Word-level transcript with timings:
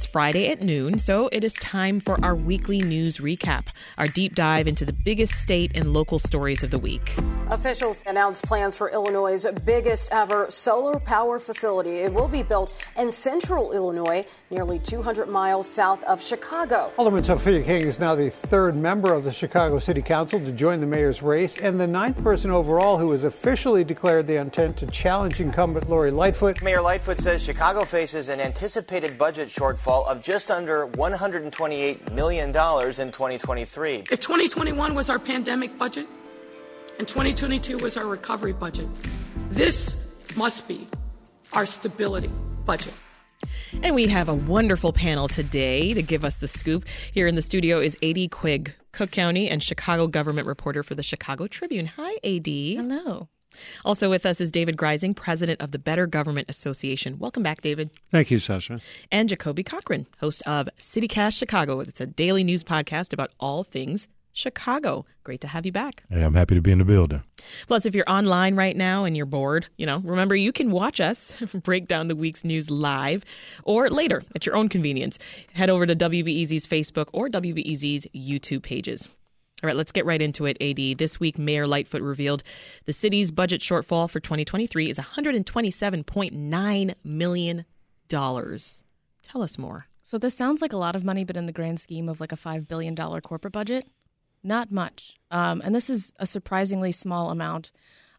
It's 0.00 0.06
Friday 0.06 0.48
at 0.48 0.62
noon, 0.62 0.98
so 0.98 1.28
it 1.30 1.44
is 1.44 1.52
time 1.52 2.00
for 2.00 2.18
our 2.24 2.34
weekly 2.34 2.78
news 2.78 3.18
recap, 3.18 3.66
our 3.98 4.06
deep 4.06 4.34
dive 4.34 4.66
into 4.66 4.86
the 4.86 4.94
biggest 4.94 5.34
state 5.34 5.72
and 5.74 5.92
local 5.92 6.18
stories 6.18 6.62
of 6.62 6.70
the 6.70 6.78
week. 6.78 7.14
Officials 7.50 8.06
announced 8.06 8.44
plans 8.44 8.74
for 8.74 8.90
Illinois' 8.90 9.44
biggest 9.66 10.08
ever 10.10 10.50
solar 10.50 10.98
power 10.98 11.38
facility. 11.38 11.98
It 11.98 12.14
will 12.14 12.28
be 12.28 12.42
built 12.42 12.72
in 12.96 13.12
central 13.12 13.72
Illinois, 13.72 14.24
nearly 14.48 14.78
200 14.78 15.28
miles 15.28 15.68
south 15.68 16.02
of 16.04 16.22
Chicago. 16.22 16.92
Alderman 16.96 17.22
Sophia 17.22 17.62
King 17.62 17.82
is 17.82 17.98
now 17.98 18.14
the 18.14 18.30
third 18.30 18.76
member 18.76 19.12
of 19.12 19.24
the 19.24 19.32
Chicago 19.32 19.80
City 19.80 20.00
Council 20.00 20.40
to 20.40 20.52
join 20.52 20.80
the 20.80 20.86
mayor's 20.86 21.20
race 21.20 21.58
and 21.58 21.78
the 21.78 21.86
ninth 21.86 22.22
person 22.24 22.50
overall 22.50 22.96
who 22.96 23.10
has 23.10 23.24
officially 23.24 23.84
declared 23.84 24.26
the 24.26 24.36
intent 24.36 24.78
to 24.78 24.86
challenge 24.86 25.42
incumbent 25.42 25.90
Lori 25.90 26.10
Lightfoot. 26.10 26.62
Mayor 26.62 26.80
Lightfoot 26.80 27.18
says 27.18 27.42
Chicago 27.42 27.84
faces 27.84 28.30
an 28.30 28.40
anticipated 28.40 29.18
budget 29.18 29.48
shortfall 29.48 29.89
of 29.90 30.22
just 30.22 30.50
under 30.50 30.86
$128 30.86 32.12
million 32.12 32.48
in 32.48 32.52
2023. 32.52 33.94
If 34.10 34.20
2021 34.20 34.94
was 34.94 35.10
our 35.10 35.18
pandemic 35.18 35.76
budget 35.76 36.06
and 36.98 37.06
2022 37.06 37.78
was 37.78 37.96
our 37.96 38.06
recovery 38.06 38.52
budget, 38.52 38.88
this 39.50 40.14
must 40.36 40.68
be 40.68 40.86
our 41.52 41.66
stability 41.66 42.30
budget. 42.64 42.94
And 43.82 43.94
we 43.94 44.06
have 44.08 44.28
a 44.28 44.34
wonderful 44.34 44.92
panel 44.92 45.28
today 45.28 45.92
to 45.94 46.02
give 46.02 46.24
us 46.24 46.38
the 46.38 46.48
scoop. 46.48 46.84
Here 47.12 47.26
in 47.26 47.34
the 47.34 47.42
studio 47.42 47.78
is 47.78 47.96
AD 48.02 48.30
Quig, 48.30 48.74
Cook 48.92 49.10
County 49.10 49.48
and 49.48 49.62
Chicago 49.62 50.06
government 50.06 50.46
reporter 50.46 50.82
for 50.82 50.94
the 50.94 51.02
Chicago 51.02 51.46
Tribune. 51.46 51.86
Hi, 51.96 52.12
AD. 52.24 52.46
Hello. 52.46 53.28
Also 53.84 54.08
with 54.10 54.26
us 54.26 54.40
is 54.40 54.50
David 54.50 54.76
Greising, 54.76 55.14
president 55.14 55.60
of 55.60 55.70
the 55.70 55.78
Better 55.78 56.06
Government 56.06 56.48
Association. 56.48 57.18
Welcome 57.18 57.42
back, 57.42 57.60
David. 57.60 57.90
Thank 58.10 58.30
you, 58.30 58.38
Sasha. 58.38 58.78
And 59.10 59.28
Jacoby 59.28 59.62
Cochran, 59.62 60.06
host 60.18 60.42
of 60.46 60.68
CityCast 60.78 61.36
Chicago. 61.36 61.80
It's 61.80 62.00
a 62.00 62.06
daily 62.06 62.44
news 62.44 62.64
podcast 62.64 63.12
about 63.12 63.30
all 63.40 63.64
things 63.64 64.08
Chicago. 64.32 65.04
Great 65.24 65.40
to 65.40 65.48
have 65.48 65.66
you 65.66 65.72
back. 65.72 66.04
Hey, 66.08 66.22
I'm 66.22 66.34
happy 66.34 66.54
to 66.54 66.62
be 66.62 66.72
in 66.72 66.78
the 66.78 66.84
building. 66.84 67.22
Plus, 67.66 67.86
if 67.86 67.94
you're 67.94 68.08
online 68.08 68.56
right 68.56 68.76
now 68.76 69.04
and 69.04 69.16
you're 69.16 69.26
bored, 69.26 69.66
you 69.76 69.86
know, 69.86 69.98
remember 69.98 70.36
you 70.36 70.52
can 70.52 70.70
watch 70.70 71.00
us 71.00 71.34
break 71.62 71.88
down 71.88 72.08
the 72.08 72.16
week's 72.16 72.44
news 72.44 72.70
live 72.70 73.24
or 73.64 73.90
later 73.90 74.22
at 74.34 74.46
your 74.46 74.56
own 74.56 74.68
convenience. 74.68 75.18
Head 75.52 75.70
over 75.70 75.86
to 75.86 75.96
WBEZ's 75.96 76.66
Facebook 76.66 77.08
or 77.12 77.28
WBEZ's 77.28 78.06
YouTube 78.14 78.62
pages. 78.62 79.08
All 79.62 79.68
right, 79.68 79.76
let's 79.76 79.92
get 79.92 80.06
right 80.06 80.22
into 80.22 80.46
it, 80.46 80.56
AD. 80.60 80.98
This 80.98 81.20
week, 81.20 81.38
Mayor 81.38 81.66
Lightfoot 81.66 82.00
revealed 82.02 82.42
the 82.86 82.92
city's 82.92 83.30
budget 83.30 83.60
shortfall 83.60 84.08
for 84.08 84.20
2023 84.20 84.88
is 84.88 84.98
$127.9 84.98 86.94
million. 87.04 87.64
Tell 88.08 89.42
us 89.42 89.58
more. 89.58 89.86
So, 90.02 90.18
this 90.18 90.34
sounds 90.34 90.62
like 90.62 90.72
a 90.72 90.78
lot 90.78 90.96
of 90.96 91.04
money, 91.04 91.24
but 91.24 91.36
in 91.36 91.46
the 91.46 91.52
grand 91.52 91.78
scheme 91.78 92.08
of 92.08 92.20
like 92.20 92.32
a 92.32 92.36
$5 92.36 92.66
billion 92.66 92.96
corporate 92.96 93.52
budget, 93.52 93.86
not 94.42 94.72
much. 94.72 95.18
Um, 95.30 95.60
and 95.64 95.74
this 95.74 95.90
is 95.90 96.12
a 96.18 96.26
surprisingly 96.26 96.92
small 96.92 97.30
amount. 97.30 97.70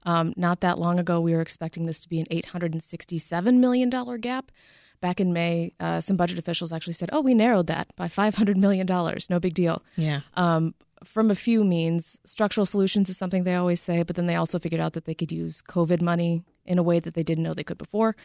Um, 0.04 0.34
not 0.36 0.62
that 0.62 0.80
long 0.80 1.00
ago, 1.00 1.20
we 1.20 1.34
were 1.34 1.42
expecting 1.42 1.86
this 1.86 2.00
to 2.02 2.10
be 2.10 2.20
an 2.20 2.26
$867 2.28 3.56
million 3.58 3.90
gap. 4.20 4.52
Back 5.00 5.20
in 5.20 5.34
May, 5.34 5.74
uh, 5.80 6.00
some 6.00 6.16
budget 6.16 6.38
officials 6.38 6.72
actually 6.72 6.94
said, 6.94 7.10
oh, 7.12 7.22
we 7.22 7.34
narrowed 7.34 7.68
that 7.68 7.88
by 7.96 8.08
$500 8.08 8.56
million. 8.56 8.86
No 9.30 9.40
big 9.40 9.56
deal. 9.56 9.82
Yeah. 9.96 10.22
Um, 10.36 10.76
from 11.04 11.32
a 11.32 11.36
few 11.36 11.64
means. 11.64 12.18
Structural 12.26 12.66
solutions 12.66 13.10
is 13.10 13.18
something 13.18 13.44
they 13.44 13.56
always 13.56 13.82
say, 13.82 14.04
but 14.04 14.16
then 14.16 14.28
they 14.28 14.36
also 14.36 14.60
figured 14.60 14.82
out 14.82 14.94
that 14.94 15.06
they 15.06 15.14
could 15.14 15.32
use 15.32 15.62
COVID 15.62 16.02
money 16.02 16.44
in 16.66 16.78
a 16.78 16.84
way 16.84 17.00
that 17.00 17.14
they 17.14 17.24
didn't 17.24 17.44
know 17.44 17.54
they 17.54 17.64
could 17.64 17.78
before. 17.78 18.16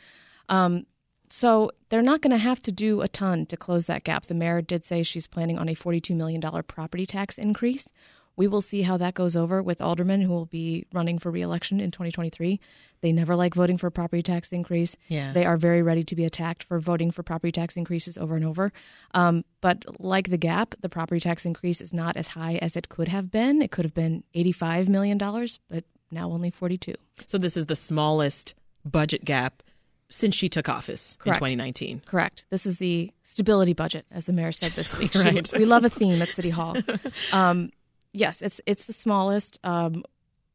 Um, 0.48 0.86
so 1.28 1.70
they're 1.88 2.02
not 2.02 2.22
going 2.22 2.30
to 2.30 2.36
have 2.36 2.62
to 2.62 2.72
do 2.72 3.00
a 3.00 3.08
ton 3.08 3.46
to 3.46 3.56
close 3.56 3.86
that 3.86 4.04
gap. 4.04 4.26
The 4.26 4.34
mayor 4.34 4.62
did 4.62 4.84
say 4.84 5.02
she's 5.02 5.26
planning 5.26 5.58
on 5.58 5.68
a 5.68 5.74
$42 5.74 6.14
million 6.14 6.40
property 6.40 7.06
tax 7.06 7.38
increase. 7.38 7.88
We 8.36 8.46
will 8.48 8.60
see 8.60 8.82
how 8.82 8.96
that 8.98 9.14
goes 9.14 9.34
over 9.34 9.62
with 9.62 9.80
aldermen 9.80 10.20
who 10.20 10.30
will 10.30 10.46
be 10.46 10.86
running 10.92 11.18
for 11.18 11.30
reelection 11.30 11.80
in 11.80 11.90
2023. 11.90 12.60
They 13.00 13.12
never 13.12 13.34
like 13.36 13.54
voting 13.54 13.78
for 13.78 13.86
a 13.86 13.90
property 13.90 14.22
tax 14.22 14.52
increase. 14.52 14.96
Yeah. 15.08 15.32
They 15.32 15.44
are 15.46 15.56
very 15.56 15.82
ready 15.82 16.02
to 16.04 16.14
be 16.16 16.24
attacked 16.24 16.62
for 16.64 16.78
voting 16.78 17.10
for 17.10 17.22
property 17.22 17.52
tax 17.52 17.76
increases 17.76 18.18
over 18.18 18.36
and 18.36 18.44
over. 18.44 18.72
Um, 19.14 19.44
but 19.60 19.84
like 19.98 20.30
the 20.30 20.36
gap, 20.38 20.74
the 20.80 20.88
property 20.88 21.20
tax 21.20 21.44
increase 21.46 21.80
is 21.80 21.92
not 21.92 22.16
as 22.16 22.28
high 22.28 22.56
as 22.56 22.76
it 22.76 22.88
could 22.88 23.08
have 23.08 23.30
been. 23.30 23.62
It 23.62 23.70
could 23.70 23.84
have 23.84 23.94
been 23.94 24.22
$85 24.34 24.88
million, 24.88 25.18
but 25.18 25.84
now 26.10 26.30
only 26.30 26.50
42. 26.50 26.94
So 27.26 27.38
this 27.38 27.56
is 27.56 27.66
the 27.66 27.76
smallest 27.76 28.54
budget 28.84 29.24
gap 29.24 29.62
since 30.08 30.34
she 30.36 30.48
took 30.48 30.68
office 30.68 31.16
Correct. 31.18 31.38
in 31.42 31.48
2019. 31.48 32.02
Correct. 32.06 32.44
This 32.50 32.64
is 32.64 32.78
the 32.78 33.12
stability 33.24 33.72
budget, 33.72 34.06
as 34.12 34.26
the 34.26 34.32
mayor 34.32 34.52
said 34.52 34.72
this 34.72 34.96
week. 34.96 35.12
She- 35.12 35.18
Right. 35.18 35.52
we 35.56 35.64
love 35.64 35.84
a 35.84 35.90
theme 35.90 36.22
at 36.22 36.28
City 36.28 36.50
Hall. 36.50 36.76
Um, 37.32 37.70
yes, 38.16 38.42
it's 38.42 38.60
it's 38.66 38.84
the 38.84 38.92
smallest. 38.92 39.58
Um, 39.62 40.02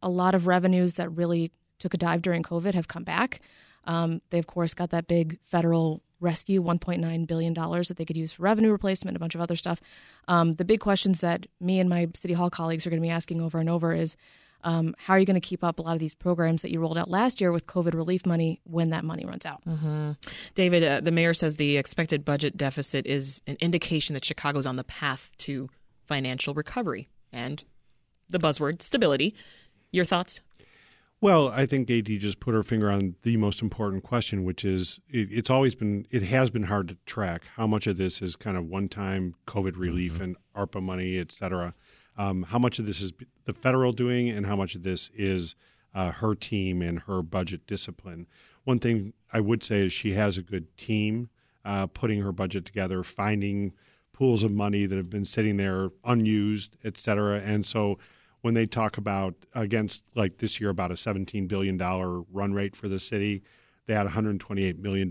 a 0.01 0.09
lot 0.09 0.35
of 0.35 0.47
revenues 0.47 0.95
that 0.95 1.11
really 1.16 1.51
took 1.79 1.94
a 1.94 1.97
dive 1.97 2.22
during 2.22 2.44
COVID 2.44 2.73
have 2.73 2.88
come 2.88 3.03
back. 3.03 3.39
Um, 3.85 4.22
they 4.29 4.39
of 4.39 4.47
course 4.47 4.73
got 4.73 4.89
that 4.89 5.07
big 5.07 5.39
federal 5.44 6.01
rescue, 6.19 6.61
1.9 6.61 7.27
billion 7.27 7.53
dollars 7.53 7.88
that 7.88 7.97
they 7.97 8.05
could 8.05 8.17
use 8.17 8.33
for 8.33 8.44
revenue 8.44 8.72
replacement, 8.72 9.17
a 9.17 9.19
bunch 9.19 9.33
of 9.33 9.41
other 9.41 9.55
stuff. 9.55 9.81
Um, 10.27 10.55
the 10.55 10.66
big 10.66 10.79
questions 10.79 11.22
that 11.22 11.47
me 11.59 11.79
and 11.79 11.89
my 11.89 12.09
City 12.13 12.33
Hall 12.33 12.49
colleagues 12.49 12.85
are 12.85 12.89
going 12.89 13.01
to 13.01 13.05
be 13.05 13.11
asking 13.11 13.41
over 13.41 13.59
and 13.59 13.69
over 13.69 13.93
is. 13.93 14.17
Um, 14.63 14.93
how 14.99 15.16
are 15.16 15.19
you 15.19 15.25
going 15.25 15.41
to 15.41 15.47
keep 15.47 15.63
up 15.63 15.79
a 15.79 15.81
lot 15.81 15.93
of 15.93 15.99
these 15.99 16.13
programs 16.13 16.61
that 16.61 16.69
you 16.69 16.79
rolled 16.79 16.95
out 16.95 17.09
last 17.09 17.41
year 17.41 17.51
with 17.51 17.66
COVID 17.66 17.95
relief 17.95 18.28
money 18.28 18.61
when 18.63 18.91
that 18.91 19.03
money 19.03 19.25
runs 19.25 19.43
out? 19.43 19.63
David, 20.53 20.83
uh, 20.83 21.01
the 21.01 21.09
mayor 21.09 21.33
says 21.33 21.55
the 21.55 21.78
expected 21.78 22.23
budget 22.23 22.57
deficit 22.57 23.07
is 23.07 23.41
an 23.47 23.57
indication 23.59 24.13
that 24.13 24.23
Chicago's 24.23 24.67
on 24.67 24.75
the 24.75 24.83
path 24.83 25.31
to 25.39 25.67
financial 26.05 26.53
recovery 26.53 27.07
and 27.31 27.64
the 28.30 28.40
buzzword 28.40 28.81
stability. 28.81 29.36
Your 29.92 30.06
thoughts? 30.06 30.42
Well, 31.19 31.50
I 31.50 31.68
think 31.68 31.92
AD 31.92 32.06
just 32.06 32.40
put 32.40 32.56
her 32.56 32.64
finger 32.64 32.90
on 32.90 33.16
the 33.22 33.38
most 33.38 33.62
important 33.62 34.03
question, 34.03 34.44
which 34.44 34.66
is 34.66 35.00
it, 35.08 35.28
it's 35.31 35.52
always 35.52 35.75
been, 35.75 36.08
it 36.09 36.24
has 36.24 36.50
been 36.50 36.64
hard 36.64 36.88
to 36.88 36.97
track 37.06 37.44
how 37.58 37.68
much 37.68 37.86
of 37.86 37.97
this 37.97 38.24
is 38.24 38.36
kind 38.36 38.58
of 38.58 38.66
one 38.66 38.90
time 38.90 39.36
COVID 39.46 39.78
relief 39.78 40.20
and 40.20 40.36
ARPA 40.56 40.81
money, 40.81 41.20
et 41.20 41.31
cetera. 41.31 41.75
Um, 42.18 42.44
how 42.44 42.58
much 42.58 42.80
of 42.80 42.88
this 42.88 43.02
is 43.02 43.14
the 43.46 43.53
federal 43.53 43.91
doing 43.91 44.30
and 44.30 44.47
how 44.47 44.56
much 44.56 44.74
of 44.74 44.81
this 44.81 45.12
is 45.14 45.56
uh, 45.94 46.12
her 46.12 46.34
team 46.34 46.81
and 46.81 47.02
her 47.02 47.22
budget 47.22 47.68
discipline. 47.68 48.28
One 48.64 48.80
thing 48.80 49.14
I 49.31 49.41
would 49.41 49.64
say 49.64 49.86
is 49.86 49.94
she 49.94 50.14
has 50.14 50.38
a 50.38 50.41
good 50.41 50.75
team 50.78 51.30
uh, 51.64 51.88
putting 51.88 52.22
her 52.22 52.31
budget 52.31 52.66
together, 52.66 53.03
finding 53.03 53.74
pools 54.22 54.44
of 54.44 54.52
money 54.52 54.86
that 54.86 54.96
have 54.96 55.09
been 55.09 55.26
sitting 55.26 55.58
there 55.58 55.90
unused, 56.06 56.78
et 56.84 56.96
cetera. 56.96 57.40
And 57.40 57.66
so 57.66 57.98
when 58.42 58.54
they 58.54 58.68
talk 58.68 58.98
about 58.98 59.34
against 59.56 60.04
like 60.14 60.38
this 60.38 60.62
year 60.62 60.70
about 60.70 60.92
a 60.92 60.94
$17 60.94 61.48
billion 61.48 61.76
run 62.32 62.54
rate 62.54 62.76
for 62.76 62.88
the 62.88 63.00
city, 63.00 63.42
they 63.88 63.96
had 63.96 64.06
$128 64.06 64.78
million 64.78 65.09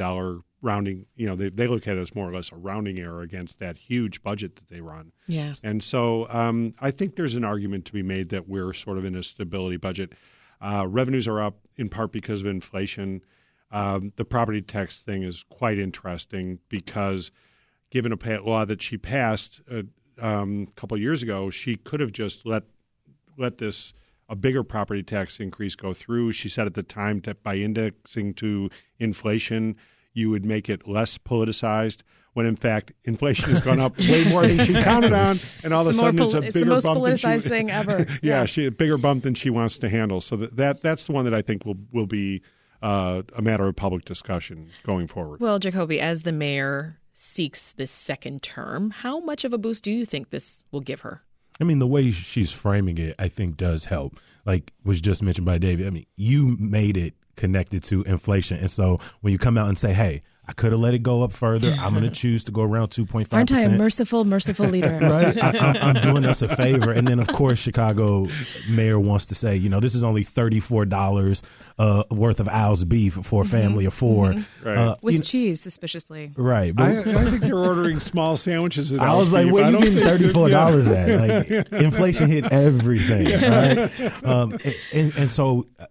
rounding, 0.62 1.06
you 1.16 1.26
know, 1.26 1.34
they, 1.34 1.48
they 1.48 1.66
look 1.66 1.88
at 1.88 1.97
it 1.97 2.00
as 2.00 2.15
more 2.15 2.31
or 2.31 2.32
less 2.32 2.53
a 2.53 2.56
rounding 2.56 3.00
error 3.00 3.22
against 3.22 3.59
that 3.59 3.76
huge 3.76 4.22
budget 4.22 4.54
that 4.54 4.69
they 4.69 4.81
run. 4.81 5.10
Yeah. 5.27 5.54
And 5.65 5.82
so 5.82 6.28
um, 6.31 6.75
I 6.81 6.92
think 6.92 7.16
there's 7.16 7.34
an 7.34 7.42
argument 7.44 7.87
to 7.87 7.92
be 7.92 8.04
made 8.04 8.28
that 8.28 8.48
we're 8.48 8.72
sort 8.72 8.97
of 8.97 9.04
in 9.04 9.16
a 9.16 9.25
stability 9.25 9.77
budget. 9.77 10.12
Uh, 10.60 10.87
revenues 10.88 11.27
are 11.27 11.41
up 11.41 11.56
in 11.77 11.88
part 11.88 12.12
because 12.12 12.42
of 12.42 12.47
inflation. 12.47 13.22
Um, 13.72 14.12
the 14.15 14.25
property 14.25 14.62
tax 14.62 15.00
thing 15.00 15.25
is 15.25 15.44
quite 15.48 15.81
interesting 15.81 16.60
because, 16.69 17.32
given 17.90 18.12
a 18.12 18.40
law 18.40 18.64
that 18.64 18.80
she 18.82 18.96
passed 18.96 19.60
a 19.70 19.84
um, 20.18 20.68
couple 20.76 20.94
of 20.96 21.00
years 21.02 21.22
ago, 21.22 21.50
she 21.50 21.76
could 21.76 22.00
have 22.00 22.12
just 22.12 22.46
let 22.46 22.64
let 23.36 23.58
this 23.58 23.92
a 24.28 24.36
bigger 24.36 24.62
property 24.62 25.02
tax 25.02 25.40
increase 25.40 25.74
go 25.74 25.92
through. 25.92 26.32
She 26.32 26.48
said 26.48 26.66
at 26.66 26.74
the 26.74 26.82
time 26.82 27.20
that 27.22 27.42
by 27.42 27.56
indexing 27.56 28.34
to 28.34 28.70
inflation, 28.98 29.76
you 30.12 30.30
would 30.30 30.44
make 30.44 30.68
it 30.68 30.86
less 30.86 31.18
politicized. 31.18 32.02
When 32.32 32.46
in 32.46 32.54
fact, 32.54 32.92
inflation 33.04 33.50
has 33.50 33.60
gone 33.60 33.80
up 33.80 33.98
way 33.98 34.22
more 34.28 34.47
than 34.47 34.65
she 34.65 34.74
counted 34.82 35.12
on, 35.12 35.41
and 35.65 35.74
all 35.74 35.80
of 35.80 35.88
a 35.88 35.91
It's 35.91 35.98
the 35.98 36.04
sudden 36.04 36.22
it's 36.22 36.32
a 36.32 36.36
pol- 36.36 36.44
it's 36.44 36.54
the 36.54 36.65
most 36.65 36.84
bump 36.86 37.03
than 37.03 37.16
she- 37.16 37.26
politicized 37.26 37.48
thing 37.48 37.70
ever. 37.72 38.06
yeah, 38.09 38.18
Yeah. 38.22 38.44
she 38.44 38.66
a 38.66 38.70
bigger 38.70 38.97
bump 38.98 39.24
than 39.24 39.34
she 39.34 39.50
wants 39.50 39.78
to 39.78 39.88
handle. 39.88 40.20
So 40.20 40.36
that, 40.36 40.54
that 40.56 40.80
that's 40.80 41.06
the 41.06 41.12
one 41.12 41.24
that 41.24 41.34
I 41.34 41.42
think 41.42 41.66
will 41.66 41.78
will 41.91 42.06
be 42.06 42.41
uh, 42.82 43.22
a 43.34 43.42
matter 43.42 43.66
of 43.66 43.74
public 43.74 44.04
discussion 44.04 44.70
going 44.84 45.09
forward. 45.09 45.41
Well, 45.41 45.59
Jacoby, 45.59 45.98
as 46.00 46.22
the 46.22 46.30
mayor 46.32 46.99
seeks 47.20 47.72
this 47.72 47.90
second 47.90 48.42
term, 48.42 48.90
how 48.90 49.20
much 49.20 49.44
of 49.44 49.52
a 49.52 49.58
boost 49.58 49.84
do 49.84 49.92
you 49.92 50.06
think 50.06 50.30
this 50.30 50.62
will 50.70 50.80
give 50.80 51.02
her? 51.02 51.22
I 51.60 51.64
mean, 51.64 51.78
the 51.78 51.86
way 51.86 52.10
she's 52.10 52.50
framing 52.50 52.96
it, 52.96 53.14
I 53.18 53.28
think, 53.28 53.58
does 53.58 53.84
help. 53.84 54.18
Like 54.46 54.72
was 54.84 55.02
just 55.02 55.22
mentioned 55.22 55.44
by 55.44 55.58
David. 55.58 55.86
I 55.86 55.90
mean, 55.90 56.06
you 56.16 56.56
made 56.58 56.96
it 56.96 57.14
connected 57.36 57.84
to 57.84 58.02
inflation, 58.04 58.56
and 58.56 58.70
so 58.70 58.98
when 59.20 59.32
you 59.32 59.38
come 59.38 59.58
out 59.58 59.68
and 59.68 59.76
say, 59.76 59.92
"Hey, 59.92 60.22
I 60.50 60.52
could 60.52 60.72
have 60.72 60.80
let 60.80 60.94
it 60.94 61.04
go 61.04 61.22
up 61.22 61.32
further. 61.32 61.70
I'm 61.78 61.92
going 61.94 62.02
to 62.02 62.10
choose 62.10 62.42
to 62.42 62.50
go 62.50 62.62
around 62.62 62.88
2.5. 62.88 63.28
Aren't 63.32 63.52
I 63.52 63.60
a 63.60 63.68
merciful, 63.68 64.24
merciful 64.24 64.66
leader? 64.66 64.98
right? 65.00 65.41
I, 65.41 65.50
I'm, 65.78 65.97
I'm 65.97 66.02
doing 66.02 66.24
us 66.24 66.42
a 66.42 66.48
favor. 66.56 66.91
And 66.91 67.06
then, 67.06 67.20
of 67.20 67.28
course, 67.28 67.60
Chicago 67.60 68.26
mayor 68.68 68.98
wants 68.98 69.26
to 69.26 69.36
say, 69.36 69.54
you 69.54 69.68
know, 69.68 69.78
this 69.78 69.94
is 69.94 70.02
only 70.02 70.24
$34 70.24 71.42
uh, 71.78 72.02
worth 72.10 72.41
of 72.41 72.48
Al's 72.48 72.82
beef 72.84 73.14
for 73.22 73.42
a 73.42 73.47
family 73.47 73.84
of 73.84 73.94
4 73.94 74.34
Right. 74.64 74.76
Uh, 74.76 74.97
With 75.02 75.14
you 75.14 75.18
know- 75.20 75.24
cheese, 75.24 75.60
suspiciously. 75.60 76.32
right. 76.36 76.74
But 76.74 77.06
I, 77.06 77.20
I 77.20 77.30
think 77.30 77.42
they're 77.42 77.56
ordering 77.56 78.00
small 78.00 78.36
sandwiches. 78.36 78.92
At 78.92 78.98
I 78.98 79.14
was 79.14 79.30
like, 79.30 79.44
Al's 79.46 79.53
where 79.53 79.62
Beef. 79.62 79.66
I 79.66 79.68
you 79.68 79.72
don't 79.72 79.80
getting 79.82 79.94
think 79.98 80.08
thirty 80.08 80.26
that- 80.26 80.34
four 80.34 80.48
yeah. 80.48 80.54
dollars 80.56 80.86
at? 80.88 81.48
Like 81.48 81.72
inflation 81.80 82.28
hit 82.28 82.53
everything, 82.53 83.26
right? 83.41 84.24
Um, 84.24 84.58
and, 84.92 85.12
and 85.16 85.30
so, 85.30 85.68
uh, 85.78 85.86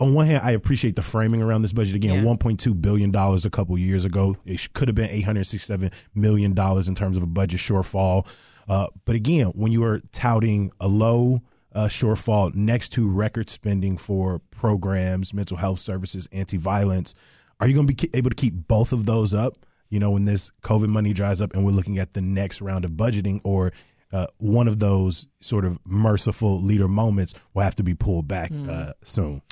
on 0.00 0.14
one 0.14 0.26
hand, 0.26 0.42
I 0.42 0.52
appreciate 0.52 0.96
the 0.96 1.02
framing 1.02 1.42
around 1.42 1.62
this 1.62 1.72
budget. 1.72 1.94
Again, 1.94 2.16
Yeah. 2.16 2.24
one 2.24 2.38
point 2.38 2.58
two 2.58 2.74
billion 2.74 3.10
dollars 3.10 3.44
a 3.44 3.50
couple 3.50 3.76
years 3.78 4.04
ago. 4.04 4.36
It 4.44 4.72
could 4.72 4.88
have 4.88 4.94
been 4.94 5.10
eight 5.10 5.22
hundred 5.24 5.44
sixty 5.44 5.66
seven 5.66 5.90
million 6.14 6.54
dollars 6.54 6.88
in 6.88 6.94
terms 6.94 7.16
of 7.16 7.22
a 7.22 7.26
budget 7.26 7.60
shortfall. 7.60 8.26
Uh, 8.68 8.86
but 9.04 9.14
again, 9.16 9.46
when 9.54 9.72
you 9.72 9.82
are 9.84 10.00
touting 10.12 10.72
a 10.80 10.88
low 10.88 11.42
uh, 11.74 11.86
shortfall 11.86 12.54
next 12.54 12.90
to 12.92 13.08
record 13.08 13.48
spending 13.48 13.96
for 13.96 14.40
programs, 14.50 15.34
mental 15.34 15.56
health 15.56 15.78
services, 15.80 16.26
anti 16.32 16.56
violence, 16.56 17.14
are 17.60 17.66
you 17.68 17.74
going 17.74 17.86
to 17.86 17.92
be 17.94 18.10
able 18.14 18.30
to 18.30 18.36
keep 18.36 18.54
both 18.68 18.92
of 18.92 19.06
those 19.06 19.34
up? 19.34 19.54
You 19.88 19.98
know, 19.98 20.12
when 20.12 20.24
this 20.24 20.50
COVID 20.62 20.88
money 20.88 21.12
dries 21.12 21.40
up 21.40 21.52
and 21.54 21.64
we're 21.64 21.72
looking 21.72 21.98
at 21.98 22.14
the 22.14 22.22
next 22.22 22.60
round 22.60 22.84
of 22.84 22.92
budgeting, 22.92 23.40
or 23.44 23.72
uh, 24.12 24.26
one 24.38 24.66
of 24.68 24.78
those 24.78 25.26
sort 25.40 25.64
of 25.64 25.78
merciful 25.84 26.60
leader 26.62 26.88
moments 26.88 27.34
will 27.54 27.62
have 27.62 27.74
to 27.76 27.82
be 27.82 27.94
pulled 27.94 28.26
back 28.28 28.50
uh, 28.68 28.92
soon. 29.02 29.42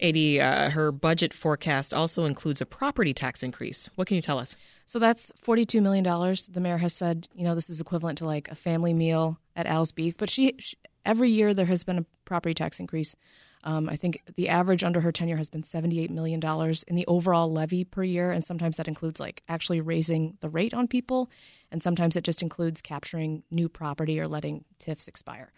AD, 0.00 0.16
uh, 0.16 0.70
her 0.70 0.92
budget 0.92 1.34
forecast 1.34 1.92
also 1.92 2.24
includes 2.24 2.60
a 2.60 2.66
property 2.66 3.12
tax 3.12 3.42
increase. 3.42 3.88
What 3.96 4.06
can 4.06 4.14
you 4.14 4.22
tell 4.22 4.38
us? 4.38 4.54
So 4.86 4.98
that's 4.98 5.32
$42 5.44 5.82
million. 5.82 6.04
The 6.04 6.60
mayor 6.60 6.78
has 6.78 6.94
said, 6.94 7.28
you 7.34 7.44
know, 7.44 7.54
this 7.54 7.68
is 7.68 7.80
equivalent 7.80 8.18
to 8.18 8.24
like 8.24 8.48
a 8.48 8.54
family 8.54 8.94
meal 8.94 9.38
at 9.56 9.66
Al's 9.66 9.90
Beef. 9.92 10.16
But 10.16 10.30
she, 10.30 10.54
she 10.58 10.76
every 11.04 11.30
year 11.30 11.52
there 11.52 11.66
has 11.66 11.82
been 11.82 11.98
a 11.98 12.06
property 12.24 12.54
tax 12.54 12.78
increase. 12.78 13.16
Um, 13.64 13.88
I 13.88 13.96
think 13.96 14.22
the 14.36 14.48
average 14.48 14.84
under 14.84 15.00
her 15.00 15.10
tenure 15.10 15.36
has 15.36 15.50
been 15.50 15.62
$78 15.62 16.10
million 16.10 16.40
in 16.86 16.94
the 16.94 17.04
overall 17.08 17.52
levy 17.52 17.82
per 17.82 18.04
year. 18.04 18.30
And 18.30 18.44
sometimes 18.44 18.76
that 18.76 18.86
includes 18.86 19.18
like 19.18 19.42
actually 19.48 19.80
raising 19.80 20.38
the 20.40 20.48
rate 20.48 20.72
on 20.72 20.86
people. 20.86 21.28
And 21.72 21.82
sometimes 21.82 22.14
it 22.14 22.22
just 22.22 22.40
includes 22.40 22.80
capturing 22.80 23.42
new 23.50 23.68
property 23.68 24.20
or 24.20 24.28
letting 24.28 24.64
TIFs 24.78 25.08
expire. 25.08 25.52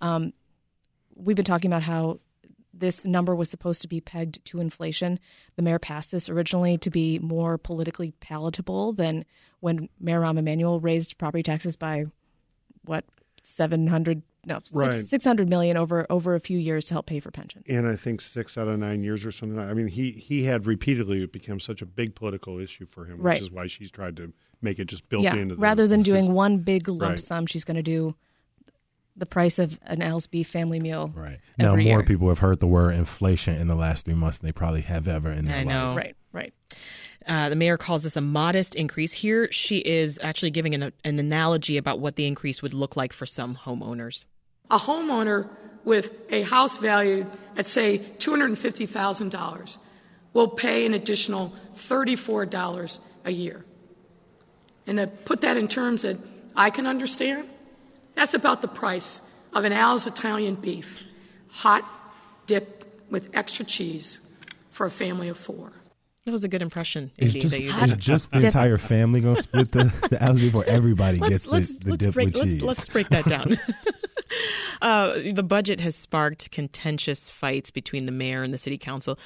Um, 0.00 0.32
we've 1.14 1.36
been 1.36 1.44
talking 1.44 1.70
about 1.70 1.82
how 1.82 2.20
this 2.74 3.04
number 3.04 3.34
was 3.34 3.50
supposed 3.50 3.82
to 3.82 3.88
be 3.88 4.00
pegged 4.00 4.44
to 4.46 4.60
inflation. 4.60 5.18
The 5.56 5.62
mayor 5.62 5.78
passed 5.78 6.10
this 6.10 6.28
originally 6.28 6.78
to 6.78 6.90
be 6.90 7.18
more 7.18 7.58
politically 7.58 8.12
palatable 8.20 8.92
than 8.94 9.24
when 9.60 9.88
Mayor 10.00 10.20
Rahm 10.20 10.38
Emanuel 10.38 10.80
raised 10.80 11.18
property 11.18 11.42
taxes 11.42 11.76
by 11.76 12.06
what 12.84 13.04
seven 13.42 13.86
hundred 13.86 14.22
no 14.44 14.58
Right. 14.72 14.92
six 14.92 15.24
hundred 15.24 15.48
million 15.48 15.76
over 15.76 16.06
over 16.10 16.34
a 16.34 16.40
few 16.40 16.58
years 16.58 16.86
to 16.86 16.94
help 16.94 17.06
pay 17.06 17.20
for 17.20 17.30
pensions. 17.30 17.64
and 17.68 17.86
I 17.86 17.94
think 17.94 18.20
six 18.20 18.58
out 18.58 18.66
of 18.68 18.78
nine 18.78 19.04
years 19.04 19.24
or 19.24 19.30
something. 19.30 19.58
I 19.58 19.72
mean, 19.74 19.86
he 19.88 20.12
he 20.12 20.44
had 20.44 20.66
repeatedly 20.66 21.22
it 21.22 21.32
become 21.32 21.60
such 21.60 21.80
a 21.82 21.86
big 21.86 22.14
political 22.14 22.58
issue 22.58 22.86
for 22.86 23.04
him, 23.04 23.18
Right. 23.20 23.34
which 23.34 23.42
is 23.42 23.50
why 23.52 23.66
she's 23.68 23.90
tried 23.90 24.16
to 24.16 24.32
make 24.60 24.78
it 24.80 24.86
just 24.86 25.08
built 25.08 25.22
yeah, 25.24 25.34
into. 25.36 25.54
The, 25.56 25.60
rather 25.60 25.86
than 25.86 26.02
doing 26.02 26.32
one 26.32 26.58
big 26.58 26.88
lump 26.88 27.02
Right. 27.02 27.20
sum, 27.20 27.46
she's 27.46 27.64
going 27.64 27.76
to 27.76 27.82
do 27.82 28.16
the 29.16 29.26
price 29.26 29.58
of 29.58 29.78
an 29.82 30.02
Al's 30.02 30.26
beef 30.26 30.48
family 30.48 30.80
meal. 30.80 31.12
Right. 31.14 31.38
Now, 31.58 31.70
more 31.70 31.80
year. 31.80 32.02
people 32.02 32.28
have 32.28 32.38
heard 32.38 32.60
the 32.60 32.66
word 32.66 32.94
inflation 32.94 33.56
in 33.56 33.68
the 33.68 33.74
last 33.74 34.06
three 34.06 34.14
months 34.14 34.38
than 34.38 34.48
they 34.48 34.52
probably 34.52 34.80
have 34.82 35.06
ever 35.06 35.30
in 35.30 35.46
their 35.46 35.58
I 35.58 35.64
know. 35.64 35.88
life. 35.88 35.96
Right, 35.96 36.16
right. 36.32 36.54
Uh, 37.26 37.48
the 37.50 37.56
mayor 37.56 37.76
calls 37.76 38.02
this 38.02 38.16
a 38.16 38.20
modest 38.20 38.74
increase. 38.74 39.12
Here, 39.12 39.50
she 39.52 39.78
is 39.78 40.18
actually 40.22 40.50
giving 40.50 40.74
an, 40.74 40.92
an 41.04 41.18
analogy 41.18 41.76
about 41.76 42.00
what 42.00 42.16
the 42.16 42.26
increase 42.26 42.62
would 42.62 42.74
look 42.74 42.96
like 42.96 43.12
for 43.12 43.26
some 43.26 43.56
homeowners. 43.64 44.24
A 44.70 44.78
homeowner 44.78 45.48
with 45.84 46.12
a 46.30 46.42
house 46.42 46.78
valued 46.78 47.26
at, 47.56 47.66
say, 47.66 47.98
$250,000 47.98 49.78
will 50.32 50.48
pay 50.48 50.86
an 50.86 50.94
additional 50.94 51.52
$34 51.76 52.98
a 53.24 53.30
year. 53.30 53.64
And 54.86 54.98
to 54.98 55.06
put 55.06 55.42
that 55.42 55.56
in 55.56 55.68
terms 55.68 56.02
that 56.02 56.16
I 56.56 56.70
can 56.70 56.86
understand, 56.86 57.48
that's 58.14 58.34
about 58.34 58.62
the 58.62 58.68
price 58.68 59.20
of 59.54 59.64
an 59.64 59.72
Al's 59.72 60.06
Italian 60.06 60.54
beef, 60.54 61.02
hot, 61.50 61.84
dipped 62.46 62.86
with 63.10 63.30
extra 63.34 63.64
cheese 63.64 64.20
for 64.70 64.86
a 64.86 64.90
family 64.90 65.28
of 65.28 65.36
four. 65.36 65.72
That 66.24 66.30
was 66.30 66.44
a 66.44 66.48
good 66.48 66.62
impression, 66.62 67.10
It's 67.16 67.34
AD, 67.34 67.40
just, 67.40 67.50
that 67.50 67.60
you 67.60 67.72
did. 67.72 67.98
just 67.98 68.30
the 68.30 68.46
entire 68.46 68.78
family 68.78 69.20
going 69.20 69.36
to 69.36 69.42
split 69.42 69.72
the, 69.72 69.92
the 70.08 70.22
Al's 70.22 70.40
before 70.40 70.64
everybody 70.66 71.18
gets 71.18 71.48
let's, 71.48 71.76
the, 71.76 71.84
the 71.84 71.90
let's 71.90 72.04
dip 72.04 72.14
break, 72.14 72.26
with 72.26 72.36
let's, 72.36 72.50
cheese. 72.52 72.62
let's 72.62 72.88
break 72.88 73.08
that 73.08 73.24
down. 73.24 73.58
uh, 74.82 75.18
the 75.32 75.42
budget 75.42 75.80
has 75.80 75.96
sparked 75.96 76.52
contentious 76.52 77.28
fights 77.28 77.72
between 77.72 78.06
the 78.06 78.12
mayor 78.12 78.44
and 78.44 78.54
the 78.54 78.58
city 78.58 78.78
council. 78.78 79.18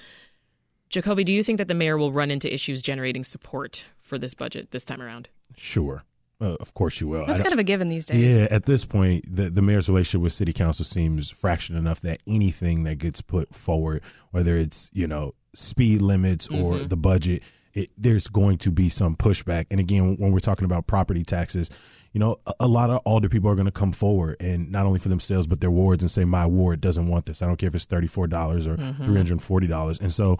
Jacoby, 0.88 1.22
do 1.22 1.32
you 1.32 1.44
think 1.44 1.58
that 1.58 1.68
the 1.68 1.74
mayor 1.74 1.98
will 1.98 2.12
run 2.12 2.30
into 2.30 2.52
issues 2.52 2.80
generating 2.80 3.24
support 3.24 3.84
for 4.00 4.16
this 4.16 4.32
budget 4.32 4.70
this 4.70 4.84
time 4.84 5.02
around? 5.02 5.28
Sure. 5.54 6.02
Uh, 6.40 6.54
of 6.60 6.74
course 6.74 7.00
you 7.00 7.08
will. 7.08 7.24
That's 7.26 7.40
kind 7.40 7.52
of 7.54 7.58
a 7.58 7.64
given 7.64 7.88
these 7.88 8.04
days. 8.04 8.36
Yeah, 8.38 8.46
at 8.50 8.66
this 8.66 8.84
point, 8.84 9.24
the, 9.34 9.48
the 9.48 9.62
mayor's 9.62 9.88
relationship 9.88 10.20
with 10.20 10.32
city 10.34 10.52
council 10.52 10.84
seems 10.84 11.30
fractured 11.30 11.76
enough 11.76 12.00
that 12.02 12.20
anything 12.26 12.84
that 12.84 12.96
gets 12.96 13.22
put 13.22 13.54
forward, 13.54 14.02
whether 14.32 14.56
it's 14.56 14.90
you 14.92 15.06
know 15.06 15.34
speed 15.54 16.02
limits 16.02 16.46
or 16.48 16.74
Mm-hmm. 16.74 16.88
the 16.88 16.96
budget, 16.96 17.42
it, 17.72 17.90
there's 17.96 18.28
going 18.28 18.58
to 18.58 18.70
be 18.70 18.88
some 18.90 19.16
pushback. 19.16 19.66
And 19.70 19.80
again, 19.80 20.16
when 20.18 20.30
we're 20.32 20.38
talking 20.40 20.66
about 20.66 20.86
property 20.86 21.24
taxes, 21.24 21.70
you 22.12 22.20
know, 22.20 22.38
a, 22.46 22.52
a 22.60 22.68
lot 22.68 22.90
of 22.90 23.00
older 23.06 23.28
people 23.30 23.48
are 23.50 23.54
going 23.54 23.64
to 23.66 23.70
come 23.72 23.92
forward 23.92 24.36
and 24.40 24.70
not 24.70 24.84
only 24.84 24.98
for 24.98 25.08
themselves 25.08 25.46
but 25.46 25.60
their 25.62 25.70
wards 25.70 26.02
and 26.02 26.10
say, 26.10 26.24
"My 26.26 26.44
ward 26.46 26.82
doesn't 26.82 27.06
want 27.06 27.24
this. 27.24 27.40
I 27.40 27.46
don't 27.46 27.56
care 27.56 27.68
if 27.68 27.74
it's 27.74 27.86
thirty 27.86 28.06
four 28.08 28.26
dollars 28.26 28.66
or 28.66 28.76
Mm-hmm. 28.76 29.04
hundred 29.04 29.30
and 29.30 29.42
forty 29.42 29.66
dollars." 29.66 29.98
And 30.00 30.12
so, 30.12 30.36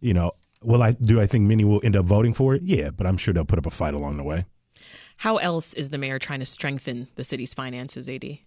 you 0.00 0.14
know, 0.14 0.30
will 0.62 0.82
I 0.84 0.92
do 0.92 1.20
I 1.20 1.26
think 1.26 1.48
many 1.48 1.64
will 1.64 1.80
end 1.82 1.96
up 1.96 2.04
voting 2.06 2.34
for 2.34 2.54
it? 2.54 2.62
Yeah, 2.62 2.90
but 2.90 3.04
I'm 3.08 3.16
sure 3.16 3.34
they'll 3.34 3.44
put 3.44 3.58
up 3.58 3.66
a 3.66 3.70
fight 3.70 3.94
along 3.94 4.16
the 4.16 4.22
way. 4.24 4.46
How 5.20 5.36
else 5.36 5.74
is 5.74 5.90
the 5.90 5.98
mayor 5.98 6.18
trying 6.18 6.40
to 6.40 6.46
strengthen 6.46 7.06
the 7.16 7.24
city's 7.24 7.52
finances, 7.52 8.08
AD? 8.08 8.38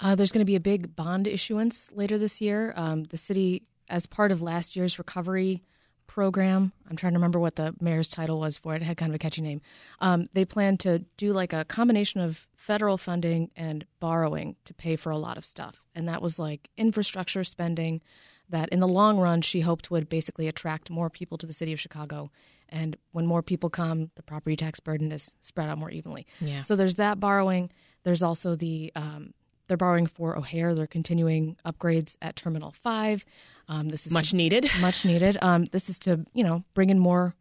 Uh, 0.00 0.16
there's 0.16 0.32
going 0.32 0.40
to 0.40 0.44
be 0.44 0.56
a 0.56 0.60
big 0.60 0.96
bond 0.96 1.28
issuance 1.28 1.92
later 1.92 2.18
this 2.18 2.40
year. 2.40 2.72
Um, 2.74 3.04
the 3.04 3.16
city, 3.16 3.68
as 3.88 4.06
part 4.06 4.32
of 4.32 4.42
last 4.42 4.74
year's 4.74 4.98
recovery 4.98 5.62
program, 6.08 6.72
I'm 6.90 6.96
trying 6.96 7.12
to 7.12 7.18
remember 7.18 7.38
what 7.38 7.54
the 7.54 7.72
mayor's 7.80 8.08
title 8.08 8.40
was 8.40 8.58
for 8.58 8.74
it. 8.74 8.82
It 8.82 8.86
had 8.86 8.96
kind 8.96 9.12
of 9.12 9.14
a 9.14 9.20
catchy 9.20 9.42
name. 9.42 9.60
Um, 10.00 10.26
they 10.32 10.44
plan 10.44 10.76
to 10.78 11.04
do 11.16 11.32
like 11.32 11.52
a 11.52 11.64
combination 11.64 12.20
of 12.20 12.48
federal 12.56 12.98
funding 12.98 13.52
and 13.54 13.86
borrowing 14.00 14.56
to 14.64 14.74
pay 14.74 14.96
for 14.96 15.10
a 15.10 15.18
lot 15.18 15.38
of 15.38 15.44
stuff. 15.44 15.80
And 15.94 16.08
that 16.08 16.20
was 16.20 16.36
like 16.40 16.68
infrastructure 16.76 17.44
spending 17.44 18.00
that 18.48 18.70
in 18.70 18.80
the 18.80 18.88
long 18.88 19.18
run 19.18 19.40
she 19.40 19.60
hoped 19.60 19.88
would 19.92 20.08
basically 20.08 20.48
attract 20.48 20.90
more 20.90 21.10
people 21.10 21.38
to 21.38 21.46
the 21.46 21.52
city 21.52 21.72
of 21.72 21.78
Chicago. 21.78 22.32
And 22.68 22.96
when 23.12 23.26
more 23.26 23.42
people 23.42 23.70
come, 23.70 24.10
the 24.14 24.22
property 24.22 24.56
tax 24.56 24.78
burden 24.80 25.10
is 25.12 25.34
spread 25.40 25.68
out 25.68 25.78
more 25.78 25.90
evenly. 25.90 26.26
Yeah. 26.40 26.62
So 26.62 26.76
there's 26.76 26.96
that 26.96 27.18
borrowing. 27.18 27.70
There's 28.04 28.22
also 28.22 28.54
the 28.56 28.92
um, 28.94 29.32
they're 29.68 29.76
borrowing 29.76 30.06
for 30.06 30.36
O'Hare. 30.36 30.74
They're 30.74 30.86
continuing 30.86 31.56
upgrades 31.64 32.16
at 32.22 32.36
Terminal 32.36 32.72
Five. 32.72 33.24
Um, 33.68 33.88
this 33.88 34.06
is 34.06 34.12
Much 34.12 34.30
to- 34.30 34.36
needed. 34.36 34.68
much 34.80 35.04
needed. 35.04 35.38
Um, 35.42 35.66
this 35.72 35.88
is 35.90 35.98
to 36.00 36.24
you 36.34 36.44
know 36.44 36.64
bring 36.74 36.90
in 36.90 36.98
more 36.98 37.34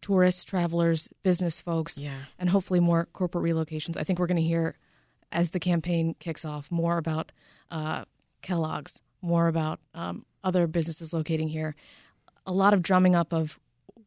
tourists, 0.00 0.42
travelers, 0.44 1.08
business 1.22 1.60
folks, 1.60 1.96
Yeah. 1.98 2.16
and 2.38 2.50
hopefully 2.50 2.80
more 2.80 3.06
corporate 3.12 3.44
relocations. 3.44 3.96
I 3.96 4.02
think 4.04 4.18
we're 4.18 4.26
going 4.26 4.36
to 4.36 4.42
hear 4.42 4.76
as 5.30 5.52
the 5.52 5.60
campaign 5.60 6.14
kicks 6.18 6.44
off 6.44 6.70
more 6.70 6.98
about 6.98 7.30
uh, 7.70 8.04
Kellogg's, 8.42 9.00
more 9.22 9.46
about 9.46 9.78
um, 9.94 10.26
other 10.42 10.66
businesses 10.66 11.12
locating 11.12 11.48
here. 11.48 11.74
A 12.46 12.52
lot 12.52 12.74
of 12.74 12.82
drumming 12.82 13.14
up 13.14 13.32
of 13.32 13.60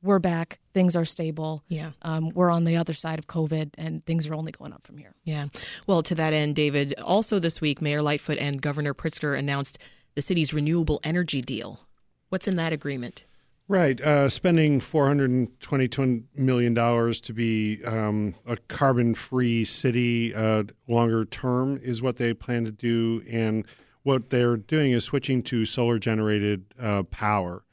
we're 0.05 0.19
back, 0.19 0.59
things 0.73 0.95
are 0.95 1.05
stable. 1.05 1.63
Yeah. 1.67 1.91
Um, 2.03 2.29
we're 2.29 2.51
on 2.51 2.63
the 2.63 2.77
other 2.77 2.93
side 2.93 3.19
of 3.19 3.27
COVID, 3.27 3.71
and 3.77 4.05
things 4.05 4.27
are 4.27 4.35
only 4.35 4.51
going 4.51 4.71
up 4.71 4.85
from 4.85 4.97
here. 4.97 5.13
Yeah. 5.23 5.47
Well, 5.87 6.03
to 6.03 6.15
that 6.15 6.31
end, 6.31 6.55
David, 6.55 6.93
also 7.01 7.39
this 7.39 7.59
week, 7.59 7.81
Mayor 7.81 8.01
Lightfoot 8.01 8.37
and 8.37 8.61
Governor 8.61 8.93
Pritzker 8.93 9.37
announced 9.37 9.77
the 10.13 10.21
city's 10.21 10.53
renewable 10.53 11.01
energy 11.03 11.41
deal. 11.41 11.81
What's 12.29 12.47
in 12.47 12.53
that 12.55 12.71
agreement? 12.71 13.25
Right, 13.67 13.99
uh, 13.99 14.29
spending 14.29 14.79
four 14.79 15.07
hundred 15.07 15.31
and 15.31 15.59
twenty-two 15.59 16.23
million 16.35 16.75
dollars 16.75 17.19
to 17.21 17.33
be 17.33 17.83
um, 17.83 18.35
a 18.45 18.57
carbon-free 18.57 19.65
city 19.65 20.35
uh, 20.35 20.65
longer 20.87 21.25
term 21.25 21.79
is 21.81 21.99
what 21.99 22.17
they 22.17 22.35
plan 22.35 22.63
to 22.65 22.71
do, 22.71 23.23
and 23.27 23.65
what 24.03 24.29
they're 24.29 24.57
doing 24.57 24.91
is 24.91 25.03
switching 25.03 25.41
to 25.41 25.65
solar-generated 25.65 26.63
uh, 26.79 27.01
power, 27.09 27.63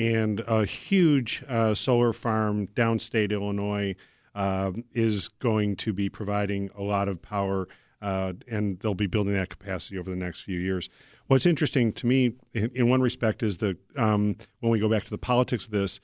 and 0.00 0.40
a 0.46 0.64
huge 0.64 1.44
uh, 1.46 1.74
solar 1.74 2.14
farm 2.14 2.68
downstate 2.68 3.32
Illinois 3.32 3.94
uh, 4.34 4.72
is 4.94 5.28
going 5.28 5.76
to 5.76 5.92
be 5.92 6.08
providing 6.08 6.70
a 6.74 6.82
lot 6.82 7.06
of 7.06 7.20
power, 7.20 7.68
uh, 8.00 8.32
and 8.48 8.78
they'll 8.78 8.94
be 8.94 9.06
building 9.06 9.34
that 9.34 9.50
capacity 9.50 9.98
over 9.98 10.08
the 10.08 10.16
next 10.16 10.40
few 10.40 10.58
years. 10.58 10.88
What's 11.26 11.44
interesting 11.44 11.92
to 11.92 12.06
me, 12.06 12.32
in, 12.54 12.70
in 12.74 12.88
one 12.88 13.02
respect, 13.02 13.42
is 13.42 13.58
that 13.58 13.76
um, 13.98 14.36
when 14.60 14.72
we 14.72 14.80
go 14.80 14.88
back 14.88 15.04
to 15.04 15.10
the 15.10 15.18
politics 15.18 15.66
of 15.66 15.70
this, 15.70 16.00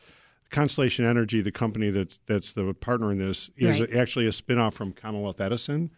Constellation 0.51 1.05
Energy, 1.07 1.41
the 1.41 1.51
company 1.51 1.91
that's 1.91 2.21
that's 2.27 2.53
the 2.53 2.73
partner 2.75 3.11
in 3.11 3.19
this, 3.19 3.51
is 3.57 3.81
Right. 3.81 3.97
actually 3.97 4.27
a 4.27 4.31
spinoff 4.31 4.75
from 4.75 4.93
Commonwealth 4.93 5.41
Edison. 5.41 5.91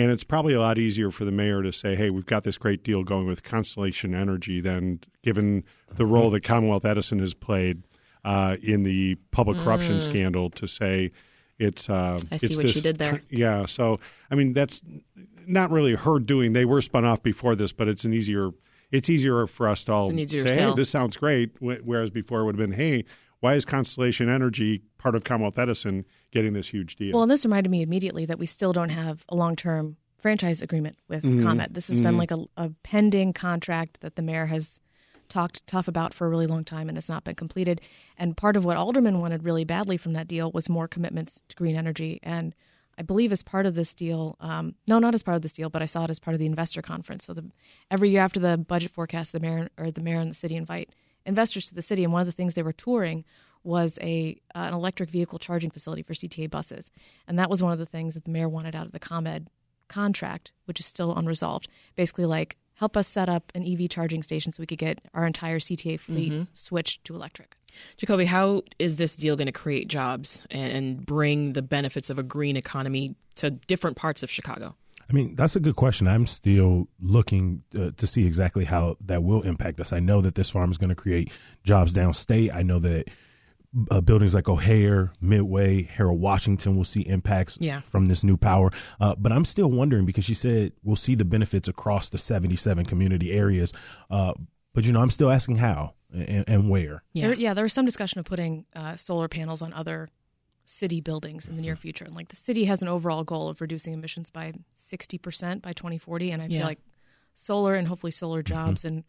And 0.00 0.12
it's 0.12 0.22
probably 0.22 0.54
a 0.54 0.60
lot 0.60 0.78
easier 0.78 1.10
for 1.10 1.24
the 1.24 1.32
mayor 1.32 1.60
to 1.62 1.72
say, 1.72 1.96
"Hey, 1.96 2.08
we've 2.08 2.24
got 2.26 2.44
this 2.44 2.56
great 2.56 2.84
deal 2.84 3.02
going 3.02 3.26
with 3.26 3.42
Constellation 3.42 4.14
Energy," 4.14 4.60
than 4.60 5.00
given 5.22 5.64
the 5.92 6.06
role 6.06 6.30
that 6.30 6.44
Commonwealth 6.44 6.84
Edison 6.84 7.18
has 7.18 7.34
played 7.34 7.82
uh, 8.24 8.56
in 8.62 8.84
the 8.84 9.16
public 9.32 9.58
corruption 9.58 10.00
scandal 10.00 10.50
to 10.50 10.68
say 10.68 11.10
it's. 11.58 11.90
Uh, 11.90 12.18
Mm. 12.20 12.28
I 12.30 12.36
see 12.36 12.46
it's 12.46 12.56
what 12.56 12.66
this 12.66 12.76
you 12.76 12.82
did 12.82 12.98
there. 12.98 13.22
yeah. 13.28 13.66
So 13.66 13.98
I 14.30 14.36
mean, 14.36 14.52
that's 14.52 14.82
not 15.46 15.70
really 15.72 15.94
her 15.94 16.20
doing. 16.20 16.52
They 16.52 16.64
were 16.64 16.80
spun 16.80 17.04
off 17.04 17.22
before 17.22 17.56
this, 17.56 17.72
but 17.72 17.88
it's 17.88 18.04
an 18.04 18.12
easier. 18.14 18.50
It's 18.92 19.10
easier 19.10 19.46
for 19.48 19.66
us 19.68 19.82
to 19.84 19.92
all 19.92 20.10
It's 20.10 20.32
easier 20.32 20.46
say, 20.46 20.54
sell. 20.54 20.70
"Hey, 20.70 20.76
this 20.76 20.90
sounds 20.90 21.16
great." 21.16 21.50
Whereas 21.60 22.10
before 22.10 22.40
it 22.42 22.44
would 22.44 22.56
have 22.58 22.70
been, 22.70 22.76
"Hey, 22.78 23.04
why 23.40 23.54
is 23.54 23.64
Constellation 23.64 24.28
Energy 24.28 24.82
part 24.98 25.14
of 25.14 25.24
Commonwealth 25.24 25.58
Edison 25.58 26.04
getting 26.30 26.52
this 26.52 26.68
huge 26.68 26.96
deal?" 26.96 27.12
Well, 27.14 27.22
and 27.22 27.30
this 27.30 27.44
reminded 27.44 27.70
me 27.70 27.82
immediately 27.82 28.26
that 28.26 28.38
we 28.38 28.46
still 28.46 28.72
don't 28.72 28.90
have 28.90 29.24
a 29.28 29.34
long 29.34 29.56
term 29.56 29.96
franchise 30.18 30.62
agreement 30.62 30.98
with 31.08 31.22
Mm-hmm. 31.24 31.46
ComEd. 31.46 31.74
This 31.74 31.88
has 31.88 32.00
been 32.00 32.16
like 32.16 32.32
a, 32.32 32.38
a 32.56 32.70
pending 32.82 33.32
contract 33.32 34.00
that 34.00 34.16
the 34.16 34.22
mayor 34.22 34.46
has 34.46 34.80
talked 35.28 35.66
tough 35.66 35.88
about 35.88 36.14
for 36.14 36.26
a 36.26 36.28
really 36.30 36.46
long 36.46 36.64
time 36.64 36.88
and 36.88 36.96
it's 36.96 37.08
not 37.08 37.22
been 37.22 37.34
completed. 37.34 37.80
And 38.16 38.36
part 38.36 38.56
of 38.56 38.64
what 38.64 38.76
Alderman 38.76 39.20
wanted 39.20 39.44
really 39.44 39.64
badly 39.64 39.96
from 39.96 40.14
that 40.14 40.26
deal 40.26 40.50
was 40.50 40.68
more 40.68 40.88
commitments 40.88 41.42
to 41.50 41.54
green 41.56 41.76
energy. 41.76 42.18
And 42.22 42.54
I 42.96 43.02
believe 43.02 43.30
as 43.30 43.42
part 43.42 43.66
of 43.66 43.74
this 43.74 43.94
deal, 43.94 44.36
um, 44.40 44.74
no, 44.88 44.98
not 44.98 45.14
as 45.14 45.22
part 45.22 45.36
of 45.36 45.42
this 45.42 45.52
deal, 45.52 45.70
but 45.70 45.82
I 45.82 45.84
saw 45.84 46.04
it 46.04 46.10
as 46.10 46.18
part 46.18 46.34
of 46.34 46.40
the 46.40 46.46
investor 46.46 46.82
conference. 46.82 47.26
So 47.26 47.34
the, 47.34 47.44
every 47.90 48.10
year 48.10 48.22
after 48.22 48.40
the 48.40 48.56
budget 48.56 48.90
forecast, 48.90 49.32
the 49.32 49.38
mayor 49.40 49.68
or 49.78 49.90
the 49.90 50.00
mayor 50.00 50.18
and 50.18 50.30
the 50.30 50.34
city 50.34 50.56
invite 50.56 50.90
investors 51.26 51.66
to 51.66 51.74
the 51.74 51.82
city. 51.82 52.04
And 52.04 52.12
one 52.12 52.20
of 52.20 52.26
the 52.26 52.32
things 52.32 52.54
they 52.54 52.62
were 52.62 52.72
touring 52.72 53.24
was 53.64 53.98
a 54.00 54.40
uh, 54.54 54.60
an 54.68 54.74
electric 54.74 55.10
vehicle 55.10 55.38
charging 55.38 55.70
facility 55.70 56.02
for 56.02 56.14
CTA 56.14 56.50
buses, 56.50 56.90
and 57.26 57.38
that 57.38 57.50
was 57.50 57.62
one 57.62 57.72
of 57.72 57.78
the 57.78 57.86
things 57.86 58.14
that 58.14 58.24
the 58.24 58.30
mayor 58.30 58.48
wanted 58.48 58.74
out 58.74 58.86
of 58.86 58.92
the 58.92 59.00
ComEd 59.00 59.48
contract, 59.88 60.52
which 60.66 60.80
is 60.80 60.86
still 60.86 61.14
unresolved. 61.14 61.68
Basically, 61.96 62.24
like 62.24 62.56
help 62.74 62.96
us 62.96 63.08
set 63.08 63.28
up 63.28 63.50
an 63.54 63.64
EV 63.66 63.88
charging 63.90 64.22
station 64.22 64.52
so 64.52 64.60
we 64.60 64.66
could 64.66 64.78
get 64.78 65.00
our 65.12 65.26
entire 65.26 65.58
CTA 65.58 65.98
fleet 65.98 66.46
switched 66.54 67.04
to 67.04 67.14
electric. 67.14 67.56
Jacoby, 67.96 68.24
how 68.24 68.62
is 68.78 68.96
this 68.96 69.16
deal 69.16 69.36
going 69.36 69.46
to 69.46 69.52
create 69.52 69.88
jobs 69.88 70.40
and 70.50 71.04
bring 71.04 71.52
the 71.54 71.62
benefits 71.62 72.08
of 72.08 72.18
a 72.18 72.22
green 72.22 72.56
economy 72.56 73.16
to 73.36 73.50
different 73.50 73.96
parts 73.96 74.22
of 74.22 74.30
Chicago? 74.30 74.76
I 75.10 75.14
mean, 75.14 75.34
that's 75.36 75.56
a 75.56 75.60
good 75.60 75.76
question. 75.76 76.06
I'm 76.06 76.26
still 76.26 76.88
looking 77.00 77.62
uh, 77.78 77.90
to 77.96 78.06
see 78.06 78.26
exactly 78.26 78.64
how 78.66 78.96
that 79.06 79.22
will 79.22 79.42
impact 79.42 79.80
us. 79.80 79.92
I 79.92 80.00
know 80.00 80.20
that 80.20 80.34
this 80.34 80.50
farm 80.50 80.70
is 80.70 80.76
going 80.78 80.90
to 80.90 80.94
create 80.94 81.32
jobs 81.64 81.94
downstate. 81.94 82.54
I 82.54 82.62
know 82.62 82.78
that 82.80 83.08
uh, 83.90 84.00
buildings 84.02 84.34
like 84.34 84.48
O'Hare, 84.48 85.12
Midway, 85.20 85.82
Harold 85.84 86.20
Washington 86.20 86.76
will 86.76 86.84
see 86.84 87.00
impacts 87.02 87.56
Yeah. 87.60 87.80
from 87.80 88.06
this 88.06 88.22
new 88.22 88.36
power. 88.36 88.70
Uh, 89.00 89.14
but 89.18 89.32
I'm 89.32 89.44
still 89.44 89.70
wondering 89.70 90.04
because 90.04 90.24
she 90.26 90.34
said 90.34 90.72
we'll 90.82 90.96
see 90.96 91.14
the 91.14 91.24
benefits 91.24 91.68
across 91.68 92.10
the 92.10 92.18
77 92.18 92.84
community 92.86 93.32
areas. 93.32 93.72
Uh, 94.10 94.32
but, 94.74 94.84
you 94.84 94.92
know, 94.92 95.00
I'm 95.00 95.10
still 95.10 95.30
asking 95.30 95.56
how 95.56 95.94
and, 96.12 96.44
and 96.48 96.70
where. 96.70 97.02
Yeah, 97.12 97.28
there, 97.28 97.34
yeah, 97.34 97.54
there 97.54 97.64
was 97.64 97.72
some 97.72 97.84
discussion 97.86 98.18
of 98.20 98.26
putting 98.26 98.66
uh, 98.76 98.96
solar 98.96 99.28
panels 99.28 99.60
on 99.62 99.72
other 99.72 100.08
city 100.68 101.00
buildings 101.00 101.48
in 101.48 101.56
the 101.56 101.62
near 101.62 101.72
mm-hmm. 101.72 101.80
future. 101.80 102.04
And 102.04 102.14
like 102.14 102.28
the 102.28 102.36
city 102.36 102.66
has 102.66 102.82
an 102.82 102.88
overall 102.88 103.24
goal 103.24 103.48
of 103.48 103.62
reducing 103.62 103.94
emissions 103.94 104.28
by 104.28 104.52
60% 104.78 105.62
by 105.62 105.72
2040. 105.72 106.30
And 106.30 106.42
I 106.42 106.46
Yeah. 106.46 106.58
feel 106.58 106.66
like 106.66 106.80
solar 107.34 107.74
and 107.74 107.88
hopefully 107.88 108.10
solar 108.10 108.42
mm-hmm. 108.42 108.54
jobs 108.54 108.84
and 108.84 109.04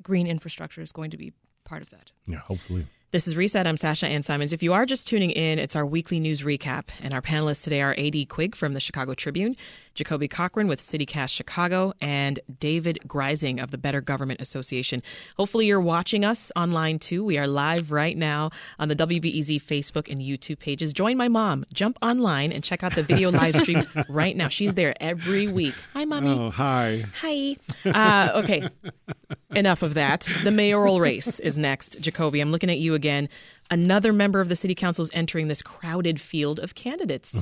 green 0.00 0.28
infrastructure 0.28 0.80
is 0.80 0.92
going 0.92 1.10
to 1.10 1.16
be 1.16 1.32
part 1.64 1.82
of 1.82 1.90
that. 1.90 2.12
Yeah, 2.26 2.38
hopefully. 2.38 2.86
This 3.12 3.28
is 3.28 3.36
Reset. 3.36 3.66
I'm 3.66 3.76
Sasha 3.76 4.06
Ann 4.06 4.22
Simons. 4.22 4.54
If 4.54 4.62
you 4.62 4.72
are 4.72 4.86
just 4.86 5.06
tuning 5.06 5.32
in, 5.32 5.58
it's 5.58 5.76
our 5.76 5.84
weekly 5.84 6.18
news 6.18 6.40
recap. 6.40 6.84
And 7.02 7.12
our 7.12 7.20
panelists 7.20 7.62
today 7.62 7.82
are 7.82 7.94
AD 7.98 8.30
Quig 8.30 8.56
from 8.56 8.72
the 8.72 8.80
Chicago 8.80 9.12
Tribune, 9.12 9.54
Jacoby 9.92 10.28
Cochran 10.28 10.66
with 10.66 10.80
CityCast 10.80 11.28
Chicago, 11.28 11.92
and 12.00 12.40
David 12.58 13.00
Greising 13.06 13.62
of 13.62 13.70
the 13.70 13.76
Better 13.76 14.00
Government 14.00 14.40
Association. 14.40 15.00
Hopefully, 15.36 15.66
you're 15.66 15.78
watching 15.78 16.24
us 16.24 16.50
online 16.56 16.98
too. 16.98 17.22
We 17.22 17.36
are 17.36 17.46
live 17.46 17.92
right 17.92 18.16
now 18.16 18.50
on 18.78 18.88
the 18.88 18.96
WBEZ 18.96 19.62
Facebook 19.62 20.10
and 20.10 20.22
YouTube 20.22 20.58
pages. 20.58 20.94
Join 20.94 21.18
my 21.18 21.28
mom. 21.28 21.66
Jump 21.70 21.98
online 22.00 22.50
and 22.50 22.64
check 22.64 22.82
out 22.82 22.94
the 22.94 23.02
video 23.02 23.30
live 23.30 23.56
stream 23.56 23.86
right 24.08 24.34
now. 24.34 24.48
She's 24.48 24.72
there 24.72 24.94
every 25.02 25.48
week. 25.48 25.74
Hi, 25.92 26.06
mommy. 26.06 26.30
oh, 26.30 26.48
hi. 26.48 27.04
Hi. 27.20 27.56
Uh, 27.84 28.40
okay. 28.42 28.70
Enough 29.54 29.82
of 29.82 29.92
that. 29.94 30.26
The 30.44 30.50
mayoral 30.50 30.98
race 30.98 31.38
is 31.40 31.58
next. 31.58 32.00
Jacoby, 32.00 32.40
I'm 32.40 32.50
looking 32.50 32.70
at 32.70 32.78
you 32.78 32.94
again. 32.94 33.01
Another 33.70 34.12
member 34.12 34.40
of 34.40 34.48
the 34.48 34.56
city 34.56 34.74
council 34.74 35.02
is 35.02 35.10
entering 35.14 35.48
this 35.48 35.62
crowded 35.62 36.20
field 36.20 36.58
of 36.58 36.74
candidates. 36.74 37.36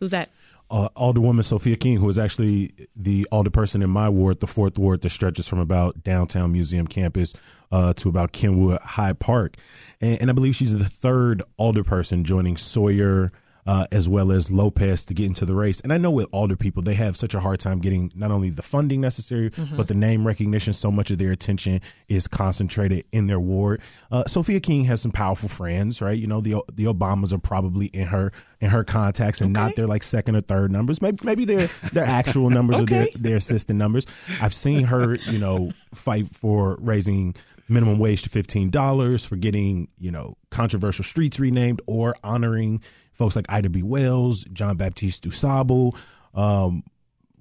Who's 0.00 0.10
that? 0.10 0.30
uh, 0.70 0.88
Alderwoman 0.96 1.44
Sophia 1.44 1.76
King, 1.76 1.98
who 1.98 2.08
is 2.08 2.18
actually 2.18 2.72
the 2.94 3.26
alderperson 3.30 3.82
in 3.82 3.90
my 3.90 4.08
ward, 4.08 4.40
the 4.40 4.46
fourth 4.46 4.78
ward 4.78 5.02
that 5.02 5.10
stretches 5.10 5.46
from 5.46 5.58
about 5.58 6.02
downtown 6.02 6.52
Museum 6.52 6.86
campus 6.86 7.34
uh, 7.70 7.92
to 7.94 8.08
about 8.08 8.32
Kenwood 8.32 8.80
Hyde 8.80 9.18
Park. 9.18 9.56
And, 10.00 10.22
and 10.22 10.30
I 10.30 10.32
believe 10.32 10.56
she's 10.56 10.76
the 10.76 10.84
third 10.84 11.42
alderperson 11.58 12.24
joining 12.24 12.56
Sawyer. 12.56 13.30
Uh, 13.66 13.84
as 13.90 14.08
well 14.08 14.30
as 14.30 14.48
Lopez 14.48 15.04
to 15.06 15.14
get 15.14 15.26
into 15.26 15.44
the 15.44 15.54
race. 15.54 15.80
And 15.80 15.92
I 15.92 15.96
know 15.96 16.10
with 16.12 16.28
alder 16.30 16.54
people, 16.54 16.82
they 16.84 16.94
have 16.94 17.16
such 17.16 17.34
a 17.34 17.40
hard 17.40 17.58
time 17.58 17.80
getting 17.80 18.12
not 18.14 18.30
only 18.30 18.50
the 18.50 18.62
funding 18.62 19.00
necessary, 19.00 19.50
but 19.76 19.88
the 19.88 19.94
name 19.94 20.24
recognition. 20.24 20.72
So 20.72 20.90
much 20.92 21.10
of 21.10 21.18
their 21.18 21.32
attention 21.32 21.80
is 22.08 22.28
concentrated 22.28 23.04
in 23.10 23.26
their 23.26 23.40
ward. 23.40 23.80
Uh, 24.12 24.24
Sophia 24.26 24.60
King 24.60 24.84
has 24.84 25.00
some 25.00 25.10
powerful 25.10 25.48
friends, 25.48 26.00
right? 26.00 26.16
You 26.16 26.28
know, 26.28 26.40
the 26.40 26.62
the 26.72 26.84
Obamas 26.84 27.32
are 27.32 27.38
probably 27.38 27.86
in 27.86 28.06
her 28.06 28.30
in 28.60 28.70
her 28.70 28.84
contacts 28.84 29.40
and 29.40 29.52
not 29.52 29.76
their 29.76 29.86
like 29.86 30.02
second 30.02 30.36
or 30.36 30.40
third 30.40 30.70
numbers. 30.70 31.02
Maybe 31.02 31.18
maybe 31.24 31.44
their 31.44 31.66
their 31.92 32.04
actual 32.04 32.50
numbers 32.50 32.80
or 32.80 32.86
their 32.86 33.08
their 33.18 33.36
assistant 33.36 33.78
numbers. 33.78 34.06
I've 34.40 34.54
seen 34.54 34.84
her, 34.84 35.16
you 35.16 35.38
know, 35.38 35.72
fight 35.96 36.34
for 36.34 36.78
raising 36.80 37.34
minimum 37.68 37.98
wage 37.98 38.22
to 38.22 38.28
fifteen 38.28 38.70
dollars, 38.70 39.24
for 39.24 39.36
getting 39.36 39.88
you 39.98 40.10
know 40.10 40.36
controversial 40.50 41.04
streets 41.04 41.38
renamed, 41.38 41.80
or 41.86 42.14
honoring 42.22 42.82
folks 43.12 43.34
like 43.34 43.46
Ida 43.48 43.70
B. 43.70 43.82
Wells, 43.82 44.44
John 44.52 44.76
Baptiste 44.76 45.24
Dusable. 45.24 45.96
Um, 46.34 46.84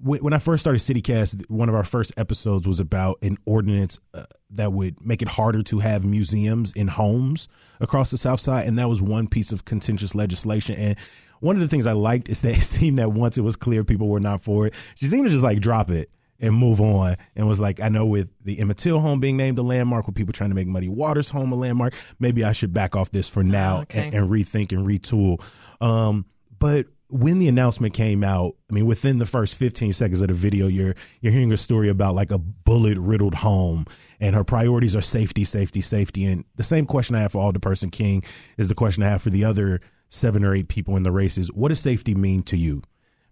when, 0.01 0.23
when 0.23 0.33
I 0.33 0.37
first 0.37 0.61
started 0.61 0.79
CityCast, 0.79 1.49
one 1.49 1.69
of 1.69 1.75
our 1.75 1.83
first 1.83 2.13
episodes 2.17 2.67
was 2.67 2.79
about 2.79 3.17
an 3.21 3.37
ordinance 3.45 3.99
uh, 4.13 4.25
that 4.51 4.73
would 4.73 5.05
make 5.05 5.21
it 5.21 5.27
harder 5.27 5.63
to 5.63 5.79
have 5.79 6.05
museums 6.05 6.71
in 6.73 6.87
homes 6.87 7.47
across 7.79 8.11
the 8.11 8.17
South 8.17 8.39
Side, 8.39 8.67
and 8.67 8.77
that 8.79 8.89
was 8.89 9.01
one 9.01 9.27
piece 9.27 9.51
of 9.51 9.65
contentious 9.65 10.15
legislation. 10.15 10.75
And 10.75 10.95
one 11.39 11.55
of 11.55 11.61
the 11.61 11.67
things 11.67 11.85
I 11.85 11.93
liked 11.93 12.29
is 12.29 12.41
that 12.41 12.57
it 12.57 12.61
seemed 12.63 12.97
that 12.97 13.11
once 13.11 13.37
it 13.37 13.41
was 13.41 13.55
clear 13.55 13.83
people 13.83 14.07
were 14.07 14.19
not 14.19 14.41
for 14.41 14.67
it, 14.67 14.73
she 14.95 15.07
seemed 15.07 15.25
to 15.25 15.31
just 15.31 15.43
like 15.43 15.59
drop 15.59 15.89
it 15.89 16.09
and 16.39 16.53
move 16.53 16.81
on 16.81 17.15
and 17.35 17.47
was 17.47 17.59
like, 17.59 17.79
I 17.79 17.89
know 17.89 18.05
with 18.05 18.29
the 18.43 18.59
Emmett 18.59 18.77
Till 18.77 18.99
home 18.99 19.19
being 19.19 19.37
named 19.37 19.57
a 19.57 19.61
landmark, 19.61 20.05
with 20.05 20.15
people 20.15 20.33
trying 20.33 20.49
to 20.49 20.55
make 20.55 20.67
Muddy 20.67 20.89
Waters 20.89 21.29
home 21.29 21.51
a 21.51 21.55
landmark, 21.55 21.93
maybe 22.19 22.43
I 22.43 22.51
should 22.51 22.73
back 22.73 22.95
off 22.95 23.11
this 23.11 23.29
for 23.29 23.43
now 23.43 23.81
okay. 23.81 24.05
and, 24.05 24.13
and 24.13 24.29
rethink 24.29 24.71
and 24.71 24.85
retool. 24.85 25.41
Um, 25.81 26.25
but 26.59 26.87
when 27.09 27.39
the 27.39 27.47
announcement 27.47 27.93
came 27.93 28.23
out, 28.23 28.55
I 28.69 28.73
mean, 28.73 28.85
within 28.85 29.19
the 29.19 29.25
first 29.25 29.55
15 29.55 29.93
seconds 29.93 30.21
of 30.21 30.27
the 30.27 30.33
video, 30.33 30.67
you're 30.67 30.95
you're 31.21 31.31
hearing 31.31 31.51
a 31.51 31.57
story 31.57 31.89
about 31.89 32.15
like 32.15 32.31
a 32.31 32.37
bullet 32.37 32.97
riddled 32.97 33.35
home, 33.35 33.85
and 34.19 34.35
her 34.35 34.43
priorities 34.43 34.95
are 34.95 35.01
safety, 35.01 35.45
safety, 35.45 35.81
safety. 35.81 36.25
And 36.25 36.45
the 36.55 36.63
same 36.63 36.85
question 36.85 37.15
I 37.15 37.21
have 37.21 37.31
for 37.33 37.53
Alderperson 37.53 37.91
King 37.91 38.23
is 38.57 38.67
the 38.67 38.75
question 38.75 39.03
I 39.03 39.09
have 39.09 39.21
for 39.21 39.29
the 39.29 39.45
other 39.45 39.79
seven 40.09 40.43
or 40.43 40.55
eight 40.55 40.67
people 40.67 40.97
in 40.97 41.03
the 41.03 41.11
race: 41.11 41.37
is 41.37 41.51
what 41.53 41.69
does 41.69 41.79
safety 41.79 42.15
mean 42.15 42.43
to 42.43 42.57
you? 42.57 42.81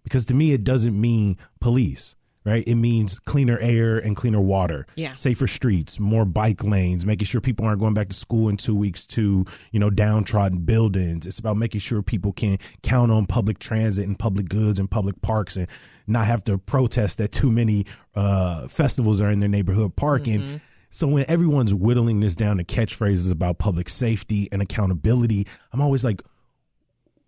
Because 0.02 0.26
to 0.26 0.34
me, 0.34 0.52
it 0.52 0.64
doesn't 0.64 0.98
mean 0.98 1.36
police. 1.60 2.14
Right, 2.46 2.62
it 2.66 2.74
means 2.74 3.18
cleaner 3.20 3.58
air 3.58 3.96
and 3.96 4.14
cleaner 4.14 4.38
water, 4.40 4.84
Yeah. 4.96 5.14
safer 5.14 5.46
streets, 5.46 5.98
more 5.98 6.26
bike 6.26 6.62
lanes, 6.62 7.06
making 7.06 7.24
sure 7.24 7.40
people 7.40 7.64
aren't 7.64 7.80
going 7.80 7.94
back 7.94 8.08
to 8.10 8.14
school 8.14 8.50
in 8.50 8.58
two 8.58 8.74
weeks 8.74 9.06
to, 9.08 9.46
you 9.72 9.80
know, 9.80 9.88
downtrodden 9.88 10.58
buildings. 10.66 11.26
It's 11.26 11.38
about 11.38 11.56
making 11.56 11.80
sure 11.80 12.02
people 12.02 12.34
can 12.34 12.58
count 12.82 13.10
on 13.10 13.24
public 13.24 13.58
transit 13.60 14.06
and 14.06 14.18
public 14.18 14.50
goods 14.50 14.78
and 14.78 14.90
public 14.90 15.22
parks 15.22 15.56
and 15.56 15.66
not 16.06 16.26
have 16.26 16.44
to 16.44 16.58
protest 16.58 17.16
that 17.16 17.32
too 17.32 17.50
many 17.50 17.86
uh, 18.14 18.68
festivals 18.68 19.22
are 19.22 19.30
in 19.30 19.40
their 19.40 19.48
neighborhood 19.48 19.96
park. 19.96 20.26
And 20.26 20.60
so 20.90 21.06
when 21.06 21.24
everyone's 21.28 21.72
whittling 21.72 22.20
this 22.20 22.36
down 22.36 22.58
to 22.58 22.64
catchphrases 22.64 23.30
about 23.32 23.56
public 23.56 23.88
safety 23.88 24.50
and 24.52 24.60
accountability, 24.60 25.46
I'm 25.72 25.80
always 25.80 26.04
like, 26.04 26.20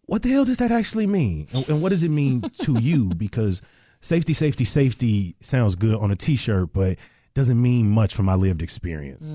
what 0.04 0.20
the 0.22 0.28
hell 0.30 0.44
does 0.44 0.58
that 0.58 0.70
actually 0.70 1.06
mean? 1.06 1.48
And, 1.54 1.68
and 1.70 1.82
what 1.82 1.88
does 1.88 2.02
it 2.02 2.10
mean 2.10 2.42
to 2.60 2.78
you? 2.78 3.08
Because 3.16 3.62
safety, 4.06 4.32
safety, 4.32 4.64
safety 4.64 5.36
sounds 5.40 5.74
good 5.74 5.96
on 5.96 6.10
a 6.10 6.16
t 6.16 6.36
shirt, 6.36 6.72
but 6.72 6.96
doesn't 7.34 7.60
mean 7.60 7.90
much 7.90 8.14
from 8.14 8.26
my 8.26 8.34
lived 8.34 8.62
experience. 8.62 9.34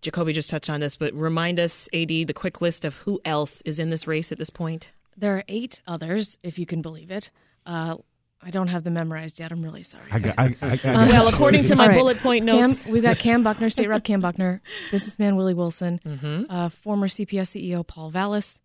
Jacoby 0.00 0.32
just 0.32 0.50
touched 0.50 0.68
on 0.68 0.80
this, 0.80 0.96
but 0.96 1.14
remind 1.14 1.60
us, 1.60 1.88
AD, 1.94 2.08
the 2.08 2.32
quick 2.34 2.60
list 2.60 2.84
of 2.84 2.96
who 2.98 3.20
else 3.24 3.62
is 3.62 3.78
in 3.78 3.90
this 3.90 4.06
race 4.06 4.32
at 4.32 4.38
this 4.38 4.50
point. 4.50 4.90
There 5.16 5.36
are 5.36 5.44
eight 5.48 5.80
others, 5.86 6.36
if 6.42 6.58
you 6.58 6.66
can 6.66 6.82
believe 6.82 7.10
it. 7.10 7.30
Uh, 7.64 7.96
I 8.42 8.50
don't 8.50 8.66
have 8.66 8.84
them 8.84 8.94
memorized 8.94 9.38
yet. 9.38 9.52
I'm 9.52 9.62
really 9.62 9.82
sorry. 9.82 10.04
I 10.10 10.18
got, 10.18 10.38
I, 10.38 10.56
I, 10.60 10.72
I 10.72 10.76
got 10.76 11.08
well, 11.08 11.28
according 11.28 11.64
to 11.64 11.76
my 11.76 11.84
All 11.84 11.88
right. 11.90 11.98
bullet 11.98 12.18
point 12.18 12.46
Cam, 12.46 12.70
notes, 12.70 12.84
we've 12.86 13.02
got 13.02 13.18
Cam 13.18 13.42
Buckner, 13.42 13.70
State 13.70 13.88
Rep 13.88 14.04
Cam 14.04 14.20
Buckner, 14.20 14.60
businessman 14.90 15.36
Willie 15.36 15.54
Wilson, 15.54 16.46
uh, 16.50 16.68
former 16.68 17.06
CPS 17.06 17.56
CEO 17.56 17.86
Paul 17.86 18.10
Vallas, 18.10 18.60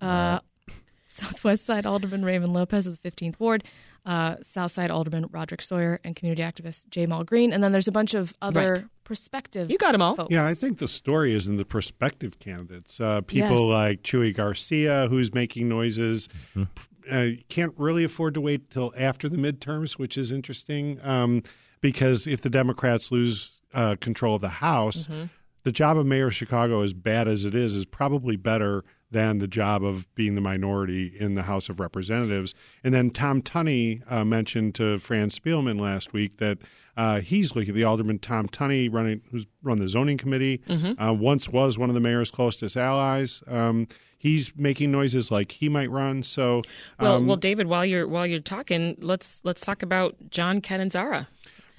uh, 0.00 0.38
Southwest 1.10 1.64
Side 1.66 1.86
Alderman 1.86 2.24
Raymond 2.24 2.52
Lopez 2.54 2.86
of 2.86 3.00
the 3.02 3.10
15th 3.10 3.38
Ward, 3.40 3.64
uh, 4.06 4.36
South 4.42 4.70
Side 4.72 4.90
Alderman 4.90 5.26
Roderick 5.30 5.60
Sawyer, 5.60 6.00
and 6.04 6.14
community 6.16 6.42
activist 6.42 6.88
Ja'Mal 6.90 7.26
Green. 7.26 7.52
And 7.52 7.62
then 7.64 7.72
there's 7.72 7.88
a 7.88 7.92
bunch 7.92 8.14
of 8.14 8.32
other 8.40 8.72
Right. 8.72 8.84
prospective 9.04 9.70
You 9.70 9.76
got 9.78 9.92
them 9.92 10.02
all. 10.02 10.14
folks. 10.14 10.30
Yeah, 10.32 10.46
I 10.46 10.54
think 10.54 10.78
the 10.78 10.86
story 10.88 11.34
is 11.34 11.46
in 11.48 11.56
the 11.56 11.64
prospective 11.64 12.38
candidates. 12.38 13.00
Uh, 13.00 13.20
people 13.22 13.68
Yes. 13.70 13.76
like 13.76 14.02
Chuy 14.02 14.34
Garcia, 14.34 15.08
who's 15.10 15.34
making 15.34 15.68
noises, 15.68 16.28
uh, 17.10 17.26
can't 17.48 17.74
really 17.76 18.04
afford 18.04 18.34
to 18.34 18.40
wait 18.40 18.70
till 18.70 18.92
after 18.96 19.28
the 19.28 19.36
midterms, 19.36 19.92
which 19.94 20.16
is 20.16 20.30
interesting 20.30 20.98
um, 21.02 21.42
because 21.80 22.26
if 22.28 22.40
the 22.40 22.50
Democrats 22.50 23.10
lose 23.10 23.60
uh, 23.74 23.96
control 24.00 24.36
of 24.36 24.42
the 24.42 24.48
House, 24.48 25.08
the 25.64 25.72
job 25.72 25.96
of 25.98 26.06
mayor 26.06 26.28
of 26.28 26.34
Chicago, 26.34 26.82
as 26.82 26.94
bad 26.94 27.26
as 27.28 27.44
it 27.44 27.54
is, 27.54 27.74
is 27.74 27.84
probably 27.84 28.36
better 28.36 28.84
than 29.10 29.38
the 29.38 29.48
job 29.48 29.84
of 29.84 30.12
being 30.14 30.34
the 30.34 30.40
minority 30.40 31.12
in 31.18 31.34
the 31.34 31.42
House 31.42 31.68
of 31.68 31.80
Representatives. 31.80 32.54
And 32.84 32.94
then 32.94 33.10
Tom 33.10 33.42
Tunney 33.42 34.02
uh, 34.10 34.24
mentioned 34.24 34.74
to 34.76 34.98
Fran 34.98 35.30
Spielman 35.30 35.80
last 35.80 36.12
week 36.12 36.36
that 36.36 36.58
uh, 36.96 37.20
he's 37.20 37.54
looking 37.56 37.70
at 37.70 37.74
the 37.74 37.84
alderman 37.84 38.18
Tom 38.18 38.48
Tunney, 38.48 38.92
running 38.92 39.22
who's 39.30 39.46
run 39.62 39.78
the 39.78 39.88
zoning 39.88 40.18
committee, 40.18 40.60
uh, 40.68 41.12
once 41.12 41.48
was 41.48 41.78
one 41.78 41.88
of 41.88 41.94
the 41.94 42.00
mayor's 42.00 42.30
closest 42.30 42.76
allies. 42.76 43.42
Um, 43.46 43.88
he's 44.18 44.52
making 44.56 44.90
noises 44.92 45.30
like 45.30 45.52
he 45.52 45.68
might 45.68 45.90
run. 45.90 46.22
So, 46.22 46.62
well, 47.00 47.16
um, 47.16 47.26
well, 47.26 47.36
David, 47.36 47.66
while 47.66 47.84
you're 47.84 48.06
while 48.06 48.26
you're 48.26 48.40
talking, 48.40 48.96
let's 49.00 49.40
let's 49.44 49.62
talk 49.62 49.82
about 49.82 50.16
John 50.30 50.60
Catanzara. 50.60 51.26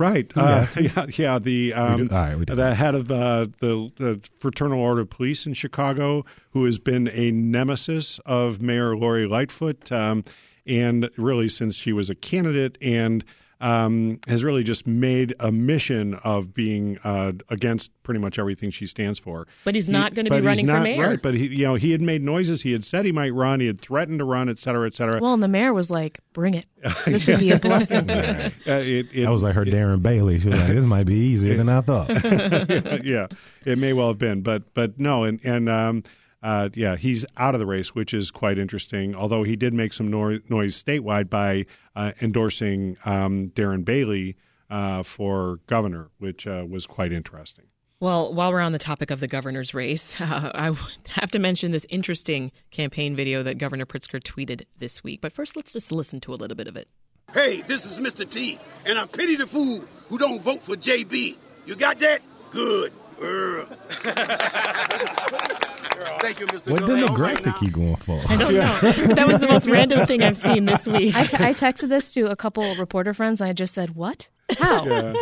Right. 0.01 0.31
Uh, 0.35 0.65
yeah. 0.79 1.05
Yeah. 1.15 1.39
The 1.39 1.73
um, 1.73 2.07
do- 2.07 2.15
right, 2.15 2.47
the 2.47 2.73
head 2.75 2.95
of 2.95 3.11
uh, 3.11 3.47
the 3.59 3.91
the 3.97 4.19
Fraternal 4.39 4.79
Order 4.79 5.01
of 5.01 5.09
Police 5.11 5.45
in 5.45 5.53
Chicago, 5.53 6.25
who 6.51 6.65
has 6.65 6.79
been 6.79 7.07
a 7.09 7.31
nemesis 7.31 8.19
of 8.25 8.61
Mayor 8.61 8.97
Lori 8.97 9.27
Lightfoot, 9.27 9.91
um, 9.91 10.23
and 10.65 11.09
really 11.17 11.47
since 11.49 11.75
she 11.75 11.93
was 11.93 12.09
a 12.09 12.15
candidate, 12.15 12.77
and 12.81 13.23
um, 13.61 14.19
has 14.27 14.43
really 14.43 14.63
just 14.63 14.85
made 14.85 15.35
a 15.39 15.51
mission 15.51 16.15
of 16.23 16.53
being 16.53 16.97
uh, 17.03 17.33
against 17.49 17.91
pretty 18.03 18.19
much 18.19 18.39
everything 18.39 18.71
she 18.71 18.87
stands 18.87 19.19
for. 19.19 19.47
But 19.63 19.75
he's 19.75 19.87
not 19.87 20.13
gonna 20.15 20.25
be 20.25 20.29
but 20.29 20.37
he's 20.39 20.45
running 20.45 20.67
for 20.67 20.79
mayor. 20.79 21.09
Right. 21.09 21.21
But 21.21 21.35
he, 21.35 21.47
you 21.47 21.63
know, 21.63 21.75
he 21.75 21.91
had 21.91 22.01
made 22.01 22.23
noises. 22.23 22.63
He 22.63 22.71
had 22.71 22.83
said 22.83 23.05
he 23.05 23.11
might 23.11 23.33
run. 23.33 23.59
He 23.59 23.67
had 23.67 23.79
threatened 23.79 24.19
to 24.19 24.25
run, 24.25 24.49
et 24.49 24.57
cetera, 24.57 24.87
et 24.87 24.95
cetera. 24.95 25.19
Well, 25.21 25.33
and 25.33 25.43
the 25.43 25.47
mayor 25.47 25.73
was 25.73 25.89
like, 25.91 26.19
bring 26.33 26.55
it. 26.55 26.65
This 27.05 27.27
would 27.27 27.39
be 27.39 27.51
a 27.51 27.59
blessing 27.59 28.07
to 28.07 28.15
me. 28.15 28.71
Uh, 28.71 28.77
it, 28.79 29.07
it, 29.13 29.25
That 29.25 29.31
was 29.31 29.43
like 29.43 29.53
her 29.55 29.65
Darren 29.65 30.01
Bailey. 30.01 30.39
She 30.39 30.47
was 30.47 30.57
like, 30.57 30.67
"This 30.69 30.85
might 30.85 31.05
be 31.05 31.13
easier 31.13 31.53
than 31.57 31.69
I 31.69 31.81
thought." 31.81 32.09
yeah, 33.05 33.27
it 33.65 33.77
may 33.77 33.93
well 33.93 34.07
have 34.07 34.17
been, 34.17 34.41
but 34.41 34.73
but 34.73 34.99
no, 34.99 35.23
and 35.23 35.39
and 35.43 35.69
um, 35.69 36.03
uh, 36.43 36.69
yeah, 36.73 36.95
he's 36.95 37.25
out 37.37 37.53
of 37.53 37.59
the 37.59 37.65
race, 37.65 37.93
which 37.93 38.13
is 38.13 38.31
quite 38.31 38.57
interesting. 38.57 39.15
Although 39.15 39.43
he 39.43 39.55
did 39.55 39.73
make 39.73 39.93
some 39.93 40.09
no- 40.09 40.39
noise 40.49 40.81
statewide 40.81 41.29
by 41.29 41.65
uh, 41.95 42.13
endorsing 42.21 42.97
um, 43.05 43.51
Darren 43.55 43.85
Bailey 43.85 44.37
uh, 44.69 45.03
for 45.03 45.59
governor, 45.67 46.09
which 46.17 46.47
uh, 46.47 46.65
was 46.67 46.87
quite 46.87 47.11
interesting. 47.11 47.65
Well, 47.99 48.33
while 48.33 48.51
we're 48.51 48.61
on 48.61 48.71
the 48.71 48.79
topic 48.79 49.11
of 49.11 49.19
the 49.19 49.27
governor's 49.27 49.75
race, 49.75 50.19
uh, 50.19 50.51
I 50.55 50.75
have 51.09 51.29
to 51.31 51.39
mention 51.39 51.71
this 51.71 51.85
interesting 51.89 52.51
campaign 52.71 53.15
video 53.15 53.43
that 53.43 53.59
Governor 53.59 53.85
Pritzker 53.85 54.19
tweeted 54.19 54.65
this 54.79 55.03
week. 55.03 55.21
But 55.21 55.33
first, 55.33 55.55
let's 55.55 55.73
just 55.73 55.91
listen 55.91 56.19
to 56.21 56.33
a 56.33 56.35
little 56.35 56.55
bit 56.55 56.67
of 56.67 56.75
it. 56.75 56.87
Hey, 57.31 57.61
this 57.61 57.85
is 57.85 57.99
Mr. 57.99 58.29
T, 58.29 58.59
and 58.85 58.97
I 58.97 59.05
pity 59.05 59.35
the 59.35 59.45
fool 59.45 59.85
who 60.09 60.17
don't 60.17 60.41
vote 60.41 60.63
for 60.63 60.75
JB. 60.75 61.37
You 61.65 61.75
got 61.75 61.99
that? 61.99 62.21
Good. 62.49 62.91
Urgh. 65.91 66.21
Thank 66.21 66.39
you, 66.39 66.47
Mr. 66.47 66.71
What 66.71 66.85
Dillon. 66.85 67.03
All 67.09 67.15
right 67.17 67.37
demographic 67.37 67.45
now. 67.45 67.57
he 67.59 67.69
going 67.69 67.95
for? 67.95 68.21
I 68.27 68.35
don't 68.37 68.53
know. 68.53 69.13
that 69.15 69.27
was 69.27 69.39
the 69.39 69.47
most 69.47 69.67
random 69.67 70.05
thing 70.05 70.23
I've 70.23 70.37
seen 70.37 70.65
this 70.65 70.87
week. 70.87 71.15
I, 71.15 71.25
t- 71.25 71.37
I 71.37 71.53
texted 71.53 71.89
this 71.89 72.13
to 72.13 72.27
a 72.27 72.35
couple 72.35 72.75
reporter 72.75 73.13
friends, 73.13 73.41
and 73.41 73.49
I 73.49 73.53
just 73.53 73.73
said, 73.73 73.95
"What? 73.95 74.29
How?" 74.57 74.83
Do 74.83 75.17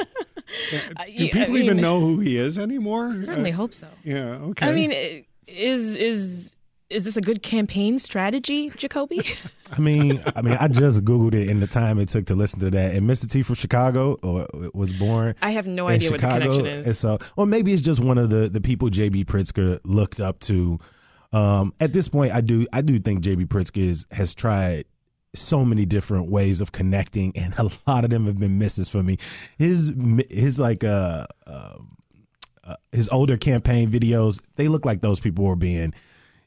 yeah, 1.07 1.31
people 1.31 1.55
I 1.55 1.59
even 1.59 1.77
know 1.77 1.99
who 1.99 2.19
he 2.19 2.37
is 2.37 2.57
anymore? 2.57 3.11
I 3.13 3.19
certainly 3.21 3.51
Uh, 3.51 3.55
hope 3.55 3.73
so. 3.73 3.87
Yeah. 4.03 4.35
Okay. 4.49 4.67
I 4.67 4.71
mean, 4.71 5.25
is 5.47 5.95
is 5.95 6.51
is 6.89 7.03
this 7.03 7.15
a 7.15 7.21
good 7.21 7.43
campaign 7.43 7.99
strategy, 7.99 8.71
Jacoby? 8.75 9.23
I 9.71 9.79
mean, 9.79 10.21
I 10.35 10.41
mean, 10.41 10.57
I 10.59 10.67
just 10.67 11.05
googled 11.05 11.35
it 11.35 11.47
in 11.47 11.59
the 11.59 11.67
time 11.67 11.99
it 11.99 12.09
took 12.09 12.25
to 12.27 12.35
listen 12.35 12.59
to 12.61 12.71
that. 12.71 12.95
And 12.95 13.07
Mr. 13.07 13.29
T 13.29 13.43
from 13.43 13.55
Chicago 13.55 14.17
or, 14.23 14.47
was 14.73 14.91
born. 14.93 15.35
I 15.41 15.51
have 15.51 15.67
no 15.67 15.87
idea 15.87 16.09
what 16.09 16.19
the 16.19 16.27
Chicago, 16.27 16.51
connection 16.57 16.79
is. 16.79 16.87
And 16.87 16.97
so, 16.97 17.19
or 17.35 17.45
maybe 17.45 17.73
it's 17.73 17.83
just 17.83 17.99
one 17.99 18.17
of 18.17 18.29
the 18.29 18.49
the 18.49 18.61
people 18.61 18.89
JB 18.89 19.25
Pritzker 19.25 19.79
looked 19.83 20.19
up 20.19 20.39
to. 20.41 20.79
Um, 21.31 21.75
at 21.79 21.93
this 21.93 22.09
point, 22.09 22.33
I 22.33 22.41
do 22.41 22.65
I 22.73 22.81
do 22.81 22.99
think 22.99 23.23
JB 23.23 23.47
Pritzker 23.47 23.87
is, 23.87 24.05
has 24.11 24.33
tried 24.33 24.85
so 25.35 25.63
many 25.63 25.85
different 25.85 26.31
ways 26.31 26.59
of 26.59 26.71
connecting, 26.71 27.37
and 27.37 27.53
a 27.59 27.69
lot 27.87 28.03
of 28.03 28.09
them 28.09 28.25
have 28.25 28.39
been 28.39 28.57
misses 28.57 28.89
for 28.89 29.03
me. 29.03 29.17
His 29.59 29.91
his 30.31 30.59
like 30.59 30.83
uh, 30.83 31.27
uh, 31.45 31.75
uh 32.63 32.75
his 32.91 33.09
older 33.09 33.37
campaign 33.37 33.91
videos, 33.91 34.41
they 34.55 34.67
look 34.67 34.85
like 34.85 35.01
those 35.01 35.19
people 35.19 35.45
were 35.45 35.55
being, 35.55 35.93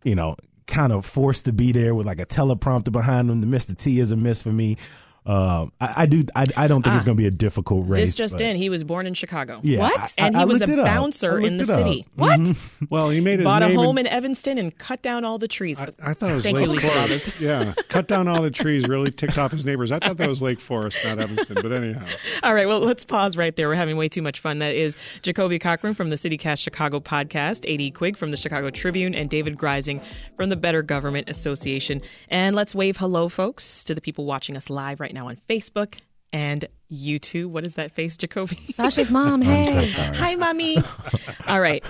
you 0.05 0.15
know, 0.15 0.37
kind 0.67 0.93
of 0.93 1.05
forced 1.05 1.45
to 1.45 1.53
be 1.53 1.73
there 1.73 1.95
with 1.95 2.07
like 2.07 2.21
a 2.21 2.27
teleprompter 2.27 2.93
behind 2.93 3.29
them. 3.29 3.41
The 3.41 3.47
Mr. 3.47 3.77
T 3.77 4.01
is 4.01 4.13
a 4.13 4.17
miss 4.17 4.43
for 4.43 4.53
me. 4.53 4.77
Um, 5.25 5.71
I, 5.81 5.95
I 5.99 6.07
do. 6.07 6.25
I, 6.35 6.47
I 6.57 6.67
don't 6.67 6.83
think 6.83 6.97
it's 6.97 7.03
Ah. 7.03 7.07
going 7.07 7.17
to 7.17 7.21
be 7.23 7.27
a 7.29 7.31
difficult 7.31 7.87
race. 7.89 8.09
this 8.09 8.17
just 8.17 8.35
but- 8.35 8.43
in: 8.43 8.57
he 8.57 8.69
was 8.69 8.83
born 8.83 9.07
in 9.07 9.15
Chicago. 9.15 9.61
Yeah, 9.63 9.79
What? 9.81 10.01
I- 10.01 10.09
and 10.27 10.35
he 10.35 10.43
I 10.43 10.45
was 10.45 10.61
a 10.63 10.67
bouncer 10.67 11.39
in 11.39 11.59
the 11.59 11.65
looked 11.65 11.71
it 11.71 11.73
up. 11.81 11.87
city. 11.87 12.07
What? 12.17 12.57
well, 12.91 13.11
he 13.11 13.21
made 13.21 13.39
his 13.39 13.45
Bought 13.45 13.63
a 13.63 13.73
home 13.73 13.99
in 13.99 14.07
Evanston 14.09 14.59
and 14.59 14.77
cut 14.77 15.01
down 15.03 15.25
all 15.25 15.39
the 15.39 15.47
trees. 15.49 15.81
I, 15.81 15.91
I 16.03 16.15
thought 16.15 16.31
it 16.31 16.35
was 16.35 16.43
Thank 16.45 16.59
Lake 16.59 16.81
Forest. 16.81 17.41
Yeah, 17.41 17.73
cut 17.89 18.09
down 18.09 18.27
all 18.27 18.43
the 18.43 18.51
trees. 18.51 18.89
Really 18.89 19.13
ticked 19.13 19.39
off 19.39 19.53
his 19.53 19.65
neighbors. 19.65 19.93
I 19.93 20.01
thought 20.01 20.17
that 20.17 20.29
was 20.29 20.43
Lake 20.43 20.59
Forest, 20.61 20.99
not 21.05 21.21
Evanston. 21.21 21.59
But 21.63 21.73
anyhow, 21.73 22.05
All 22.43 22.53
right, 22.55 22.67
well, 22.67 22.81
let's 22.81 23.05
pause 23.05 23.37
right 23.37 23.55
there. 23.55 23.69
We're 23.69 23.77
having 23.77 23.97
way 23.97 24.09
too 24.09 24.23
much 24.23 24.41
fun. 24.41 24.59
That 24.59 24.75
is 24.75 24.97
Jacoby 25.23 25.59
Cochran 25.61 25.95
from 25.95 26.11
the 26.11 26.17
CityCast 26.17 26.59
Chicago 26.59 26.99
podcast, 26.99 27.61
A.D. 27.65 27.93
Quig 27.93 28.17
from 28.17 28.33
the 28.33 28.37
Chicago 28.37 28.71
Tribune, 28.71 29.15
and 29.15 29.31
David 29.31 29.57
Greising 29.57 30.01
from 30.37 30.49
the 30.51 30.57
Better 30.57 30.83
Government 30.83 31.29
Association. 31.29 32.01
And 32.29 32.57
let's 32.57 32.75
wave 32.75 32.97
hello, 32.97 33.29
folks, 33.29 33.85
to 33.85 33.95
the 33.95 34.01
people 34.01 34.25
watching 34.25 34.57
us 34.57 34.69
live 34.69 34.99
right 34.99 35.12
now 35.15 35.29
on 35.29 35.39
Facebook 35.49 35.97
and 36.33 36.67
YouTube. 36.91 37.47
What 37.47 37.65
is 37.65 37.75
that 37.75 37.93
face, 37.93 38.17
Jacoby? 38.17 38.59
Sasha's 38.73 39.11
mom. 39.11 39.43
Hey. 39.43 39.87
so. 39.87 40.03
Hi, 40.15 40.35
mommy. 40.35 40.79
All 41.47 41.61
right. 41.61 41.85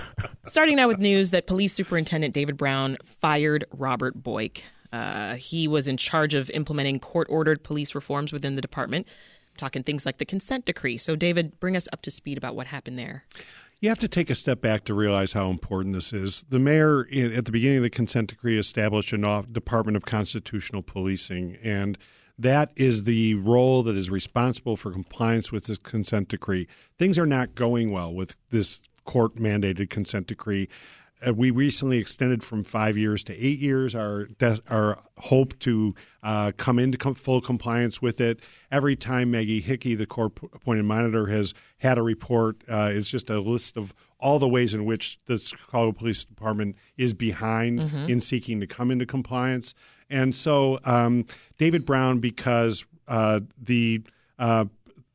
Starting 0.45 0.75
now 0.75 0.87
with 0.87 0.99
news 0.99 1.31
that 1.31 1.47
Police 1.47 1.73
Superintendent 1.73 2.33
David 2.33 2.57
Brown 2.57 2.97
fired 3.21 3.65
Robert 3.71 4.21
Boik. 4.21 4.61
Uh, 4.91 5.35
he 5.35 5.67
was 5.67 5.87
in 5.87 5.97
charge 5.97 6.33
of 6.33 6.49
implementing 6.51 6.99
court 6.99 7.27
ordered 7.29 7.63
police 7.63 7.95
reforms 7.95 8.31
within 8.31 8.55
the 8.55 8.61
department, 8.61 9.07
talking 9.57 9.81
things 9.83 10.05
like 10.05 10.19
the 10.19 10.25
consent 10.25 10.65
decree. 10.65 10.97
So, 10.97 11.15
David, 11.15 11.59
bring 11.59 11.75
us 11.75 11.87
up 11.91 12.01
to 12.03 12.11
speed 12.11 12.37
about 12.37 12.55
what 12.55 12.67
happened 12.67 12.99
there. 12.99 13.25
you 13.81 13.89
have 13.89 13.99
to 13.99 14.07
take 14.07 14.29
a 14.29 14.35
step 14.35 14.61
back 14.61 14.83
to 14.85 14.93
realize 14.93 15.33
how 15.33 15.49
important 15.49 15.95
this 15.95 16.13
is. 16.13 16.45
The 16.47 16.59
mayor, 16.59 17.07
at 17.11 17.45
the 17.45 17.51
beginning 17.51 17.77
of 17.77 17.83
the 17.83 17.89
consent 17.89 18.29
decree, 18.29 18.57
established 18.59 19.11
a 19.13 19.45
Department 19.51 19.97
of 19.97 20.05
Constitutional 20.05 20.83
Policing, 20.83 21.57
and 21.63 21.97
that 22.39 22.71
is 22.75 23.03
the 23.03 23.35
role 23.35 23.83
that 23.83 23.95
is 23.95 24.09
responsible 24.09 24.75
for 24.75 24.91
compliance 24.91 25.51
with 25.51 25.65
this 25.65 25.77
consent 25.77 26.29
decree. 26.29 26.67
Things 26.97 27.17
are 27.19 27.25
not 27.25 27.55
going 27.55 27.91
well 27.91 28.13
with 28.13 28.37
this 28.49 28.81
court 29.05 29.35
mandated 29.35 29.89
consent 29.89 30.27
decree. 30.27 30.67
Uh, 31.25 31.33
we 31.33 31.51
recently 31.51 31.99
extended 31.99 32.43
from 32.43 32.63
five 32.63 32.97
years 32.97 33.23
to 33.23 33.33
eight 33.33 33.59
years 33.59 33.95
our 33.95 34.25
de- 34.25 34.59
our 34.69 34.99
hope 35.19 35.57
to 35.59 35.93
uh, 36.21 36.51
come 36.57 36.79
into 36.79 36.97
com- 36.97 37.15
full 37.15 37.39
compliance 37.39 38.01
with 38.01 38.19
it. 38.19 38.41
Every 38.71 38.95
time 38.95 39.31
Maggie 39.31 39.61
Hickey, 39.61 39.95
the 39.95 40.05
court 40.05 40.33
appointed 40.53 40.83
monitor, 40.83 41.27
has 41.27 41.53
had 41.77 41.97
a 41.97 42.01
report, 42.01 42.57
uh, 42.69 42.91
it's 42.93 43.07
just 43.09 43.29
a 43.29 43.39
list 43.39 43.77
of 43.77 43.93
all 44.19 44.39
the 44.39 44.47
ways 44.47 44.73
in 44.73 44.85
which 44.85 45.19
the 45.27 45.37
Chicago 45.37 45.91
Police 45.91 46.23
Department 46.23 46.75
is 46.97 47.13
behind 47.13 47.79
in 48.09 48.19
seeking 48.21 48.59
to 48.59 48.67
come 48.67 48.89
into 48.89 49.05
compliance. 49.05 49.73
And 50.09 50.35
so, 50.35 50.79
um, 50.83 51.25
David 51.57 51.85
Brown, 51.85 52.19
because 52.19 52.85
uh, 53.07 53.41
the 53.61 54.01
uh, 54.39 54.65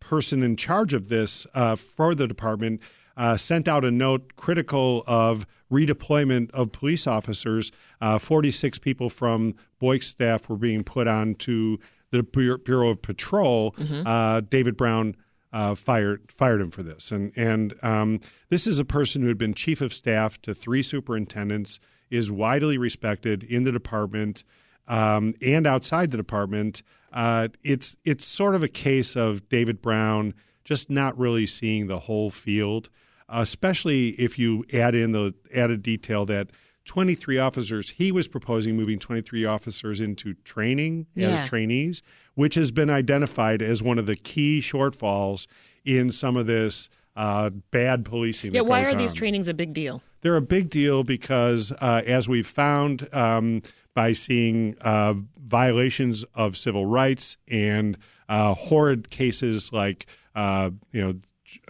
person 0.01 0.42
in 0.42 0.57
charge 0.57 0.94
of 0.94 1.09
this 1.09 1.46
uh, 1.55 1.77
for 1.77 2.14
the 2.14 2.27
department 2.27 2.81
uh, 3.16 3.37
sent 3.37 3.68
out 3.68 3.85
a 3.85 3.90
note 3.90 4.37
critical 4.37 5.05
of 5.07 5.46
redeployment 5.70 6.51
of 6.53 6.72
police 6.72 7.07
officers. 7.07 7.70
Uh, 8.01 8.18
46 8.18 8.79
people 8.79 9.11
from 9.11 9.55
Boik's 9.83 10.07
staff 10.07 10.48
were 10.48 10.57
being 10.57 10.85
put 10.85 11.07
on 11.07 11.35
to 11.37 11.79
the 12.11 12.22
Bureau 12.22 12.90
of 12.90 13.03
Patrol. 13.03 13.74
Uh, 14.07 14.40
David 14.40 14.77
Brown 14.77 15.14
uh, 15.53 15.74
fired 15.74 16.31
fired 16.33 16.61
him 16.61 16.70
for 16.70 16.83
this, 16.83 17.11
and 17.11 17.33
and 17.37 17.74
um, 17.83 18.20
this 18.51 18.66
is 18.66 18.79
a 18.79 18.85
person 18.85 19.22
who 19.22 19.29
had 19.29 19.38
been 19.38 19.55
chief 19.55 19.81
of 19.81 19.92
staff 19.92 20.40
to 20.42 20.55
three 20.55 20.83
superintendents, 20.83 21.81
is 22.11 22.31
widely 22.31 22.79
respected 22.79 23.42
in 23.44 23.64
the 23.64 23.72
department. 23.72 24.44
Um, 24.88 25.35
and 25.40 25.66
outside 25.66 26.11
the 26.11 26.16
department, 26.16 26.83
uh, 27.12 27.48
it's 27.62 27.96
it's 28.05 28.24
sort 28.24 28.55
of 28.55 28.62
a 28.62 28.68
case 28.68 29.16
of 29.16 29.48
David 29.48 29.81
Brown 29.81 30.35
just 30.64 30.90
not 30.90 31.16
really 31.18 31.46
seeing 31.46 31.87
the 31.87 31.98
whole 32.01 32.31
field, 32.31 32.90
especially 33.29 34.11
if 34.11 34.38
you 34.38 34.64
add 34.72 34.94
in 34.94 35.12
the 35.12 35.35
added 35.55 35.83
detail 35.83 36.27
that 36.27 36.48
23 36.85 37.38
officers, 37.38 37.90
he 37.90 38.11
was 38.11 38.27
proposing 38.27 38.77
moving 38.77 38.98
23 38.98 39.44
officers 39.44 40.01
into 40.01 40.35
training 40.44 41.07
Yeah. 41.14 41.40
as 41.40 41.48
trainees, 41.48 42.03
which 42.35 42.55
has 42.55 42.70
been 42.70 42.88
identified 42.90 43.61
as 43.62 43.83
one 43.83 43.98
of 43.98 44.07
the 44.07 44.16
key 44.16 44.61
shortfalls 44.61 45.46
in 45.85 46.11
some 46.12 46.37
of 46.37 46.46
this 46.46 46.88
uh, 47.16 47.51
bad 47.70 48.05
policing. 48.05 48.55
Yeah, 48.55 48.61
why 48.62 48.85
are 48.85 48.94
these 48.94 49.12
trainings 49.12 49.48
a 49.48 49.55
big 49.55 49.74
deal? 49.74 50.03
They're 50.20 50.37
a 50.37 50.40
big 50.42 50.70
deal 50.70 51.05
because, 51.05 51.72
uh, 51.72 52.03
as 52.07 52.29
we've 52.29 52.46
found 52.46 53.12
um, 53.14 53.62
by 53.94 54.12
seeing 54.12 54.77
uh, 54.81 55.14
violations 55.38 56.24
of 56.35 56.57
civil 56.57 56.87
rights 56.87 57.37
and 57.48 57.96
uh, 58.29 58.55
horrid 58.55 59.11
cases 59.11 59.72
like 59.72 60.07
uh, 60.35 60.70
you 60.92 61.01
know 61.01 61.14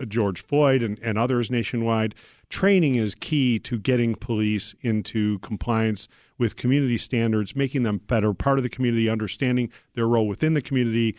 George 0.08 0.42
Floyd 0.42 0.82
and, 0.82 0.98
and 1.00 1.16
others 1.16 1.50
nationwide, 1.50 2.14
training 2.50 2.96
is 2.96 3.14
key 3.14 3.58
to 3.60 3.78
getting 3.78 4.14
police 4.14 4.74
into 4.82 5.38
compliance 5.38 6.08
with 6.36 6.56
community 6.56 6.98
standards, 6.98 7.54
making 7.56 7.82
them 7.84 7.98
better 7.98 8.34
part 8.34 8.58
of 8.58 8.62
the 8.62 8.68
community, 8.68 9.08
understanding 9.08 9.70
their 9.94 10.06
role 10.06 10.26
within 10.26 10.54
the 10.54 10.62
community. 10.62 11.16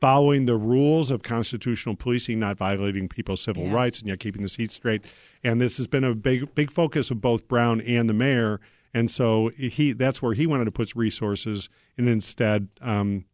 Following 0.00 0.46
the 0.46 0.56
rules 0.56 1.12
of 1.12 1.22
constitutional 1.22 1.94
policing, 1.94 2.40
not 2.40 2.56
violating 2.56 3.08
people's 3.08 3.40
civil 3.40 3.66
Yeah. 3.66 3.74
rights, 3.74 4.00
and 4.00 4.08
yet 4.08 4.18
keeping 4.18 4.42
the 4.42 4.48
seats 4.48 4.74
straight. 4.74 5.02
And 5.44 5.60
this 5.60 5.76
has 5.76 5.86
been 5.86 6.02
a 6.02 6.12
big, 6.12 6.52
big 6.56 6.72
focus 6.72 7.12
of 7.12 7.20
both 7.20 7.46
Brown 7.46 7.80
and 7.82 8.08
the 8.10 8.12
mayor. 8.14 8.58
And 8.94 9.10
so 9.10 9.50
he, 9.56 9.92
that's 9.92 10.20
where 10.20 10.34
he 10.34 10.46
wanted 10.46 10.66
to 10.66 10.72
put 10.72 10.94
resources. 10.94 11.68
And 11.96 12.08
instead, 12.08 12.68
um, 12.80 13.24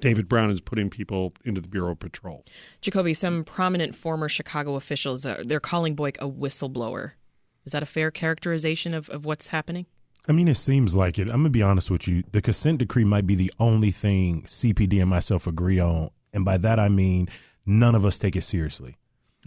David 0.00 0.28
Brown 0.28 0.50
is 0.50 0.60
putting 0.60 0.90
people 0.90 1.32
into 1.44 1.60
the 1.60 1.68
Bureau 1.68 1.92
of 1.92 1.98
Patrol. 1.98 2.44
Jacoby, 2.80 3.14
some 3.14 3.44
prominent 3.44 3.94
former 3.94 4.28
Chicago 4.28 4.76
officials, 4.76 5.24
uh, 5.24 5.42
they're 5.44 5.60
calling 5.60 5.96
Boik 5.96 6.16
a 6.18 6.28
whistleblower. 6.28 7.12
Is 7.64 7.72
that 7.72 7.82
a 7.82 7.86
fair 7.86 8.10
characterization 8.10 8.94
of, 8.94 9.08
of 9.10 9.24
what's 9.24 9.48
happening? 9.48 9.86
I 10.28 10.32
mean, 10.32 10.48
it 10.48 10.56
seems 10.56 10.94
like 10.94 11.18
it. 11.18 11.28
I'm 11.28 11.38
gonna 11.38 11.50
be 11.50 11.62
honest 11.62 11.90
with 11.90 12.08
you. 12.08 12.24
The 12.32 12.42
consent 12.42 12.78
decree 12.78 13.04
might 13.04 13.26
be 13.26 13.36
the 13.36 13.52
only 13.60 13.92
thing 13.92 14.42
CPD 14.42 15.00
and 15.00 15.08
myself 15.08 15.46
agree 15.46 15.78
on, 15.78 16.10
and 16.32 16.44
by 16.44 16.58
that 16.58 16.80
I 16.80 16.88
mean 16.88 17.28
none 17.64 17.94
of 17.94 18.04
us 18.04 18.18
take 18.18 18.34
it 18.34 18.42
seriously. 18.42 18.96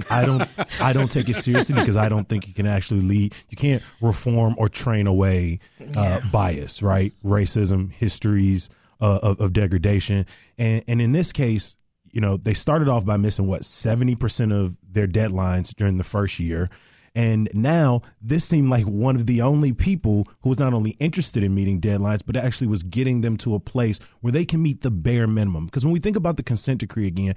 I 0.09 0.25
don't. 0.25 0.47
I 0.79 0.93
don't 0.93 1.11
take 1.11 1.29
it 1.29 1.35
seriously 1.35 1.75
because 1.75 1.95
I 1.95 2.09
don't 2.09 2.27
think 2.27 2.47
you 2.47 2.53
can 2.53 2.65
actually 2.65 3.01
lead. 3.01 3.33
You 3.49 3.57
can't 3.57 3.83
reform 4.01 4.55
or 4.57 4.69
train 4.69 5.07
away 5.07 5.59
uh, 5.95 6.21
bias, 6.31 6.81
right? 6.81 7.13
Racism, 7.23 7.91
histories 7.91 8.69
uh, 9.01 9.19
of, 9.21 9.39
of 9.41 9.53
degradation, 9.53 10.25
and 10.57 10.83
and 10.87 11.01
in 11.01 11.11
this 11.11 11.31
case, 11.31 11.75
you 12.11 12.21
know, 12.21 12.37
they 12.37 12.53
started 12.53 12.87
off 12.87 13.05
by 13.05 13.17
missing 13.17 13.47
what 13.47 13.65
seventy 13.65 14.15
percent 14.15 14.51
of 14.51 14.77
their 14.89 15.07
deadlines 15.07 15.75
during 15.75 15.97
the 15.97 16.03
first 16.03 16.39
year. 16.39 16.69
And 17.15 17.49
now 17.53 18.03
this 18.21 18.45
seemed 18.45 18.69
like 18.69 18.85
one 18.85 19.15
of 19.15 19.25
the 19.25 19.41
only 19.41 19.73
people 19.73 20.27
who 20.41 20.49
was 20.49 20.59
not 20.59 20.73
only 20.73 20.91
interested 20.91 21.43
in 21.43 21.55
meeting 21.55 21.81
deadlines, 21.81 22.21
but 22.25 22.37
actually 22.37 22.67
was 22.67 22.83
getting 22.83 23.21
them 23.21 23.35
to 23.37 23.55
a 23.55 23.59
place 23.59 23.99
where 24.21 24.31
they 24.31 24.45
can 24.45 24.61
meet 24.61 24.81
the 24.81 24.91
bare 24.91 25.27
minimum. 25.27 25.65
Because 25.65 25.83
when 25.83 25.91
we 25.91 25.99
think 25.99 26.15
about 26.15 26.37
the 26.37 26.43
consent 26.43 26.79
decree 26.79 27.07
again, 27.07 27.35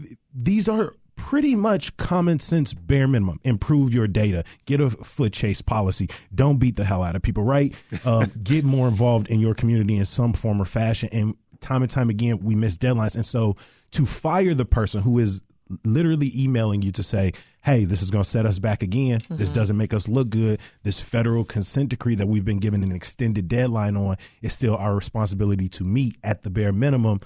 th- 0.00 0.16
these 0.32 0.68
are 0.68 0.94
pretty 1.18 1.54
much 1.54 1.94
common 1.98 2.38
sense 2.38 2.72
bare 2.72 3.06
minimum. 3.06 3.38
Improve 3.44 3.92
your 3.92 4.06
data, 4.08 4.44
get 4.64 4.80
a 4.80 4.88
foot 4.88 5.34
chase 5.34 5.60
policy, 5.60 6.08
don't 6.34 6.56
beat 6.56 6.76
the 6.76 6.84
hell 6.84 7.02
out 7.02 7.14
of 7.14 7.20
people, 7.20 7.42
right? 7.42 7.74
Uh, 8.04 8.26
get 8.42 8.64
more 8.64 8.88
involved 8.88 9.28
in 9.28 9.40
your 9.40 9.54
community 9.54 9.96
in 9.96 10.06
some 10.06 10.32
form 10.32 10.62
or 10.62 10.64
fashion. 10.64 11.10
And 11.12 11.36
time 11.60 11.82
and 11.82 11.90
time 11.90 12.08
again, 12.08 12.38
we 12.38 12.54
miss 12.54 12.78
deadlines. 12.78 13.14
And 13.14 13.26
so 13.26 13.56
to 13.90 14.06
fire 14.06 14.54
the 14.54 14.64
person 14.64 15.02
who 15.02 15.18
is 15.18 15.42
literally 15.84 16.32
emailing 16.34 16.82
you 16.82 16.92
to 16.92 17.02
say, 17.02 17.32
hey, 17.62 17.84
this 17.84 18.00
is 18.00 18.10
going 18.10 18.24
to 18.24 18.30
set 18.30 18.46
us 18.46 18.58
back 18.58 18.82
again. 18.82 19.20
This 19.28 19.50
doesn't 19.50 19.76
make 19.76 19.92
us 19.92 20.08
look 20.08 20.30
good. 20.30 20.60
This 20.84 21.00
federal 21.00 21.44
consent 21.44 21.90
decree 21.90 22.14
that 22.14 22.26
we've 22.26 22.44
been 22.44 22.60
given 22.60 22.82
an 22.82 22.92
extended 22.92 23.48
deadline 23.48 23.96
on 23.96 24.16
is 24.40 24.54
still 24.54 24.76
our 24.76 24.94
responsibility 24.94 25.68
to 25.70 25.84
meet 25.84 26.16
at 26.24 26.42
the 26.42 26.50
bare 26.50 26.72
minimum. 26.72 27.20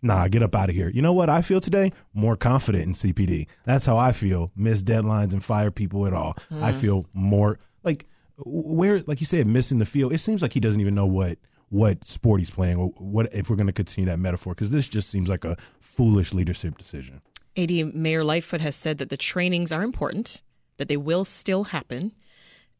Nah, 0.00 0.28
get 0.28 0.42
up 0.42 0.54
out 0.54 0.68
of 0.68 0.74
here. 0.74 0.90
You 0.90 1.02
know 1.02 1.12
what 1.12 1.28
I 1.28 1.42
feel 1.42 1.60
today? 1.60 1.92
More 2.14 2.36
confident 2.36 2.84
in 2.84 2.92
CPD. 2.92 3.46
That's 3.64 3.84
how 3.84 3.98
I 3.98 4.12
feel. 4.12 4.52
Miss 4.54 4.82
deadlines 4.82 5.32
and 5.32 5.44
fire 5.44 5.70
people 5.70 6.06
at 6.06 6.12
all. 6.12 6.36
I 6.50 6.72
hmm. 6.72 6.78
feel 6.78 7.06
more 7.12 7.58
like 7.82 8.06
where, 8.36 9.00
like 9.06 9.20
you 9.20 9.26
said, 9.26 9.46
missing 9.46 9.78
the 9.78 9.86
field. 9.86 10.12
It 10.12 10.18
seems 10.18 10.42
like 10.42 10.52
he 10.52 10.60
doesn't 10.60 10.80
even 10.80 10.94
know 10.94 11.06
what 11.06 11.38
what 11.70 12.06
sport 12.06 12.40
he's 12.40 12.50
playing 12.50 12.78
or 12.78 12.88
what 12.96 13.32
if 13.34 13.50
we're 13.50 13.56
going 13.56 13.66
to 13.66 13.72
continue 13.74 14.08
that 14.08 14.18
metaphor 14.18 14.54
because 14.54 14.70
this 14.70 14.88
just 14.88 15.10
seems 15.10 15.28
like 15.28 15.44
a 15.44 15.56
foolish 15.80 16.32
leadership 16.32 16.78
decision. 16.78 17.20
AD 17.56 17.94
Mayor 17.94 18.24
Lightfoot 18.24 18.60
has 18.60 18.76
said 18.76 18.98
that 18.98 19.10
the 19.10 19.16
trainings 19.16 19.72
are 19.72 19.82
important, 19.82 20.42
that 20.78 20.88
they 20.88 20.96
will 20.96 21.24
still 21.24 21.64
happen. 21.64 22.12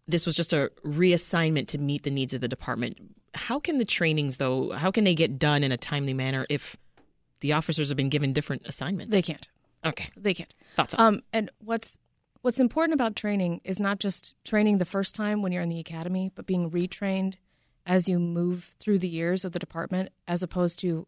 This 0.07 0.25
was 0.25 0.35
just 0.35 0.53
a 0.53 0.71
reassignment 0.87 1.67
to 1.69 1.79
meet 1.79 2.05
the 2.05 2.11
needs 2.11 2.33
of 2.33 2.41
the 2.41 2.49
department. 2.49 2.97
How 3.35 3.59
can 3.59 3.79
the 3.79 3.85
trainings, 3.85 4.39
though, 4.39 4.71
how 4.71 4.91
can 4.91 5.05
they 5.05 5.15
get 5.15 5.39
done 5.39 5.63
in 5.63 5.73
a 5.73 5.77
timely 5.77 6.15
manner 6.15 6.47
if 6.49 6.77
the 7.41 7.53
officers 7.53 7.89
have 7.89 7.97
been 7.97 8.09
given 8.09 8.33
different 8.33 8.63
assignments? 8.67 9.13
They 9.13 9.23
can't. 9.23 9.49
Okay. 9.85 10.11
They 10.17 10.35
can't. 10.35 10.53
Thoughts 10.75 10.95
on 10.95 11.15
Um, 11.15 11.23
and 11.33 11.51
what's 11.59 11.99
what's 12.43 12.61
important 12.61 12.95
about 12.95 13.17
training 13.17 13.61
is 13.65 13.81
not 13.81 13.99
just 13.99 14.35
training 14.45 14.79
the 14.79 14.85
first 14.85 15.15
time 15.15 15.43
when 15.43 15.53
you're 15.53 15.63
in 15.63 15.69
the 15.69 15.81
academy, 15.81 16.31
but 16.35 16.47
being 16.47 16.71
retrained 16.71 17.35
as 17.87 18.09
you 18.09 18.19
move 18.19 18.77
through 18.79 18.99
the 18.99 19.09
years 19.09 19.45
of 19.45 19.53
the 19.53 19.59
department, 19.59 20.11
as 20.27 20.43
opposed 20.43 20.79
to 20.81 21.07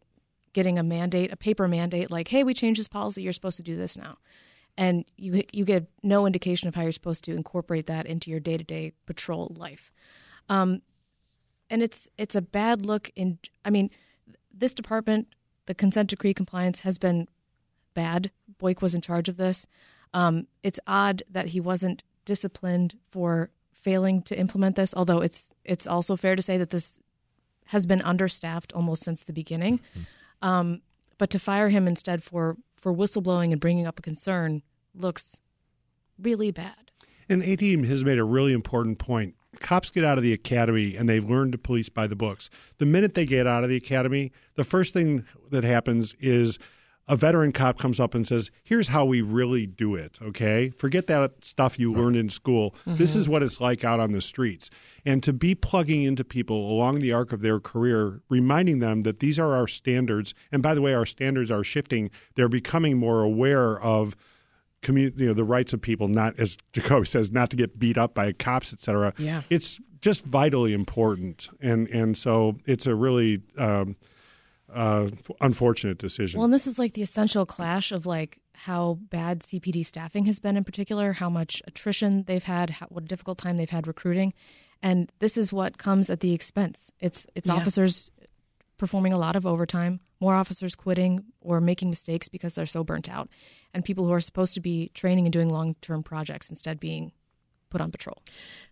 getting 0.52 0.78
a 0.78 0.82
mandate, 0.82 1.32
a 1.32 1.36
paper 1.36 1.68
mandate, 1.68 2.10
like, 2.10 2.28
"Hey, 2.28 2.42
we 2.42 2.54
changed 2.54 2.80
this 2.80 2.88
policy. 2.88 3.22
You're 3.22 3.32
supposed 3.32 3.58
to 3.58 3.62
do 3.62 3.76
this 3.76 3.96
now," 3.96 4.18
and 4.76 5.04
you 5.16 5.42
you 5.52 5.64
get 5.64 5.86
no 6.02 6.26
indication 6.26 6.68
of 6.68 6.74
how 6.74 6.82
you're 6.82 6.92
supposed 6.92 7.24
to 7.24 7.34
incorporate 7.34 7.86
that 7.86 8.06
into 8.06 8.30
your 8.30 8.40
day 8.40 8.56
to 8.56 8.64
day 8.64 8.92
patrol 9.06 9.54
life. 9.56 9.92
Um, 10.48 10.82
and 11.68 11.82
it's 11.82 12.08
it's 12.18 12.34
a 12.34 12.40
bad 12.42 12.84
look 12.84 13.10
in. 13.14 13.38
I 13.64 13.70
mean, 13.70 13.90
this 14.52 14.74
department, 14.74 15.28
the 15.66 15.74
consent 15.74 16.10
decree 16.10 16.34
compliance 16.34 16.80
has 16.80 16.98
been 16.98 17.28
bad. 17.94 18.30
Boik 18.60 18.82
was 18.82 18.94
in 18.94 19.00
charge 19.00 19.28
of 19.28 19.36
this. 19.36 19.66
Um, 20.12 20.46
it's 20.62 20.80
odd 20.86 21.22
that 21.30 21.48
he 21.48 21.60
wasn't 21.60 22.02
disciplined 22.24 22.98
for 23.10 23.50
failing 23.72 24.22
to 24.22 24.38
implement 24.38 24.76
this. 24.76 24.92
Although 24.96 25.20
it's 25.20 25.50
it's 25.64 25.86
also 25.86 26.16
fair 26.16 26.36
to 26.36 26.42
say 26.42 26.58
that 26.58 26.70
this 26.70 27.00
has 27.66 27.86
been 27.86 28.02
understaffed 28.02 28.72
almost 28.72 29.02
since 29.04 29.22
the 29.22 29.32
beginning. 29.32 29.80
Um, 30.42 30.82
but 31.18 31.30
to 31.30 31.38
fire 31.38 31.68
him 31.68 31.86
instead 31.86 32.22
for 32.22 32.56
for 32.76 32.92
whistleblowing 32.92 33.52
and 33.52 33.60
bringing 33.60 33.86
up 33.86 33.98
a 33.98 34.02
concern 34.02 34.62
looks 34.94 35.38
really 36.18 36.50
bad. 36.50 36.90
And 37.28 37.44
AD 37.44 37.60
has 37.86 38.04
made 38.04 38.18
a 38.18 38.24
really 38.24 38.52
important 38.52 38.98
point. 38.98 39.34
Cops 39.58 39.90
get 39.90 40.04
out 40.04 40.16
of 40.16 40.22
the 40.22 40.32
academy 40.32 40.96
and 40.96 41.08
they've 41.08 41.28
learned 41.28 41.52
to 41.52 41.58
police 41.58 41.88
by 41.88 42.06
the 42.06 42.16
books. 42.16 42.50
The 42.78 42.86
minute 42.86 43.14
they 43.14 43.26
get 43.26 43.46
out 43.46 43.64
of 43.64 43.70
the 43.70 43.76
academy, 43.76 44.32
the 44.54 44.64
first 44.64 44.94
thing 44.94 45.24
that 45.50 45.64
happens 45.64 46.14
is 46.20 46.58
a 47.08 47.16
veteran 47.16 47.50
cop 47.50 47.76
comes 47.76 47.98
up 47.98 48.14
and 48.14 48.26
says, 48.26 48.52
Here's 48.62 48.86
how 48.86 49.04
we 49.04 49.20
really 49.20 49.66
do 49.66 49.96
it, 49.96 50.20
okay? 50.22 50.70
Forget 50.70 51.08
that 51.08 51.44
stuff 51.44 51.76
you 51.76 51.92
learned 51.92 52.14
in 52.14 52.28
school. 52.28 52.76
This 52.86 53.16
is 53.16 53.28
what 53.28 53.42
it's 53.42 53.60
like 53.60 53.82
out 53.82 53.98
on 53.98 54.12
the 54.12 54.22
streets. 54.22 54.70
And 55.04 55.20
to 55.24 55.32
be 55.32 55.56
plugging 55.56 56.04
into 56.04 56.22
people 56.22 56.70
along 56.70 57.00
the 57.00 57.12
arc 57.12 57.32
of 57.32 57.40
their 57.40 57.58
career, 57.58 58.20
reminding 58.28 58.78
them 58.78 59.02
that 59.02 59.18
these 59.18 59.40
are 59.40 59.54
our 59.54 59.66
standards. 59.66 60.34
And 60.52 60.62
by 60.62 60.72
the 60.72 60.80
way, 60.80 60.94
our 60.94 61.06
standards 61.06 61.50
are 61.50 61.64
shifting. 61.64 62.10
They're 62.36 62.48
becoming 62.48 62.96
more 62.96 63.22
aware 63.22 63.80
of 63.80 64.14
commu- 64.82 65.18
you 65.18 65.26
know 65.26 65.32
the 65.34 65.44
rights 65.44 65.72
of 65.72 65.80
people 65.80 66.08
not 66.08 66.38
as 66.38 66.56
Jacoby 66.72 67.06
says 67.06 67.30
not 67.30 67.50
to 67.50 67.56
get 67.56 67.78
beat 67.78 67.98
up 67.98 68.14
by 68.14 68.32
cops 68.32 68.72
etc 68.72 69.12
Yeah. 69.18 69.40
it's 69.50 69.80
just 70.00 70.24
vitally 70.24 70.72
important 70.72 71.48
and 71.60 71.88
and 71.88 72.16
so 72.16 72.56
it's 72.66 72.86
a 72.86 72.94
really 72.94 73.42
um, 73.58 73.96
uh, 74.72 75.08
unfortunate 75.40 75.98
decision 75.98 76.38
Well, 76.38 76.44
and 76.46 76.54
this 76.54 76.66
is 76.66 76.78
like 76.78 76.94
the 76.94 77.02
essential 77.02 77.44
clash 77.44 77.92
of 77.92 78.06
like 78.06 78.40
how 78.54 78.98
bad 79.10 79.40
CPD 79.40 79.84
staffing 79.84 80.26
has 80.26 80.38
been 80.38 80.54
in 80.56 80.64
particular, 80.64 81.12
how 81.14 81.30
much 81.30 81.62
attrition 81.66 82.24
they've 82.24 82.44
had, 82.44 82.68
how, 82.70 82.86
what 82.90 83.04
a 83.04 83.06
difficult 83.06 83.38
time 83.38 83.56
they've 83.56 83.70
had 83.70 83.86
recruiting, 83.86 84.34
and 84.82 85.10
this 85.18 85.36
is 85.38 85.50
what 85.52 85.78
comes 85.78 86.08
at 86.10 86.20
the 86.20 86.32
expense. 86.32 86.90
It's 87.00 87.26
it's 87.34 87.48
Yeah. 87.48 87.54
officers 87.54 88.10
performing 88.80 89.12
a 89.12 89.18
lot 89.18 89.36
of 89.36 89.44
overtime, 89.44 90.00
more 90.20 90.34
officers 90.34 90.74
quitting 90.74 91.22
or 91.42 91.60
making 91.60 91.90
mistakes 91.90 92.28
because 92.28 92.54
they're 92.54 92.64
so 92.64 92.82
burnt 92.82 93.10
out, 93.10 93.28
and 93.74 93.84
people 93.84 94.06
who 94.06 94.12
are 94.12 94.22
supposed 94.22 94.54
to 94.54 94.60
be 94.60 94.90
training 94.94 95.26
and 95.26 95.32
doing 95.32 95.50
long 95.50 95.76
term 95.82 96.02
projects 96.02 96.48
instead 96.48 96.80
being 96.80 97.12
put 97.68 97.82
on 97.82 97.92
patrol. 97.92 98.22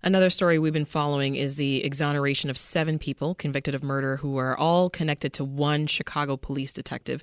Another 0.03 0.31
story 0.31 0.59
we've 0.59 0.73
been 0.73 0.87
following 0.87 1.37
is 1.37 1.57
the 1.57 1.85
exoneration 1.85 2.49
of 2.49 2.57
seven 2.57 2.99
people 2.99 3.35
convicted 3.35 3.75
of 3.75 3.83
murder 3.83 4.17
who 4.17 4.39
are 4.39 4.57
all 4.57 4.89
connected 4.89 5.35
to 5.35 5.45
one 5.45 5.87
Chicago 5.87 6.39
police 6.39 6.73
detective. 6.73 7.23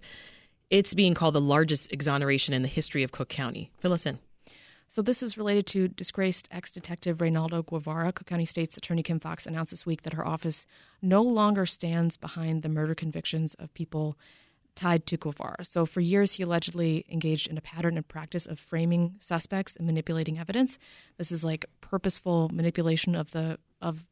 It's 0.69 0.93
being 0.93 1.15
called 1.15 1.33
the 1.33 1.41
largest 1.41 1.91
exoneration 1.91 2.53
in 2.53 2.61
the 2.61 2.67
history 2.67 3.01
of 3.01 3.11
Cook 3.11 3.29
County. 3.29 3.71
Fill 3.79 3.93
us 3.93 4.05
in. 4.05 4.19
So 4.95 5.01
this 5.01 5.21
is 5.21 5.37
related 5.37 5.65
to 5.67 5.89
disgraced 5.89 6.47
ex-detective 6.51 7.17
Reynaldo 7.17 7.65
Guevara. 7.65 8.13
Cook 8.13 8.27
County 8.27 8.45
State's 8.45 8.77
Attorney 8.77 9.03
Kim 9.03 9.19
Foxx 9.19 9.45
announced 9.45 9.71
this 9.71 9.85
week 9.85 10.03
that 10.03 10.13
her 10.13 10.25
office 10.25 10.65
no 11.01 11.21
longer 11.21 11.65
stands 11.65 12.15
behind 12.15 12.63
the 12.63 12.69
murder 12.69 12.95
convictions 12.95 13.55
of 13.55 13.73
people 13.73 14.17
tied 14.73 15.05
to 15.07 15.17
Guevara. 15.17 15.65
So 15.65 15.85
for 15.85 15.99
years, 15.99 16.31
he 16.31 16.43
allegedly 16.43 17.03
engaged 17.09 17.49
in 17.49 17.57
a 17.57 17.61
pattern 17.61 17.97
and 17.97 18.07
practice 18.07 18.45
of 18.45 18.57
framing 18.57 19.15
suspects 19.19 19.75
and 19.75 19.85
manipulating 19.85 20.39
evidence. 20.39 20.79
This 21.17 21.29
is 21.29 21.43
like 21.43 21.65
purposeful 21.81 22.47
manipulation 22.53 23.15
of 23.15 23.31
the 23.31 23.59
of 23.81 24.05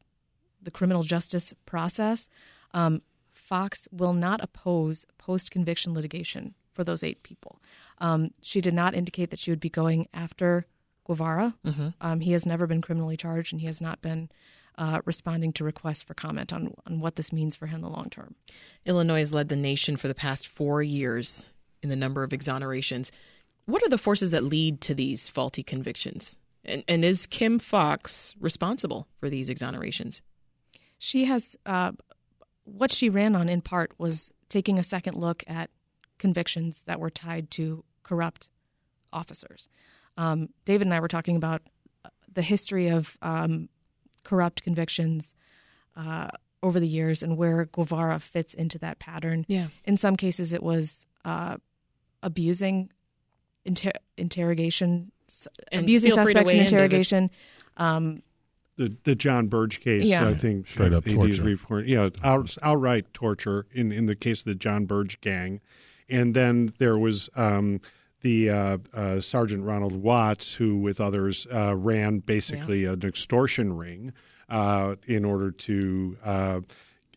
the 0.62 0.70
criminal 0.70 1.02
justice 1.02 1.54
process. 1.64 2.28
Um, 2.74 3.00
Foxx 3.32 3.88
will 3.90 4.12
not 4.12 4.44
oppose 4.44 5.06
post 5.16 5.50
conviction 5.50 5.94
litigation 5.94 6.52
for 6.74 6.84
those 6.84 7.02
eight 7.02 7.22
people. 7.22 7.62
Um, 7.98 8.32
she 8.42 8.60
did 8.60 8.74
not 8.74 8.94
indicate 8.94 9.30
that 9.30 9.38
she 9.38 9.50
would 9.50 9.60
be 9.60 9.70
going 9.70 10.08
after 10.12 10.66
Guevara. 11.06 11.54
Mm-hmm. 11.66 11.88
Um, 12.00 12.20
he 12.20 12.32
has 12.32 12.46
never 12.46 12.66
been 12.66 12.82
criminally 12.82 13.16
charged, 13.16 13.52
and 13.52 13.60
he 13.60 13.66
has 13.66 13.80
not 13.80 14.00
been 14.00 14.30
uh, 14.76 15.00
responding 15.04 15.52
to 15.54 15.64
requests 15.64 16.02
for 16.02 16.14
comment 16.14 16.52
on, 16.52 16.74
on 16.86 17.00
what 17.00 17.16
this 17.16 17.32
means 17.32 17.56
for 17.56 17.66
him 17.66 17.76
in 17.76 17.82
the 17.82 17.88
long 17.88 18.10
term. 18.10 18.34
Illinois 18.84 19.18
has 19.18 19.32
led 19.32 19.48
the 19.48 19.56
nation 19.56 19.96
for 19.96 20.08
the 20.08 20.14
past 20.14 20.48
four 20.48 20.82
years 20.82 21.46
in 21.82 21.88
the 21.88 21.96
number 21.96 22.22
of 22.22 22.30
exonerations. 22.30 23.10
What 23.66 23.82
are 23.82 23.88
the 23.88 23.98
forces 23.98 24.30
that 24.32 24.44
lead 24.44 24.80
to 24.82 24.94
these 24.94 25.28
faulty 25.28 25.62
convictions? 25.62 26.36
And, 26.64 26.82
and 26.88 27.04
is 27.04 27.26
Kim 27.26 27.58
Foxx 27.58 28.34
responsible 28.40 29.06
for 29.20 29.28
these 29.28 29.50
exonerations? 29.50 30.22
She 30.98 31.26
has, 31.26 31.56
uh, 31.66 31.92
what 32.64 32.90
she 32.90 33.08
ran 33.08 33.36
on 33.36 33.48
in 33.48 33.60
part 33.60 33.92
was 33.98 34.32
taking 34.48 34.78
a 34.78 34.82
second 34.82 35.16
look 35.16 35.44
at 35.46 35.70
convictions 36.18 36.82
that 36.84 37.00
were 37.00 37.10
tied 37.10 37.50
to 37.52 37.84
corrupt 38.02 38.48
officers. 39.12 39.68
Um, 40.16 40.48
David 40.64 40.86
and 40.86 40.94
I 40.94 41.00
were 41.00 41.08
talking 41.08 41.36
about 41.36 41.62
the 42.32 42.42
history 42.42 42.88
of 42.88 43.16
um, 43.22 43.68
corrupt 44.24 44.62
convictions 44.62 45.34
uh, 45.96 46.28
over 46.62 46.80
the 46.80 46.88
years 46.88 47.22
and 47.22 47.36
where 47.36 47.66
Guevara 47.66 48.18
fits 48.20 48.54
into 48.54 48.78
that 48.78 48.98
pattern. 48.98 49.44
Yeah. 49.48 49.68
In 49.84 49.96
some 49.96 50.16
cases, 50.16 50.52
it 50.52 50.62
was 50.62 51.06
uh, 51.24 51.56
abusing 52.22 52.90
inter- 53.64 53.92
interrogation, 54.16 55.12
And 55.70 55.82
abusing 55.82 56.12
feel 56.12 56.24
free 56.24 56.34
to 56.34 56.38
suspects 56.40 56.48
weigh 56.48 56.54
in 56.54 56.60
in, 56.60 56.66
interrogation. 56.66 57.30
Um, 57.76 58.22
the 58.76 58.96
the 59.04 59.14
John 59.14 59.46
Burge 59.46 59.80
case, 59.80 60.08
Yeah. 60.08 60.28
I 60.28 60.34
think 60.34 60.66
Straight 60.66 60.92
up 60.92 61.06
AD's 61.06 61.14
torture. 61.14 61.42
report, 61.44 61.86
yeah, 61.86 62.08
out, 62.24 62.56
outright 62.62 63.12
torture 63.14 63.66
in 63.72 63.92
in 63.92 64.06
the 64.06 64.16
case 64.16 64.40
of 64.40 64.46
the 64.46 64.54
John 64.56 64.84
Burge 64.84 65.20
gang, 65.20 65.60
and 66.08 66.34
then 66.34 66.72
there 66.78 66.98
was 66.98 67.30
um, 67.36 67.80
the 68.24 68.48
uh, 68.50 68.78
uh, 68.94 69.20
Sergeant 69.20 69.62
Ronald 69.62 69.92
Watts, 70.02 70.54
who 70.54 70.78
with 70.78 70.98
others 70.98 71.46
uh, 71.52 71.76
ran 71.76 72.18
basically 72.20 72.86
an 72.86 73.02
extortion 73.04 73.76
ring 73.76 74.12
uh, 74.48 74.96
in 75.06 75.24
order 75.26 75.50
to 75.52 76.16
uh, 76.24 76.60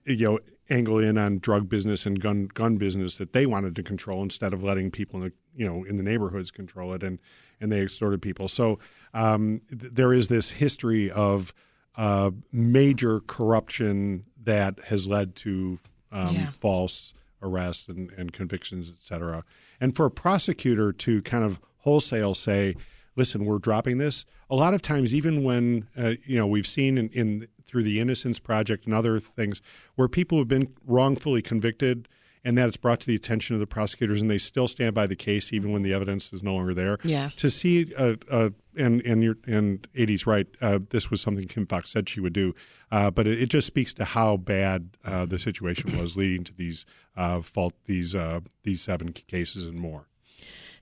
you 0.06 0.18
know 0.28 0.40
angle 0.70 1.00
in 1.00 1.18
on 1.18 1.40
drug 1.40 1.70
business 1.70 2.06
and 2.06 2.20
gun 2.20 2.50
gun 2.54 2.76
business 2.76 3.16
that 3.16 3.32
they 3.32 3.46
wanted 3.46 3.74
to 3.78 3.84
control 3.84 4.22
instead 4.22 4.54
of 4.54 4.62
letting 4.64 4.92
people 4.92 5.24
in 5.24 5.30
the 5.30 5.34
you 5.56 5.66
know 5.66 5.86
in 5.86 5.96
the 5.96 6.04
neighborhoods 6.04 6.52
control 6.52 6.94
it 6.94 7.02
and 7.04 7.20
and 7.62 7.72
they 7.72 7.82
extorted 7.82 8.22
people. 8.22 8.50
So 8.50 8.78
um, 9.14 9.62
th- 9.70 9.94
there 9.94 10.12
is 10.14 10.28
this 10.28 10.50
history 10.52 11.10
of 11.10 11.54
uh, 11.96 12.32
major 12.52 13.22
corruption 13.22 14.26
that 14.44 14.78
has 14.88 15.08
led 15.08 15.36
to 15.38 15.80
um, 16.12 16.36
Yeah. 16.36 16.50
false 16.52 17.14
arrests 17.42 17.88
and, 17.88 18.12
and 18.18 18.32
convictions, 18.34 18.90
et 18.90 19.02
cetera. 19.02 19.44
And 19.80 19.96
for 19.96 20.06
a 20.06 20.12
prosecutor 20.12 20.92
to 20.92 21.22
kind 21.22 21.44
of 21.44 21.60
wholesale 21.80 22.34
say, 22.34 22.76
listen, 23.16 23.46
we're 23.46 23.60
dropping 23.60 23.98
this. 23.98 24.26
A 24.50 24.56
lot 24.56 24.74
of 24.74 24.82
times, 24.82 25.14
even 25.14 25.44
when 25.44 25.88
uh, 25.98 26.14
you 26.26 26.38
know 26.38 26.48
we've 26.48 26.68
seen 26.68 26.98
in, 26.98 27.10
in 27.10 27.48
through 27.66 27.84
the 27.84 28.00
Innocence 28.00 28.40
Project 28.40 28.86
and 28.86 28.94
other 28.94 29.20
things 29.20 29.62
where 29.96 30.08
people 30.08 30.38
have 30.38 30.48
been 30.48 30.74
wrongfully 30.86 31.42
convicted, 31.42 32.08
and 32.44 32.58
that 32.58 32.68
it's 32.68 32.78
brought 32.78 33.00
to 33.02 33.08
the 33.08 33.16
attention 33.16 33.56
of 33.56 33.60
the 33.60 33.68
prosecutors, 33.68 34.22
and 34.22 34.30
they 34.30 34.38
still 34.38 34.68
stand 34.68 34.94
by 34.94 35.08
the 35.08 35.16
case 35.16 35.52
even 35.54 35.72
when 35.72 35.84
the 35.84 35.94
evidence 35.94 36.34
is 36.34 36.44
no 36.44 36.56
longer 36.56 36.74
there. 36.74 36.98
Yeah. 37.04 37.30
To 37.38 37.50
see, 37.50 37.94
uh, 37.96 38.16
uh, 38.30 38.50
and 38.76 39.02
and 39.02 39.24
your 39.24 39.38
and 39.46 39.88
AD's 39.98 40.28
right. 40.28 40.48
Uh, 40.62 40.80
this 40.90 41.10
was 41.10 41.22
something 41.22 41.48
Kim 41.48 41.66
Foxx 41.66 41.92
said 41.92 42.08
she 42.08 42.20
would 42.20 42.34
do, 42.34 42.54
uh, 42.92 43.12
but 43.12 43.28
it, 43.28 43.42
it 43.42 43.50
just 43.50 43.68
speaks 43.68 43.94
to 43.96 44.06
how 44.06 44.38
bad 44.38 44.98
uh, 45.04 45.26
the 45.26 45.40
situation 45.40 45.98
was, 45.98 46.16
leading 46.16 46.44
to 46.44 46.54
these 46.54 46.86
uh, 47.16 47.42
fault 47.42 47.74
these 47.86 48.16
uh, 48.16 48.42
these 48.64 48.82
seven 48.82 49.12
cases 49.14 49.66
and 49.66 49.80
more. 49.80 50.08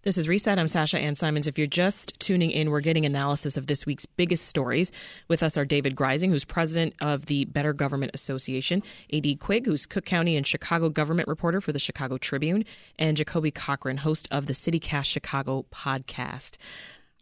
This 0.06 0.20
is 0.20 0.28
Reset. 0.28 0.60
I'm 0.60 0.68
Sasha 0.68 1.00
Ann 1.00 1.16
Simons. 1.16 1.48
If 1.48 1.58
you're 1.58 1.66
just 1.66 2.14
tuning 2.20 2.52
in, 2.52 2.70
we're 2.70 2.80
getting 2.80 3.08
analysis 3.08 3.58
of 3.58 3.66
this 3.66 3.88
week's 3.88 4.06
biggest 4.06 4.46
stories. 4.48 4.92
With 5.30 5.42
us 5.42 5.58
are 5.58 5.66
David 5.66 5.96
Greising, 5.96 6.30
who's 6.30 6.46
president 6.46 6.94
of 7.02 7.26
the 7.26 7.46
Better 7.46 7.74
Government 7.74 8.12
Association, 8.14 8.84
A.D. 9.10 9.38
Quig, 9.38 9.66
who's 9.66 9.88
Cook 9.88 10.06
County 10.06 10.38
and 10.38 10.46
Chicago 10.46 10.90
government 10.90 11.28
reporter 11.28 11.60
for 11.60 11.72
the 11.72 11.80
Chicago 11.80 12.20
Tribune, 12.20 12.66
and 13.00 13.18
Jacoby 13.18 13.50
Cochran, 13.50 13.98
host 13.98 14.28
of 14.30 14.46
the 14.46 14.54
CityCast 14.54 15.06
Chicago 15.06 15.66
podcast. 15.74 16.58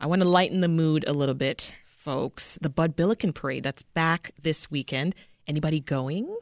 I 0.02 0.06
want 0.06 0.22
to 0.22 0.28
lighten 0.28 0.60
the 0.60 0.67
mood 0.67 1.06
a 1.08 1.13
little 1.13 1.36
bit, 1.36 1.74
folks. 1.86 2.60
The 2.60 2.67
Bud 2.67 2.98
Billiken 2.98 3.32
Parade 3.32 3.63
that's 3.63 3.84
back 3.84 4.32
this 4.41 4.69
weekend. 4.69 5.15
Anybody 5.48 5.80
going? 5.80 6.36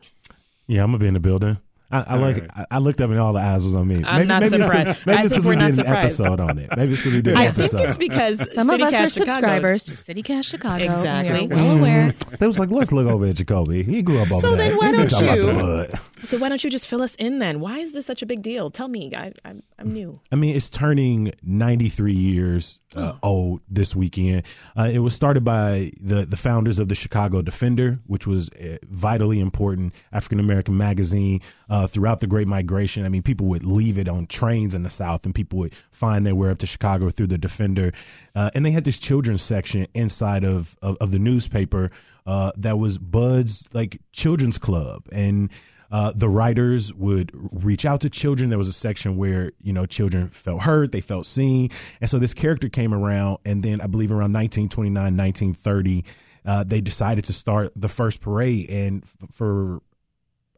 Yeah, 0.66 0.82
I'm 0.82 0.90
gonna 0.90 0.98
be 0.98 1.08
in 1.08 1.14
the 1.14 1.20
building. 1.20 1.60
I, 1.92 2.02
I 2.08 2.16
like. 2.18 2.38
right. 2.38 2.50
I, 2.56 2.66
I 2.72 2.78
looked 2.80 3.02
up 3.02 3.10
and 3.10 3.20
all 3.20 3.34
the 3.34 3.40
eyes 3.40 3.64
was 3.66 3.76
on 3.76 3.88
me. 3.88 4.04
I'm 4.06 4.28
not 4.28 4.44
it's 4.44 4.54
'cause- 4.56 4.64
surprised. 4.66 5.06
Maybe 5.06 5.18
I 5.20 5.24
it's 5.24 5.32
think 5.34 5.44
because 5.44 5.46
we're 5.46 5.50
we 5.52 5.56
not 5.58 5.72
did 5.76 5.86
an 5.86 5.94
episode 5.96 6.40
on 6.40 6.58
it. 6.58 6.70
Maybe 6.78 6.94
it's 6.94 7.02
because 7.02 7.14
we 7.16 7.22
did 7.22 7.34
an 7.34 7.38
I 7.40 7.46
episode. 7.48 7.78
think 7.78 7.90
it's 7.90 7.98
because 7.98 8.54
some 8.54 8.70
of 8.70 8.82
us 8.82 8.94
CityCast 8.94 9.00
are 9.06 9.10
Chicago- 9.10 9.32
subscribers 9.34 9.84
to 9.84 9.96
CityCast 9.96 10.44
Chicago. 10.46 10.84
Exactly. 10.84 11.48
We 11.48 11.56
mm. 11.56 11.56
well 11.56 11.78
aware. 11.78 12.14
They 12.40 12.48
was 12.48 12.60
like, 12.60 12.70
let's 12.72 12.92
look 12.92 13.08
over 13.08 13.26
at 13.26 13.36
Jacoby. 13.36 13.84
He 13.84 14.02
grew 14.02 14.20
up 14.22 14.32
over 14.32 14.42
So 14.42 14.56
there. 14.56 14.70
then 14.70 14.78
why 14.78 14.92
don't 14.92 15.12
you- 15.12 15.46
the 15.48 15.54
bud. 15.54 16.00
So 16.24 16.38
why 16.38 16.50
don't 16.50 16.64
you 16.64 16.70
just 16.70 16.88
fill 16.88 17.02
us 17.02 17.16
in 17.16 17.40
then? 17.40 17.60
Why 17.60 17.80
is 17.80 17.94
this 17.94 18.06
such 18.06 18.22
a 18.22 18.26
big 18.26 18.42
deal? 18.42 18.70
Tell 18.70 18.88
me. 18.88 19.12
I, 19.16 19.34
I'm, 19.44 19.64
I'm 19.80 19.92
new. 19.92 20.20
I 20.32 20.36
mean, 20.36 20.56
it's 20.56 20.70
turning 20.70 21.32
93 21.44 22.14
years 22.14 22.80
uh, 22.96 23.14
old 23.24 23.62
this 23.70 23.96
weekend. 23.96 24.44
Uh, 24.78 24.90
it 24.92 25.00
was 25.00 25.16
started 25.16 25.44
by 25.44 25.92
the, 26.00 26.26
the 26.26 26.38
founders 26.38 26.80
of 26.80 26.90
the 26.90 26.96
Chicago 26.96 27.42
Defender, 27.42 28.00
which 28.06 28.28
was 28.28 28.50
a 28.60 28.78
vitally 28.90 29.40
important 29.40 29.94
African 30.12 30.40
American 30.40 30.78
magazine 30.78 31.42
uh, 31.70 31.88
throughout 31.88 32.20
the 32.20 32.28
Great 32.28 32.48
Migration. 32.48 33.06
I 33.06 33.10
mean, 33.10 33.24
people 33.24 33.48
would 33.48 33.66
leave 33.66 33.98
it 33.98 34.08
on 34.08 34.28
trains 34.28 34.76
in 34.76 34.84
the 34.84 34.90
South, 34.90 35.26
and 35.26 35.34
people 35.34 35.60
would 35.60 35.74
find 35.92 36.26
their 36.26 36.36
way 36.36 36.50
up 36.50 36.60
to 36.60 36.68
Chicago 36.68 37.10
through 37.10 37.28
the 37.28 37.38
Defender. 37.38 37.92
Uh, 38.36 38.52
and 38.54 38.66
they 38.66 38.72
had 38.72 38.84
this 38.84 39.00
children's 39.00 39.42
section 39.42 39.88
inside 39.94 40.44
of, 40.44 40.78
of, 40.82 40.98
of 41.02 41.12
the 41.12 41.20
newspaper 41.20 41.90
uh, 42.26 42.52
that 42.58 42.78
was 42.78 42.98
Bud's 42.98 43.68
like 43.74 44.00
children's 44.14 44.58
club, 44.58 45.08
and 45.12 45.50
uh, 45.92 46.14
the 46.16 46.30
writers 46.30 46.94
would 46.94 47.32
reach 47.34 47.86
out 47.86 48.02
to 48.02 48.10
children. 48.10 48.50
There 48.50 48.58
was 48.58 48.68
a 48.68 48.74
section 48.74 49.18
where 49.18 49.52
you 49.62 49.74
know 49.74 49.86
children 49.86 50.30
felt 50.30 50.62
heard, 50.62 50.92
they 50.92 51.02
felt 51.02 51.26
seen, 51.26 51.70
and 52.00 52.10
so 52.10 52.18
this 52.18 52.34
character 52.34 52.70
came 52.70 52.94
around. 52.94 53.40
And 53.46 53.62
then 53.64 53.82
I 53.82 53.88
believe 53.88 54.12
around 54.12 54.34
1929, 54.34 54.94
1930, 54.96 56.06
uh, 56.46 56.64
they 56.64 56.82
decided 56.82 57.26
to 57.26 57.34
start 57.34 57.74
the 57.76 57.90
first 57.90 58.22
parade. 58.22 58.70
And 58.70 59.04
f- 59.04 59.30
for 59.34 59.82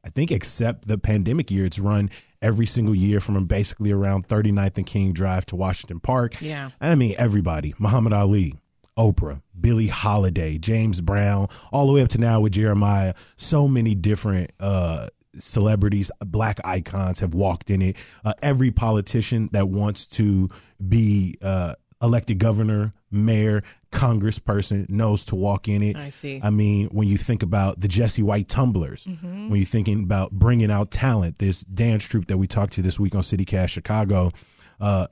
I 0.06 0.10
think 0.10 0.32
except 0.32 0.88
the 0.88 0.98
pandemic 0.98 1.50
year, 1.50 1.66
it's 1.66 1.80
run 1.80 2.10
every 2.42 2.66
single 2.66 2.94
year 2.94 3.20
from 3.20 3.44
basically 3.46 3.92
around 3.92 4.28
39th 4.28 4.78
and 4.78 4.86
King 4.86 5.14
Drive 5.14 5.46
to 5.48 5.56
Washington 5.56 6.00
Park. 6.00 6.42
Yeah. 6.42 6.72
And 6.82 6.92
I 6.92 6.96
mean 6.96 7.16
everybody, 7.18 7.74
Muhammad 7.80 8.14
Ali, 8.14 8.56
Oprah, 8.98 9.42
Billie 9.60 9.88
Holiday, 9.88 10.58
James 10.58 11.02
Brown, 11.02 11.48
all 11.72 11.88
the 11.88 11.94
way 11.94 12.02
up 12.02 12.10
to 12.10 12.18
now 12.18 12.40
with 12.40 12.54
Jeremih. 12.54 13.16
So 13.38 13.68
many 13.68 13.96
different 13.96 14.52
uh, 14.60 15.08
celebrities, 15.40 16.12
black 16.26 16.60
icons 16.64 17.20
have 17.20 17.34
walked 17.34 17.70
in 17.70 17.82
it. 17.82 17.96
Uh, 18.26 18.34
every 18.42 18.72
politician 18.72 19.50
that 19.54 19.70
wants 19.70 20.08
to 20.08 20.50
be 20.88 21.36
uh, 21.42 21.76
elected 22.02 22.38
governor, 22.40 22.94
mayor, 23.12 23.64
congressperson 23.92 24.90
knows 24.90 25.24
to 25.26 25.36
walk 25.36 25.68
in 25.68 25.82
it. 25.84 25.96
I 25.96 26.10
see. 26.10 26.40
I 26.44 26.50
mean, 26.50 26.88
when 26.90 27.08
you 27.08 27.18
think 27.18 27.44
about 27.44 27.80
the 27.80 27.88
Jesse 27.88 28.24
White 28.24 28.48
tumblers, 28.50 29.06
Mm-hmm. 29.06 29.50
when 29.50 29.60
you're 29.60 29.66
thinking 29.66 30.04
about 30.04 30.32
bringing 30.32 30.72
out 30.72 30.92
talent, 30.92 31.40
this 31.40 31.62
dance 31.64 32.04
troupe 32.04 32.28
that 32.28 32.38
we 32.38 32.48
talked 32.48 32.74
to 32.74 32.82
this 32.82 33.00
week 33.00 33.16
on 33.16 33.22
CityCast 33.22 33.70
Chicago, 33.70 34.32
uh, 34.80 35.08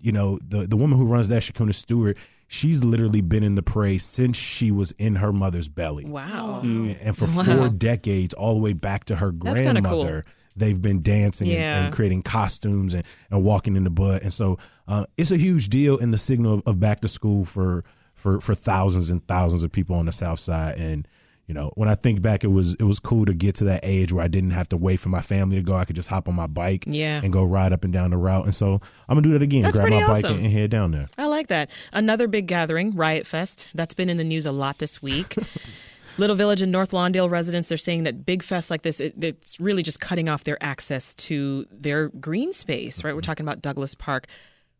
you 0.00 0.12
know, 0.12 0.38
the 0.46 0.66
the 0.66 0.76
woman 0.76 0.98
who 0.98 1.06
runs 1.06 1.28
that, 1.28 1.42
Shakuna 1.42 1.74
Stewart, 1.74 2.16
she's 2.52 2.84
literally 2.84 3.22
been 3.22 3.42
in 3.42 3.54
the 3.54 3.62
parade 3.62 4.02
since 4.02 4.36
she 4.36 4.70
was 4.70 4.92
in 4.98 5.14
her 5.16 5.32
mother's 5.32 5.68
belly. 5.68 6.04
Wow. 6.04 6.60
And 6.62 7.16
for 7.16 7.24
Wow. 7.24 7.44
four 7.44 7.68
decades, 7.70 8.34
all 8.34 8.52
the 8.52 8.60
way 8.60 8.74
back 8.74 9.04
to 9.06 9.16
her 9.16 9.32
That's 9.32 9.58
grandmother, 9.58 10.22
cool. 10.26 10.32
they've 10.54 10.80
been 10.80 11.00
dancing 11.02 11.48
and- 11.48 11.56
Yeah. 11.58 11.84
and, 11.86 11.94
creating 11.94 12.22
costumes 12.24 12.92
and, 12.92 13.04
and 13.30 13.42
walking 13.42 13.74
in 13.74 13.84
the 13.84 13.90
bud. 13.90 14.20
And 14.22 14.34
so 14.34 14.58
uh, 14.86 15.06
it's 15.16 15.30
a 15.30 15.38
huge 15.38 15.70
deal 15.70 15.96
in 15.96 16.10
the 16.10 16.18
signal 16.18 16.52
of, 16.54 16.62
of 16.66 16.78
back 16.78 17.00
to 17.00 17.08
school 17.08 17.46
for, 17.46 17.84
for, 18.14 18.38
for 18.42 18.54
thousands 18.54 19.08
and 19.08 19.26
thousands 19.26 19.62
of 19.62 19.72
people 19.72 19.96
on 19.96 20.04
the 20.04 20.12
South 20.12 20.38
Side. 20.38 20.76
And, 20.76 21.08
you 21.52 21.60
know, 21.60 21.70
when 21.74 21.86
I 21.86 21.94
think 21.96 22.22
back, 22.22 22.44
it 22.44 22.48
was 22.48 22.72
it 22.76 22.84
was 22.84 22.98
cool 22.98 23.26
to 23.26 23.34
get 23.34 23.56
to 23.56 23.64
that 23.64 23.80
age 23.82 24.10
where 24.10 24.24
I 24.24 24.28
didn't 24.28 24.52
have 24.52 24.70
to 24.70 24.76
wait 24.78 24.96
for 25.00 25.10
my 25.10 25.20
family 25.20 25.56
to 25.56 25.62
go. 25.62 25.74
I 25.76 25.84
could 25.84 25.96
just 25.96 26.08
hop 26.08 26.26
on 26.26 26.34
my 26.34 26.46
bike 26.46 26.84
Yeah. 26.86 27.20
and 27.22 27.30
go 27.30 27.44
ride 27.44 27.74
up 27.74 27.84
and 27.84 27.92
down 27.92 28.10
the 28.10 28.16
route. 28.16 28.46
And 28.46 28.54
so 28.54 28.80
I'm 29.06 29.16
gonna 29.16 29.20
do 29.20 29.32
that 29.34 29.42
again. 29.42 29.60
That's 29.60 29.74
grab 29.76 29.90
my 29.90 30.02
pretty 30.02 30.22
bike 30.22 30.30
and, 30.30 30.42
and 30.46 30.50
head 30.50 30.70
down 30.70 30.92
there. 30.92 31.08
I 31.18 31.26
like 31.26 31.48
that. 31.48 31.68
Another 31.92 32.26
big 32.26 32.46
gathering, 32.46 32.92
Riot 32.92 33.26
Fest. 33.26 33.68
That's 33.74 33.92
been 33.92 34.08
in 34.08 34.16
the 34.16 34.24
news 34.24 34.46
a 34.46 34.52
lot 34.52 34.78
this 34.78 35.02
week. 35.02 35.36
Little 36.16 36.36
Village 36.36 36.62
and 36.62 36.72
North 36.72 36.92
Lawndale 36.92 37.28
residents, 37.28 37.68
they're 37.68 37.76
saying 37.76 38.04
that 38.04 38.24
big 38.24 38.42
fest 38.42 38.70
like 38.70 38.80
this, 38.80 38.98
it, 38.98 39.22
it's 39.22 39.60
really 39.60 39.82
just 39.82 40.00
cutting 40.00 40.30
off 40.30 40.44
their 40.44 40.62
access 40.64 41.14
to 41.16 41.66
their 41.70 42.08
green 42.08 42.54
space, 42.54 43.04
right? 43.04 43.14
We're 43.14 43.20
talking 43.20 43.44
about 43.46 43.60
Douglas 43.60 43.94
Park. 43.94 44.26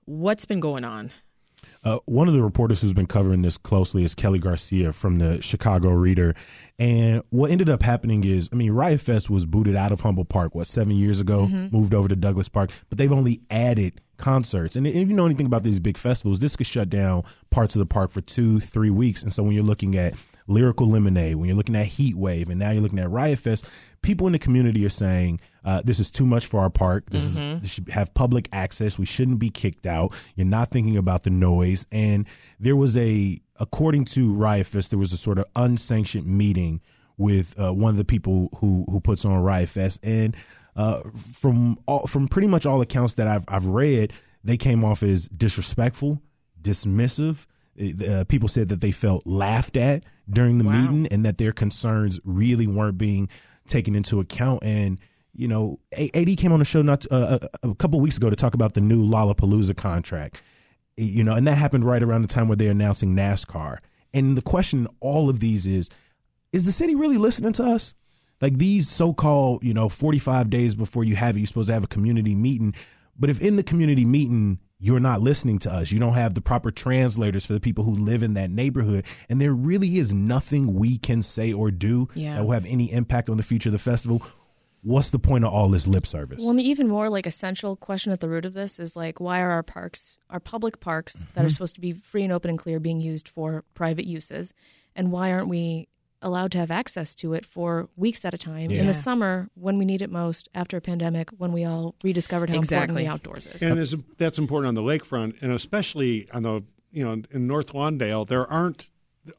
What's 0.06 0.46
been 0.46 0.60
going 0.60 0.84
on? 0.84 1.10
Uh, 1.84 1.98
one 2.04 2.28
of 2.28 2.34
the 2.34 2.42
reporters 2.42 2.80
who's 2.80 2.92
been 2.92 3.06
covering 3.06 3.42
this 3.42 3.58
closely 3.58 4.04
is 4.04 4.14
Kelly 4.14 4.38
Garcia 4.38 4.92
from 4.92 5.18
the 5.18 5.42
Chicago 5.42 5.90
Reader. 5.90 6.34
And 6.78 7.22
what 7.30 7.50
ended 7.50 7.68
up 7.68 7.82
happening 7.82 8.22
is, 8.24 8.48
I 8.52 8.56
mean, 8.56 8.70
Riot 8.70 9.00
Fest 9.00 9.28
was 9.28 9.46
booted 9.46 9.74
out 9.74 9.90
of 9.90 10.00
Humboldt 10.00 10.28
Park, 10.28 10.54
what, 10.54 10.68
seven 10.68 10.94
years 10.94 11.18
ago, 11.18 11.48
moved 11.72 11.92
over 11.92 12.06
to 12.06 12.14
Douglas 12.14 12.48
Park, 12.48 12.70
but 12.88 12.98
they've 12.98 13.12
only 13.12 13.40
added 13.50 14.00
concerts. 14.16 14.76
And 14.76 14.86
if 14.86 14.94
you 15.08 15.14
know 15.14 15.26
anything 15.26 15.46
about 15.46 15.64
these 15.64 15.80
big 15.80 15.98
festivals, 15.98 16.38
this 16.38 16.54
could 16.54 16.66
shut 16.66 16.88
down 16.88 17.24
parts 17.50 17.74
of 17.74 17.80
the 17.80 17.86
park 17.86 18.12
for 18.12 18.20
two, 18.20 18.60
three 18.60 18.90
weeks. 18.90 19.22
And 19.24 19.32
so 19.32 19.42
when 19.42 19.52
you're 19.52 19.64
looking 19.64 19.96
at 19.96 20.14
Lyrical 20.46 20.88
Lemonade, 20.88 21.36
when 21.36 21.46
you're 21.46 21.56
looking 21.56 21.76
at 21.76 21.86
Heat 21.86 22.16
Wave, 22.16 22.48
and 22.48 22.58
now 22.58 22.70
you're 22.70 22.82
looking 22.82 22.98
at 22.98 23.10
Riot 23.10 23.38
Fest, 23.38 23.66
people 24.02 24.26
in 24.26 24.32
the 24.32 24.38
community 24.38 24.84
are 24.84 24.90
saying 24.90 25.40
uh, 25.64 25.80
this 25.84 26.00
is 26.00 26.10
too 26.10 26.26
much 26.26 26.46
for 26.46 26.60
our 26.60 26.70
park. 26.70 27.10
This 27.10 27.22
is 27.22 27.36
this 27.36 27.70
should 27.70 27.88
have 27.88 28.12
public 28.14 28.48
access. 28.52 28.98
We 28.98 29.06
shouldn't 29.06 29.38
be 29.38 29.50
kicked 29.50 29.86
out. 29.86 30.12
You're 30.34 30.46
not 30.46 30.70
thinking 30.70 30.96
about 30.96 31.22
the 31.22 31.30
noise. 31.30 31.86
And 31.92 32.26
there 32.58 32.76
was 32.76 32.96
a, 32.96 33.38
according 33.60 34.06
to 34.06 34.32
Riot 34.32 34.66
Fest, 34.66 34.90
there 34.90 34.98
was 34.98 35.12
a 35.12 35.16
sort 35.16 35.38
of 35.38 35.46
unsanctioned 35.56 36.26
meeting 36.26 36.80
with 37.16 37.58
uh, 37.58 37.72
one 37.72 37.90
of 37.90 37.96
the 37.96 38.04
people 38.04 38.50
who 38.56 38.84
who 38.90 39.00
puts 39.00 39.24
on 39.24 39.36
Riot 39.42 39.68
Fest, 39.68 40.00
and 40.02 40.36
uh, 40.74 41.02
from 41.14 41.78
all, 41.86 42.06
from 42.06 42.26
pretty 42.26 42.48
much 42.48 42.66
all 42.66 42.80
accounts 42.80 43.14
that 43.14 43.28
I've 43.28 43.44
I've 43.48 43.66
read, 43.66 44.12
they 44.42 44.56
came 44.56 44.82
off 44.84 45.02
as 45.02 45.28
disrespectful, 45.28 46.20
dismissive. 46.60 47.46
Uh, 47.80 48.24
people 48.24 48.48
said 48.48 48.68
that 48.68 48.80
they 48.80 48.92
felt 48.92 49.26
laughed 49.26 49.76
at 49.76 50.04
during 50.28 50.58
the 50.58 50.64
meeting, 50.64 51.06
and 51.08 51.24
that 51.24 51.38
their 51.38 51.52
concerns 51.52 52.20
really 52.24 52.66
weren't 52.66 52.98
being 52.98 53.28
taken 53.66 53.94
into 53.94 54.20
account. 54.20 54.62
And 54.62 55.00
you 55.34 55.48
know, 55.48 55.78
AD 55.96 56.36
came 56.36 56.52
on 56.52 56.58
the 56.58 56.64
show 56.64 56.82
not 56.82 57.06
uh, 57.10 57.38
a, 57.62 57.70
a 57.70 57.74
couple 57.74 58.00
weeks 58.00 58.16
ago 58.18 58.28
to 58.28 58.36
talk 58.36 58.54
about 58.54 58.74
the 58.74 58.82
new 58.82 59.02
Lollapalooza 59.02 59.76
contract. 59.76 60.42
You 60.98 61.24
know, 61.24 61.34
and 61.34 61.46
that 61.48 61.56
happened 61.56 61.84
right 61.84 62.02
around 62.02 62.22
the 62.22 62.28
time 62.28 62.48
where 62.48 62.56
they're 62.56 62.70
announcing 62.70 63.16
NASCAR. 63.16 63.78
And 64.12 64.36
the 64.36 64.42
question 64.42 64.80
in 64.80 64.88
all 65.00 65.30
of 65.30 65.40
these 65.40 65.66
is: 65.66 65.88
Is 66.52 66.66
the 66.66 66.72
city 66.72 66.94
really 66.94 67.16
listening 67.16 67.54
to 67.54 67.64
us? 67.64 67.94
Like 68.42 68.58
these 68.58 68.90
so-called, 68.90 69.62
you 69.62 69.72
know, 69.72 69.88
45 69.88 70.50
days 70.50 70.74
before 70.74 71.04
you 71.04 71.14
have 71.14 71.36
it, 71.36 71.40
you're 71.40 71.46
supposed 71.46 71.68
to 71.68 71.74
have 71.74 71.84
a 71.84 71.88
community 71.88 72.34
meeting. 72.34 72.74
But 73.18 73.30
if 73.30 73.40
in 73.40 73.56
the 73.56 73.62
community 73.62 74.04
meeting 74.04 74.58
you're 74.82 74.98
not 74.98 75.20
listening 75.20 75.60
to 75.60 75.72
us, 75.72 75.92
you 75.92 76.00
don't 76.00 76.14
have 76.14 76.34
the 76.34 76.40
proper 76.40 76.72
translators 76.72 77.46
for 77.46 77.52
the 77.52 77.60
people 77.60 77.84
who 77.84 77.92
live 77.92 78.24
in 78.24 78.34
that 78.34 78.50
neighborhood, 78.50 79.04
and 79.28 79.40
there 79.40 79.52
really 79.52 79.98
is 79.98 80.12
nothing 80.12 80.74
we 80.74 80.98
can 80.98 81.22
say 81.22 81.52
or 81.52 81.70
do 81.70 82.08
Yeah. 82.16 82.34
that 82.34 82.42
will 82.44 82.50
have 82.50 82.66
any 82.66 82.90
impact 82.90 83.30
on 83.30 83.36
the 83.36 83.44
future 83.44 83.68
of 83.68 83.74
the 83.74 83.78
festival. 83.78 84.22
What's 84.82 85.10
the 85.10 85.20
point 85.20 85.44
of 85.44 85.52
all 85.52 85.68
this 85.68 85.86
lip 85.86 86.04
service? 86.04 86.40
Well, 86.40 86.50
an 86.50 86.58
even 86.58 86.88
more 86.88 87.08
like 87.08 87.28
essential 87.28 87.76
question 87.76 88.10
at 88.10 88.18
the 88.18 88.28
root 88.28 88.44
of 88.44 88.54
this 88.54 88.80
is 88.80 88.96
like, 88.96 89.20
why 89.20 89.40
are 89.40 89.50
our 89.50 89.62
parks, 89.62 90.16
our 90.28 90.40
public 90.40 90.80
parks 90.80 91.12
that 91.12 91.42
are 91.42 91.42
mm-hmm. 91.42 91.52
supposed 91.52 91.76
to 91.76 91.80
be 91.80 91.92
free 91.92 92.24
and 92.24 92.32
open 92.32 92.50
and 92.50 92.58
clear, 92.58 92.80
being 92.80 93.00
used 93.00 93.28
for 93.28 93.62
private 93.74 94.04
uses, 94.04 94.52
and 94.96 95.12
why 95.12 95.30
aren't 95.30 95.46
we 95.46 95.86
allowed 96.22 96.52
to 96.52 96.58
have 96.58 96.70
access 96.70 97.14
to 97.16 97.34
it 97.34 97.44
for 97.44 97.88
weeks 97.96 98.24
at 98.24 98.32
a 98.32 98.38
time 98.38 98.70
in 98.70 98.86
the 98.86 98.94
summer 98.94 99.50
when 99.54 99.76
we 99.78 99.84
need 99.84 100.00
it 100.02 100.10
most 100.10 100.48
after 100.54 100.76
a 100.76 100.80
pandemic 100.80 101.30
when 101.38 101.52
we 101.52 101.64
all 101.64 101.94
rediscovered 102.02 102.48
how 102.50 102.56
important 102.56 102.72
Exactly. 102.72 103.02
the 103.04 103.08
outdoors 103.10 103.46
is. 103.48 103.62
And 103.62 103.76
there's, 103.76 104.02
that's 104.18 104.38
important 104.38 104.68
on 104.68 104.74
the 104.74 104.82
lakefront, 104.82 105.40
and 105.42 105.52
especially 105.52 106.28
on 106.32 106.42
the 106.44 106.62
you 106.92 107.04
know 107.04 107.22
in 107.30 107.46
North 107.46 107.72
Lawndale, 107.72 108.26
there 108.26 108.50
aren't 108.50 108.88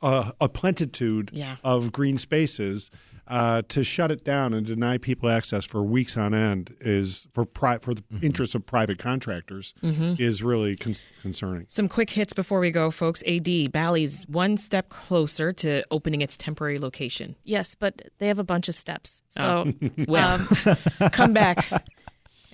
a, 0.02 0.34
a 0.40 0.50
plentitude 0.50 1.30
Yeah. 1.34 1.58
of 1.64 1.92
green 1.92 2.18
spaces. 2.18 2.90
Uh, 3.26 3.62
to 3.70 3.86
shut 3.86 4.12
it 4.12 4.26
down 4.26 4.54
and 4.54 4.66
deny 4.66 4.98
people 4.98 5.30
access 5.30 5.64
for 5.64 5.82
weeks 5.82 6.18
on 6.18 6.34
end 6.34 6.76
is 6.82 7.26
for 7.34 7.46
pri- 7.46 7.78
for 7.78 7.94
the 7.94 8.04
interests 8.22 8.54
of 8.54 8.66
private 8.66 9.00
contractors 9.00 9.74
is 9.82 10.44
really 10.44 10.76
con- 10.76 10.96
concerning. 11.22 11.66
Some 11.70 11.88
quick 11.88 12.10
hits 12.10 12.34
before 12.34 12.60
we 12.60 12.70
go, 12.70 12.92
folks. 12.92 13.24
AD, 13.26 13.72
Bally's 13.72 14.28
one 14.28 14.58
step 14.58 14.90
closer 14.90 15.54
to 15.54 15.84
opening 15.90 16.20
its 16.22 16.36
temporary 16.36 16.80
location. 16.80 17.38
Yes, 17.46 17.76
but 17.76 18.02
they 18.20 18.28
have 18.28 18.40
a 18.40 18.44
bunch 18.44 18.68
of 18.68 18.76
steps. 18.76 19.22
So 19.30 19.72
Well, 20.08 20.46
um, 20.66 20.78
come 21.14 21.32
back. 21.32 21.66
I 21.72 21.82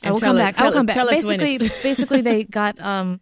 and 0.03 0.13
will 0.13 0.21
come 0.21 0.35
it, 0.37 0.39
back. 0.39 0.59
I 0.61 0.65
will 0.65 0.71
come 0.73 0.85
back. 0.85 0.95
tell 0.95 1.09
us 1.09 1.25
when 1.25 1.39
Basically, 1.39 1.65
it's- 1.65 1.83
basically, 1.83 2.21
they 2.21 2.43
got 2.43 2.79
um, 2.79 3.19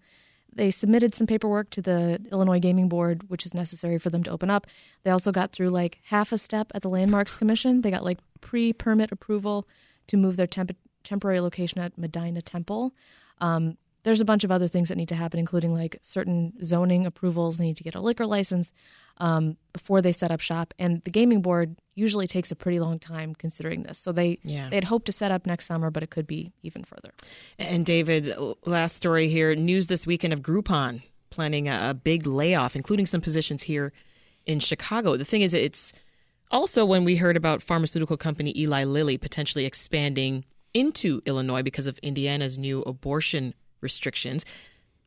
they 0.58 0.72
submitted 0.72 1.16
some 1.16 1.28
paperwork 1.28 1.70
to 1.70 1.82
the 1.82 2.20
Illinois 2.32 2.60
Gaming 2.60 2.90
Board, 2.90 3.30
which 3.30 3.46
is 3.46 3.54
necessary 3.54 3.98
for 3.98 4.10
them 4.10 4.24
to 4.24 4.32
open 4.32 4.50
up. 4.50 4.68
They 5.04 5.12
also 5.12 5.32
got 5.32 5.52
through 5.52 5.70
like 5.70 6.00
half 6.06 6.32
a 6.32 6.38
step 6.38 6.72
at 6.74 6.82
the 6.82 6.90
Landmarks 6.90 7.36
Commission. 7.36 7.82
They 7.82 7.92
got 7.92 8.04
like 8.04 8.18
pre-permit 8.42 9.12
approval 9.12 9.68
to 10.08 10.18
move 10.18 10.36
their 10.36 10.48
temp- 10.48 10.76
temporary 11.04 11.40
location 11.40 11.80
at 11.80 11.98
Medinah 11.98 12.42
Temple. 12.42 12.94
Um, 13.40 13.78
there's 14.08 14.22
a 14.22 14.26
bunch 14.26 14.46
of 14.46 14.52
other 14.54 14.68
things 14.68 14.88
that 14.88 14.96
need 14.96 15.10
to 15.10 15.16
happen, 15.16 15.38
including 15.38 15.74
like 15.74 15.98
certain 16.02 16.54
zoning 16.64 17.06
approvals. 17.06 17.58
They 17.58 17.66
need 17.66 17.76
to 17.76 17.84
get 17.84 17.94
a 17.94 18.00
liquor 18.00 18.26
license 18.26 18.72
um, 19.18 19.58
before 19.74 20.02
they 20.02 20.14
set 20.14 20.32
up 20.32 20.40
shop, 20.40 20.74
and 20.80 21.02
the 21.04 21.12
gaming 21.12 21.42
board 21.42 21.76
usually 21.94 22.26
takes 22.26 22.50
a 22.50 22.56
pretty 22.56 22.80
long 22.80 23.00
time 23.00 23.36
considering 23.36 23.84
this. 23.84 23.98
So 24.00 24.14
they 24.14 24.40
Yeah. 24.44 24.70
they'd 24.70 24.86
hope 24.86 25.04
to 25.06 25.12
set 25.12 25.30
up 25.32 25.46
next 25.46 25.66
summer, 25.66 25.92
but 25.92 26.04
it 26.04 26.10
could 26.10 26.26
be 26.26 26.54
even 26.64 26.86
further. 26.86 27.12
And 27.60 27.86
David, 27.86 28.34
last 28.66 28.96
story 28.96 29.28
here. 29.28 29.54
News 29.56 29.88
this 29.88 30.08
weekend 30.08 30.32
of 30.32 30.40
Groupon 30.42 31.02
planning 31.30 31.68
a, 31.68 31.90
a 31.90 31.94
big 31.94 32.26
layoff, 32.26 32.78
including 32.78 33.08
some 33.08 33.20
positions 33.20 33.64
here 33.64 33.92
in 34.46 34.62
Chicago. 34.62 35.18
The 35.18 35.26
thing 35.26 35.42
is, 35.42 35.54
it's 35.54 35.92
also 36.50 36.86
when 36.86 37.04
we 37.04 37.18
heard 37.18 37.36
about 37.36 37.62
pharmaceutical 37.62 38.16
company 38.16 38.54
Eli 38.58 38.86
Lilly 38.86 39.18
potentially 39.18 39.66
expanding 39.66 40.46
into 40.74 41.22
Illinois 41.26 41.64
because 41.64 41.88
of 41.88 41.98
Indiana's 42.00 42.58
new 42.58 42.84
abortion 42.84 43.54
restrictions. 43.82 44.46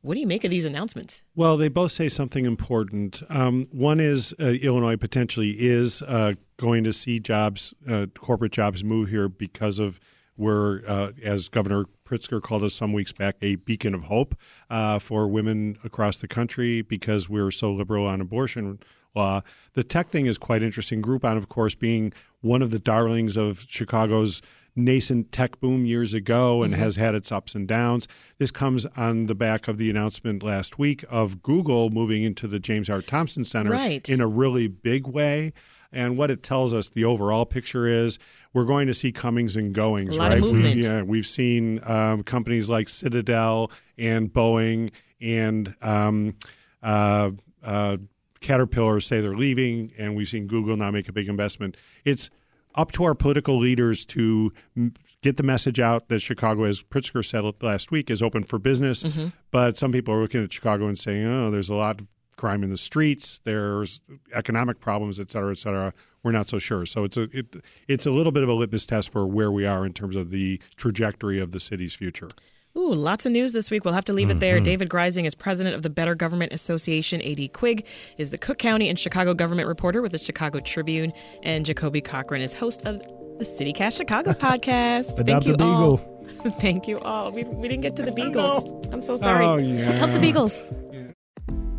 What 0.03 0.15
do 0.15 0.21
you 0.21 0.27
make 0.27 0.45
of 0.45 0.51
these 0.51 0.65
announcements? 0.65 1.23
Well, 1.35 1.59
they 1.59 1.69
both 1.69 1.93
say 1.93 2.09
something 2.09 2.47
important. 2.47 3.23
Um, 3.29 3.67
one 3.71 4.01
is 4.01 4.35
uh, 4.41 4.47
Illinois 4.47 4.97
potentially 4.97 5.51
is 5.51 6.01
uh, 6.03 6.35
going 6.57 6.85
to 6.85 6.93
see 6.93 7.21
jobs, 7.21 7.75
uh, 7.89 8.07
corporate 8.19 8.53
jobs, 8.53 8.83
move 8.83 9.11
here 9.11 9.29
because 9.29 9.79
of 9.79 10.01
we're, 10.39 10.81
uh, 10.87 11.13
as 11.23 11.49
Governor 11.49 11.85
Pritzker 12.07 12.41
called 12.41 12.65
us 12.65 12.73
some 12.73 12.95
weeks 12.95 13.13
back, 13.13 13.37
a 13.43 13.57
beacon 13.57 13.95
of 13.95 14.05
hope 14.05 14.35
uh, 14.71 14.99
for 14.99 15.29
women 15.29 15.77
across 15.85 16.17
the 16.17 16.27
country 16.27 16.81
because 16.81 17.29
we're 17.29 17.51
so 17.51 17.71
liberal 17.71 18.07
on 18.07 18.23
abortion 18.23 18.79
law. 19.15 19.43
The 19.75 19.85
tech 19.85 20.09
thing 20.09 20.25
is 20.25 20.39
quite 20.39 20.63
interesting. 20.63 21.03
Groupon, 21.03 21.37
of 21.37 21.51
course, 21.51 21.75
being 21.75 22.15
one 22.41 22.63
of 22.63 22.71
the 22.71 22.79
darlings 22.79 23.37
of 23.37 23.67
Chicago's 23.69 24.41
nascent 24.77 25.33
tech 25.33 25.61
boom 25.61 25.85
years 25.85 26.15
ago 26.15 26.63
and 26.63 26.75
has 26.75 26.97
had 26.97 27.15
its 27.15 27.31
ups 27.33 27.55
and 27.55 27.67
downs. 27.69 28.07
This 28.39 28.51
comes 28.51 28.87
on 28.97 29.27
the 29.27 29.35
back 29.35 29.69
of 29.69 29.79
the 29.79 29.91
announcement 29.91 30.43
last 30.43 30.79
week 30.79 31.05
of 31.11 31.43
Google 31.43 31.91
moving 31.91 32.23
into 32.23 32.47
the 32.47 32.59
James 32.59 32.89
R. 32.89 33.03
Thompson 33.03 33.45
Center 33.45 33.73
Right. 33.73 34.09
in 34.09 34.21
a 34.21 34.27
really 34.27 34.69
big 34.69 35.07
way. 35.07 35.53
And 35.93 36.17
what 36.17 36.31
it 36.31 36.45
tells 36.45 36.73
us, 36.73 36.89
the 36.89 37.05
overall 37.05 37.45
picture 37.45 37.89
is 37.89 38.19
we're 38.53 38.65
going 38.65 38.87
to 38.87 38.95
see 38.95 39.11
comings 39.11 39.57
and 39.57 39.75
goings, 39.75 40.17
A 40.17 40.19
lot 40.21 40.29
right? 40.31 40.39
of 40.39 40.45
movement. 40.45 40.77
We, 40.77 40.83
yeah, 40.85 41.03
we've 41.03 41.27
seen 41.27 41.81
um, 41.85 42.23
companies 42.23 42.71
like 42.71 42.89
Citadel 42.89 43.73
and 43.99 44.33
Boeing 44.33 44.91
and 45.21 45.75
um, 45.83 46.37
uh, 46.83 47.33
uh, 47.63 47.97
Caterpillar 48.41 49.01
say 49.01 49.21
they're 49.21 49.37
leaving, 49.37 49.93
and 49.99 50.17
we've 50.17 50.29
seen 50.29 50.47
Google 50.47 50.77
now 50.77 50.91
make 50.91 51.09
a 51.09 51.13
big 51.13 51.29
investment. 51.29 51.77
It's 52.05 52.31
up 52.75 52.93
to 52.93 53.05
our 53.05 53.15
political 53.15 53.59
leaders 53.59 54.05
to 54.07 54.53
m- 54.77 54.95
get 55.23 55.37
the 55.37 55.43
message 55.43 55.81
out 55.81 56.09
that 56.09 56.21
Chicago, 56.21 56.65
as 56.65 56.83
Pritzker 56.83 57.25
said 57.25 57.45
last 57.63 57.91
week, 57.91 58.11
is 58.11 58.23
open 58.23 58.45
for 58.45 58.59
business. 58.59 59.03
Mm-hmm. 59.03 59.29
But 59.51 59.77
some 59.77 59.93
people 59.93 60.15
are 60.15 60.21
looking 60.21 60.43
at 60.43 60.53
Chicago 60.53 60.87
and 60.87 60.99
saying, 60.99 61.27
"Oh, 61.27 61.51
there's 61.51 61.69
a 61.69 61.75
lot 61.75 62.01
of 62.01 62.07
crime 62.37 62.63
in 62.63 62.71
the 62.71 62.77
streets. 62.77 63.41
There's 63.45 64.01
economic 64.35 64.81
problems, 64.81 65.21
et 65.21 65.31
cetera, 65.31 65.53
et 65.53 65.59
cetera." 65.59 65.93
We're 66.23 66.33
not 66.33 66.49
so 66.49 66.59
sure. 66.59 66.85
So 66.87 67.05
it's 67.05 67.17
a 67.17 67.23
it, 67.33 67.57
it's 67.89 68.07
a 68.07 68.11
little 68.11 68.33
bit 68.33 68.43
of 68.43 68.49
a 68.49 68.55
litmus 68.55 68.87
test 68.87 69.11
for 69.11 69.27
where 69.27 69.51
we 69.51 69.65
are 69.67 69.87
in 69.87 69.93
terms 69.93 70.17
of 70.17 70.31
the 70.31 70.61
trajectory 70.77 71.41
of 71.41 71.53
the 71.53 71.61
city's 71.61 71.95
future. 71.95 72.29
Ooh, 72.77 72.95
lots 72.95 73.27
of 73.27 73.33
news 73.33 73.53
this 73.53 73.71
week. 73.71 73.85
We'll 73.85 73.95
have 73.95 74.05
to 74.05 74.13
leave 74.13 74.31
it 74.31 74.39
there. 74.39 74.61
David 74.61 74.89
Greising 74.89 75.27
is 75.27 75.35
president 75.35 75.75
of 75.75 75.83
the 75.83 75.91
Better 75.91 76.15
Government 76.15 76.53
Association. 76.53 77.21
AD 77.21 77.53
Quig 77.53 77.85
is 78.17 78.31
the 78.31 78.39
Cook 78.39 78.59
County 78.59 78.89
and 78.89 78.97
Chicago 78.99 79.35
government 79.35 79.67
reporter 79.67 80.01
with 80.03 80.13
the 80.13 80.19
Chicago 80.19 80.61
Tribune. 80.61 81.13
And 81.43 81.67
Jacoby 81.67 82.01
Cochran 82.01 82.43
is 82.43 82.53
host 82.53 82.87
of 82.87 83.01
the 83.01 83.45
CityCast 83.45 83.97
Chicago 83.97 84.33
podcast. 84.35 85.17
Thank 85.27 85.47
you 85.47 85.53
beagle. 85.57 85.65
all. 85.65 86.27
Thank 86.61 86.87
you 86.87 87.01
all. 87.01 87.33
We, 87.33 87.43
we 87.43 87.67
didn't 87.69 87.83
get 87.83 87.97
to 87.97 88.03
the 88.03 88.13
Beagles. 88.13 88.65
I'm 88.93 89.03
so 89.03 89.17
sorry. 89.17 89.45
Oh 89.45 89.57
yeah. 89.57 89.91
Help 89.93 90.13
the 90.13 90.21
Beagles. 90.21 90.63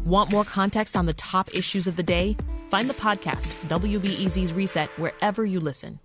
Want 0.05 0.29
more 0.31 0.43
context 0.43 0.97
on 0.97 1.05
the 1.05 1.13
top 1.13 1.53
issues 1.55 1.87
of 1.87 1.95
the 1.95 2.03
day? 2.03 2.35
Find 2.69 2.89
the 2.89 2.93
podcast, 2.93 3.45
WBEZ's 3.67 4.51
Reset, 4.51 4.89
wherever 4.99 5.45
you 5.45 5.59
listen. 5.59 5.99